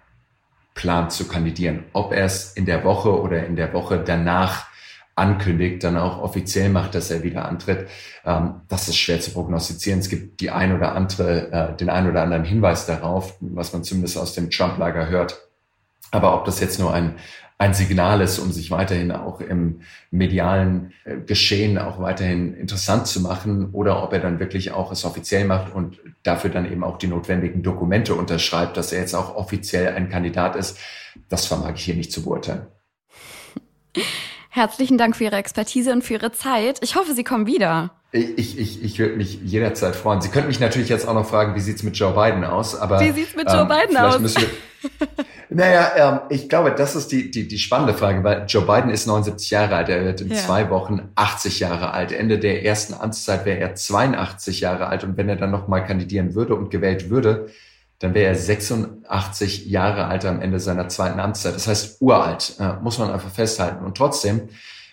plant 0.79 1.11
zu 1.11 1.27
kandidieren. 1.27 1.85
Ob 1.93 2.13
er 2.13 2.25
es 2.25 2.53
in 2.53 2.65
der 2.65 2.85
Woche 2.85 3.21
oder 3.21 3.45
in 3.45 3.57
der 3.57 3.73
Woche 3.73 3.99
danach 3.99 4.67
ankündigt, 5.17 5.83
dann 5.83 5.97
auch 5.97 6.23
offiziell 6.23 6.69
macht, 6.69 6.95
dass 6.95 7.11
er 7.11 7.25
wieder 7.25 7.47
antritt, 7.47 7.89
ähm, 8.25 8.61
das 8.69 8.87
ist 8.87 8.97
schwer 8.97 9.21
zu 9.21 9.33
prognostizieren. 9.33 9.99
Es 9.99 10.09
gibt 10.09 10.41
die 10.41 10.51
ein 10.51 10.73
oder 10.73 10.95
andere, 10.95 11.51
äh, 11.51 11.77
den 11.77 11.91
ein 11.91 12.09
oder 12.09 12.23
anderen 12.23 12.45
Hinweis 12.45 12.87
darauf, 12.87 13.35
was 13.41 13.73
man 13.73 13.83
zumindest 13.83 14.17
aus 14.19 14.35
dem 14.35 14.51
Trump-Lager 14.51 15.09
hört. 15.09 15.41
Aber 16.13 16.35
ob 16.35 16.45
das 16.45 16.61
jetzt 16.61 16.79
nur 16.79 16.95
ein, 16.95 17.17
ein 17.59 17.75
Signal 17.75 18.21
ist, 18.21 18.39
um 18.39 18.53
sich 18.53 18.71
weiterhin 18.71 19.11
auch 19.11 19.41
im 19.41 19.81
medialen 20.13 20.93
äh, 21.05 21.17
Geschehen 21.17 21.77
auch 21.77 22.01
weiterhin 22.01 22.55
interessant 22.55 23.09
zu 23.09 23.21
machen 23.21 23.71
oder 23.73 24.03
ob 24.05 24.13
er 24.13 24.21
dann 24.21 24.39
wirklich 24.39 24.71
auch 24.71 24.93
es 24.93 25.05
offiziell 25.05 25.45
macht 25.45 25.75
und 25.75 25.99
dafür 26.23 26.51
dann 26.51 26.71
eben 26.71 26.85
auch 26.85 26.99
die 26.99 27.09
notwendigen 27.09 27.65
Dokumente 27.65 28.15
unterschreibt, 28.15 28.77
dass 28.77 28.93
er 28.93 29.01
jetzt 29.01 29.15
auch 29.15 29.35
offiziell 29.35 29.95
ein 29.95 30.09
Kandidat 30.09 30.55
ist, 30.55 30.79
das 31.29 31.47
vermag 31.47 31.75
ich 31.75 31.83
hier 31.83 31.97
nicht 31.97 32.13
zu 32.13 32.23
beurteilen. 32.23 32.67
Herzlichen 34.51 34.97
Dank 34.97 35.17
für 35.17 35.25
Ihre 35.25 35.37
Expertise 35.37 35.93
und 35.93 36.03
für 36.03 36.15
Ihre 36.15 36.33
Zeit. 36.33 36.79
Ich 36.83 36.95
hoffe, 36.95 37.15
Sie 37.15 37.25
kommen 37.25 37.47
wieder. 37.47 37.98
Ich, 38.11 38.59
ich, 38.59 38.83
ich 38.83 38.99
würde 38.99 39.17
mich 39.17 39.41
jederzeit 39.43 39.95
freuen. 39.95 40.23
Sie 40.23 40.31
könnten 40.31 40.49
mich 40.49 40.61
natürlich 40.61 40.89
jetzt 40.89 41.07
auch 41.07 41.13
noch 41.13 41.29
fragen, 41.29 41.55
wie 41.55 41.61
sieht's 41.61 41.83
mit 41.83 41.95
Joe 41.95 42.15
Biden 42.15 42.43
aus? 42.43 42.75
Aber 42.75 43.01
wie 43.01 43.11
sieht's 43.11 43.37
mit 43.37 43.47
Joe 43.51 43.61
ähm, 43.61 43.69
Biden 43.69 43.97
aus? 43.99 44.35
naja, 45.51 45.93
ähm, 45.95 46.21
ich 46.31 46.49
glaube, 46.49 46.73
das 46.73 46.97
ist 46.97 47.13
die, 47.13 47.31
die, 47.31 47.47
die 47.47 47.59
spannende 47.59 47.93
Frage, 47.93 48.25
weil 48.25 48.47
Joe 48.49 48.65
Biden 48.65 48.89
ist 48.89 49.07
79 49.07 49.51
Jahre 49.51 49.77
alt. 49.77 49.91
Er 49.91 50.05
wird 50.05 50.23
in 50.23 50.31
ja. 50.31 50.37
zwei 50.37 50.71
Wochen 50.71 51.11
80 51.17 51.61
Jahre 51.61 51.91
alt. 51.93 52.11
Ende 52.13 52.39
der 52.39 52.65
ersten 52.65 52.95
Amtszeit 52.95 53.45
wäre 53.45 53.59
er 53.59 53.75
82 53.75 54.61
Jahre 54.61 54.87
alt. 54.87 55.05
Und 55.05 55.19
wenn 55.19 55.29
er 55.29 55.37
dann 55.37 55.51
nochmal 55.51 55.85
kandidieren 55.85 56.35
würde 56.35 56.55
und 56.55 56.71
gewählt 56.71 57.11
würde, 57.11 57.49
dann 57.99 58.15
wäre 58.15 58.29
er 58.29 58.37
86 58.37 59.67
Jahre 59.67 60.07
alt 60.07 60.25
am 60.25 60.41
Ende 60.41 60.61
seiner 60.61 60.89
zweiten 60.89 61.21
Amtszeit. 61.21 61.55
Das 61.55 61.67
heißt, 61.67 62.01
uralt, 62.01 62.55
äh, 62.59 62.75
muss 62.81 62.99
man 62.99 63.11
einfach 63.11 63.31
festhalten. 63.31 63.85
Und 63.85 63.99
trotzdem, 63.99 64.49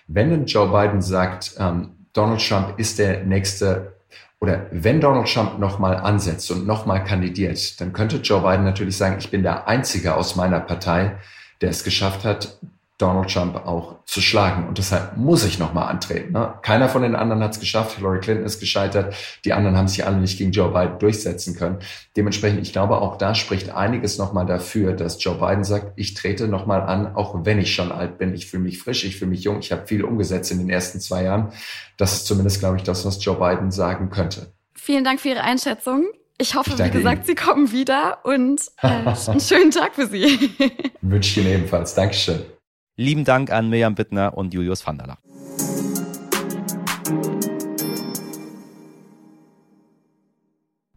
wenn 0.07 0.31
denn 0.31 0.47
Joe 0.47 0.67
Biden 0.67 1.01
sagt, 1.01 1.55
ähm, 1.57 1.91
Donald 2.15 2.41
Trump 2.41 2.79
ist 2.79 2.97
der 2.97 3.23
nächste 3.23 3.93
oder 4.41 4.67
wenn 4.71 5.01
Donald 5.01 5.27
Trump 5.31 5.59
nochmal 5.59 5.97
ansetzt 5.97 6.49
und 6.51 6.67
nochmal 6.67 7.03
kandidiert, 7.03 7.79
dann 7.79 7.93
könnte 7.93 8.17
Joe 8.17 8.41
Biden 8.41 8.63
natürlich 8.63 8.97
sagen, 8.97 9.17
ich 9.19 9.31
bin 9.31 9.43
der 9.43 9.67
Einzige 9.67 10.15
aus 10.15 10.35
meiner 10.35 10.59
Partei, 10.59 11.17
der 11.61 11.69
es 11.69 11.83
geschafft 11.83 12.25
hat, 12.25 12.57
Donald 12.97 13.29
Trump 13.29 13.57
auch 13.65 13.97
zu 14.05 14.21
schlagen. 14.21 14.69
Und 14.69 14.77
deshalb 14.77 15.17
muss 15.17 15.43
ich 15.43 15.59
nochmal 15.59 15.89
antreten. 15.89 16.31
Ne? 16.31 16.53
Keiner 16.61 16.87
von 16.87 17.01
den 17.01 17.15
anderen 17.15 17.43
hat 17.43 17.51
es 17.51 17.59
geschafft. 17.59 17.97
Hillary 17.97 18.21
Clinton 18.21 18.45
ist 18.45 18.61
gescheitert. 18.61 19.13
Die 19.43 19.51
anderen 19.51 19.75
haben 19.75 19.89
sich 19.89 20.05
alle 20.05 20.17
nicht 20.17 20.37
gegen 20.37 20.51
Joe 20.51 20.71
Biden 20.71 20.97
durchsetzen 20.99 21.55
können. 21.57 21.79
Dementsprechend, 22.15 22.61
ich 22.61 22.71
glaube, 22.71 23.01
auch 23.01 23.17
da 23.17 23.35
spricht 23.35 23.69
einiges 23.69 24.17
nochmal 24.17 24.45
dafür, 24.45 24.93
dass 24.93 25.21
Joe 25.21 25.35
Biden 25.35 25.65
sagt, 25.65 25.91
ich 25.97 26.13
trete 26.13 26.47
nochmal 26.47 26.81
an, 26.81 27.15
auch 27.15 27.43
wenn 27.43 27.59
ich 27.59 27.75
schon 27.75 27.91
alt 27.91 28.17
bin. 28.17 28.33
Ich 28.33 28.47
fühle 28.47 28.63
mich 28.63 28.79
frisch, 28.79 29.03
ich 29.03 29.17
fühle 29.17 29.31
mich 29.31 29.43
jung. 29.43 29.59
Ich 29.59 29.73
habe 29.73 29.85
viel 29.85 30.05
umgesetzt 30.05 30.51
in 30.51 30.59
den 30.59 30.69
ersten 30.69 31.01
zwei 31.01 31.23
Jahren. 31.23 31.51
Das 31.97 32.13
ist 32.13 32.27
zumindest, 32.27 32.59
glaube 32.59 32.77
ich, 32.77 32.83
das, 32.83 33.05
was 33.05 33.23
Joe 33.23 33.35
Biden 33.35 33.71
sagen 33.71 34.09
könnte. 34.09 34.53
Vielen 34.73 35.03
Dank 35.03 35.19
für 35.19 35.29
Ihre 35.29 35.41
Einschätzung. 35.41 36.05
Ich 36.37 36.55
hoffe, 36.55 36.71
ich 36.71 36.79
wie 36.79 36.89
gesagt, 36.89 37.17
Ihnen. 37.19 37.25
Sie 37.27 37.35
kommen 37.35 37.71
wieder 37.71 38.19
und 38.23 38.61
äh, 38.81 38.87
einen 39.27 39.39
schönen 39.39 39.71
Tag 39.71 39.95
für 39.95 40.07
Sie. 40.07 40.51
Wünsche 41.01 41.41
ich 41.41 41.45
Ihnen 41.45 41.55
ebenfalls. 41.55 41.93
Dankeschön. 41.93 42.54
Lieben 42.97 43.25
Dank 43.25 43.51
an 43.51 43.69
Mirjam 43.69 43.93
Bittner 43.95 44.37
und 44.37 44.53
Julius 44.53 44.87
Vanderler. 44.87 45.17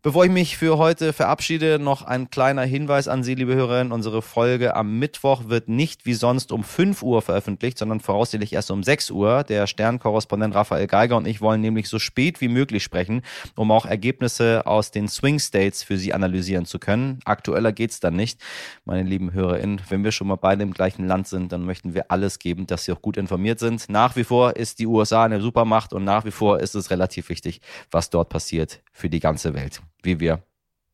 Bevor 0.08 0.24
ich 0.24 0.30
mich 0.30 0.56
für 0.56 0.78
heute 0.78 1.12
verabschiede, 1.12 1.78
noch 1.78 2.00
ein 2.00 2.30
kleiner 2.30 2.62
Hinweis 2.62 3.08
an 3.08 3.22
Sie, 3.22 3.34
liebe 3.34 3.54
Hörerinnen. 3.54 3.92
Unsere 3.92 4.22
Folge 4.22 4.74
am 4.74 4.98
Mittwoch 4.98 5.50
wird 5.50 5.68
nicht 5.68 6.06
wie 6.06 6.14
sonst 6.14 6.50
um 6.50 6.64
5 6.64 7.02
Uhr 7.02 7.20
veröffentlicht, 7.20 7.76
sondern 7.76 8.00
voraussichtlich 8.00 8.54
erst 8.54 8.70
um 8.70 8.82
6 8.82 9.10
Uhr. 9.10 9.44
Der 9.44 9.66
Sternkorrespondent 9.66 10.54
Raphael 10.54 10.86
Geiger 10.86 11.18
und 11.18 11.26
ich 11.26 11.42
wollen 11.42 11.60
nämlich 11.60 11.90
so 11.90 11.98
spät 11.98 12.40
wie 12.40 12.48
möglich 12.48 12.82
sprechen, 12.82 13.20
um 13.54 13.70
auch 13.70 13.84
Ergebnisse 13.84 14.66
aus 14.66 14.90
den 14.90 15.08
Swing 15.08 15.38
States 15.40 15.82
für 15.82 15.98
Sie 15.98 16.14
analysieren 16.14 16.64
zu 16.64 16.78
können. 16.78 17.18
Aktueller 17.26 17.72
geht's 17.72 18.00
dann 18.00 18.16
nicht. 18.16 18.40
Meine 18.86 19.06
lieben 19.06 19.34
Hörerinnen, 19.34 19.82
wenn 19.90 20.04
wir 20.04 20.12
schon 20.12 20.28
mal 20.28 20.36
beide 20.36 20.62
im 20.62 20.72
gleichen 20.72 21.06
Land 21.06 21.28
sind, 21.28 21.52
dann 21.52 21.66
möchten 21.66 21.92
wir 21.92 22.10
alles 22.10 22.38
geben, 22.38 22.66
dass 22.66 22.86
Sie 22.86 22.92
auch 22.92 23.02
gut 23.02 23.18
informiert 23.18 23.58
sind. 23.58 23.90
Nach 23.90 24.16
wie 24.16 24.24
vor 24.24 24.56
ist 24.56 24.78
die 24.78 24.86
USA 24.86 25.24
eine 25.24 25.42
Supermacht 25.42 25.92
und 25.92 26.04
nach 26.04 26.24
wie 26.24 26.30
vor 26.30 26.60
ist 26.60 26.74
es 26.74 26.90
relativ 26.90 27.28
wichtig, 27.28 27.60
was 27.90 28.08
dort 28.08 28.30
passiert 28.30 28.80
für 28.90 29.10
die 29.10 29.20
ganze 29.20 29.52
Welt 29.52 29.82
wie 30.02 30.20
wir 30.20 30.42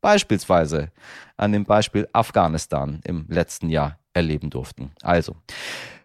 beispielsweise 0.01 0.91
an 1.37 1.53
dem 1.53 1.65
Beispiel 1.65 2.09
Afghanistan 2.13 3.01
im 3.05 3.27
letzten 3.29 3.71
Jahr 3.71 3.99
erleben 4.13 4.51
durften. 4.51 4.93
Also, 5.03 5.37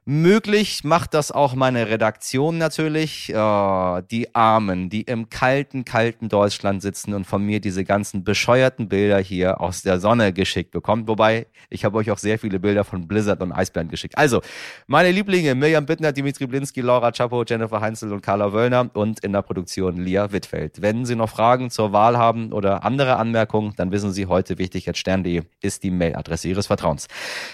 Möglich 0.06 0.84
macht 0.84 1.14
das 1.14 1.32
auch 1.32 1.54
meine 1.54 1.88
Redaktion 1.88 2.58
natürlich. 2.58 3.32
Oh, 3.36 4.00
die 4.10 4.34
Armen, 4.34 4.90
die 4.90 5.02
im 5.02 5.30
kalten, 5.30 5.86
kalten 5.86 6.30
Deutschland 6.30 6.82
sitzen 6.82 7.14
und 7.14 7.26
von 7.26 7.46
mir 7.46 7.60
diese 7.60 7.84
ganzen 7.84 8.24
bescheuerten 8.24 8.90
Bilder 8.90 9.20
hier 9.20 9.62
aus 9.62 9.84
der 9.84 10.00
Sonne 10.00 10.34
geschickt 10.34 10.72
bekommen. 10.72 11.08
Wobei, 11.08 11.46
ich 11.70 11.86
habe 11.86 11.98
euch 11.98 12.10
auch 12.10 12.18
sehr 12.18 12.40
viele 12.40 12.60
Bilder 12.60 12.84
von 12.84 13.08
Blizzard 13.08 13.42
und 13.42 13.52
Eisbären 13.52 13.90
geschickt. 13.90 14.18
Also, 14.18 14.42
meine 14.88 15.12
Lieblinge, 15.12 15.54
Mirjam 15.54 15.86
Bittner, 15.86 16.12
Dimitri 16.12 16.48
Blinski, 16.48 16.82
Laura 16.82 17.12
Chapo, 17.12 17.44
Jennifer 17.44 17.80
Heinzel 17.80 18.12
und 18.12 18.22
Carla 18.22 18.52
Wöllner 18.52 18.90
und 18.94 19.20
in 19.20 19.34
der 19.34 19.44
Produktion 19.44 19.98
Lia 19.98 20.32
Wittfeld. 20.32 20.82
Wenn 20.82 21.06
Sie 21.06 21.16
noch 21.16 21.30
Fragen 21.30 21.70
zur 21.70 21.92
Wahl 21.94 22.18
haben 22.18 22.52
oder 22.52 22.84
andere 22.84 23.18
Anmerkungen, 23.18 23.74
dann 23.76 23.92
wissen 23.92 24.12
Sie 24.12 24.26
heute 24.26 24.58
wichtig 24.58 24.90
at 24.90 24.98
stern.de 24.98 25.44
ist 25.62 25.84
die 25.84 25.92
Mailadresse 25.92 26.48
Ihres 26.48 26.66
Vertrauens. 26.66 27.08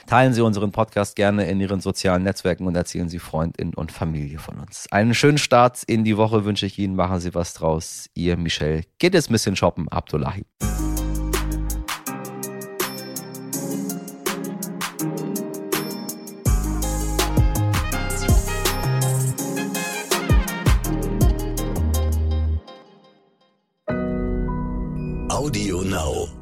Teilen 0.07 0.33
Sie 0.33 0.41
unseren 0.41 0.71
Podcast 0.71 1.17
gerne 1.17 1.49
in 1.49 1.59
Ihren 1.59 1.81
sozialen 1.81 2.23
Netzwerken 2.23 2.34
Netzwerken 2.35 2.67
und 2.67 2.75
erzählen 2.75 3.07
Sie 3.07 3.19
Freundin 3.19 3.73
und 3.73 3.93
Familie 3.93 4.39
von 4.39 4.59
uns. 4.59 4.87
Einen 4.91 5.13
schönen 5.13 5.37
Start 5.37 5.83
in 5.87 6.03
die 6.03 6.17
Woche 6.17 6.43
wünsche 6.43 6.65
ich 6.65 6.77
Ihnen. 6.77 6.95
Machen 6.95 7.21
Sie 7.21 7.33
was 7.33 7.53
draus. 7.53 8.09
Ihr 8.13 8.35
Michel. 8.35 8.83
Geht 8.99 9.15
es 9.15 9.29
ein 9.29 9.33
bisschen 9.33 9.55
shoppen. 9.55 9.87
Abdullahi. 9.87 10.43
Audio 25.29 25.81
Now. 25.83 26.34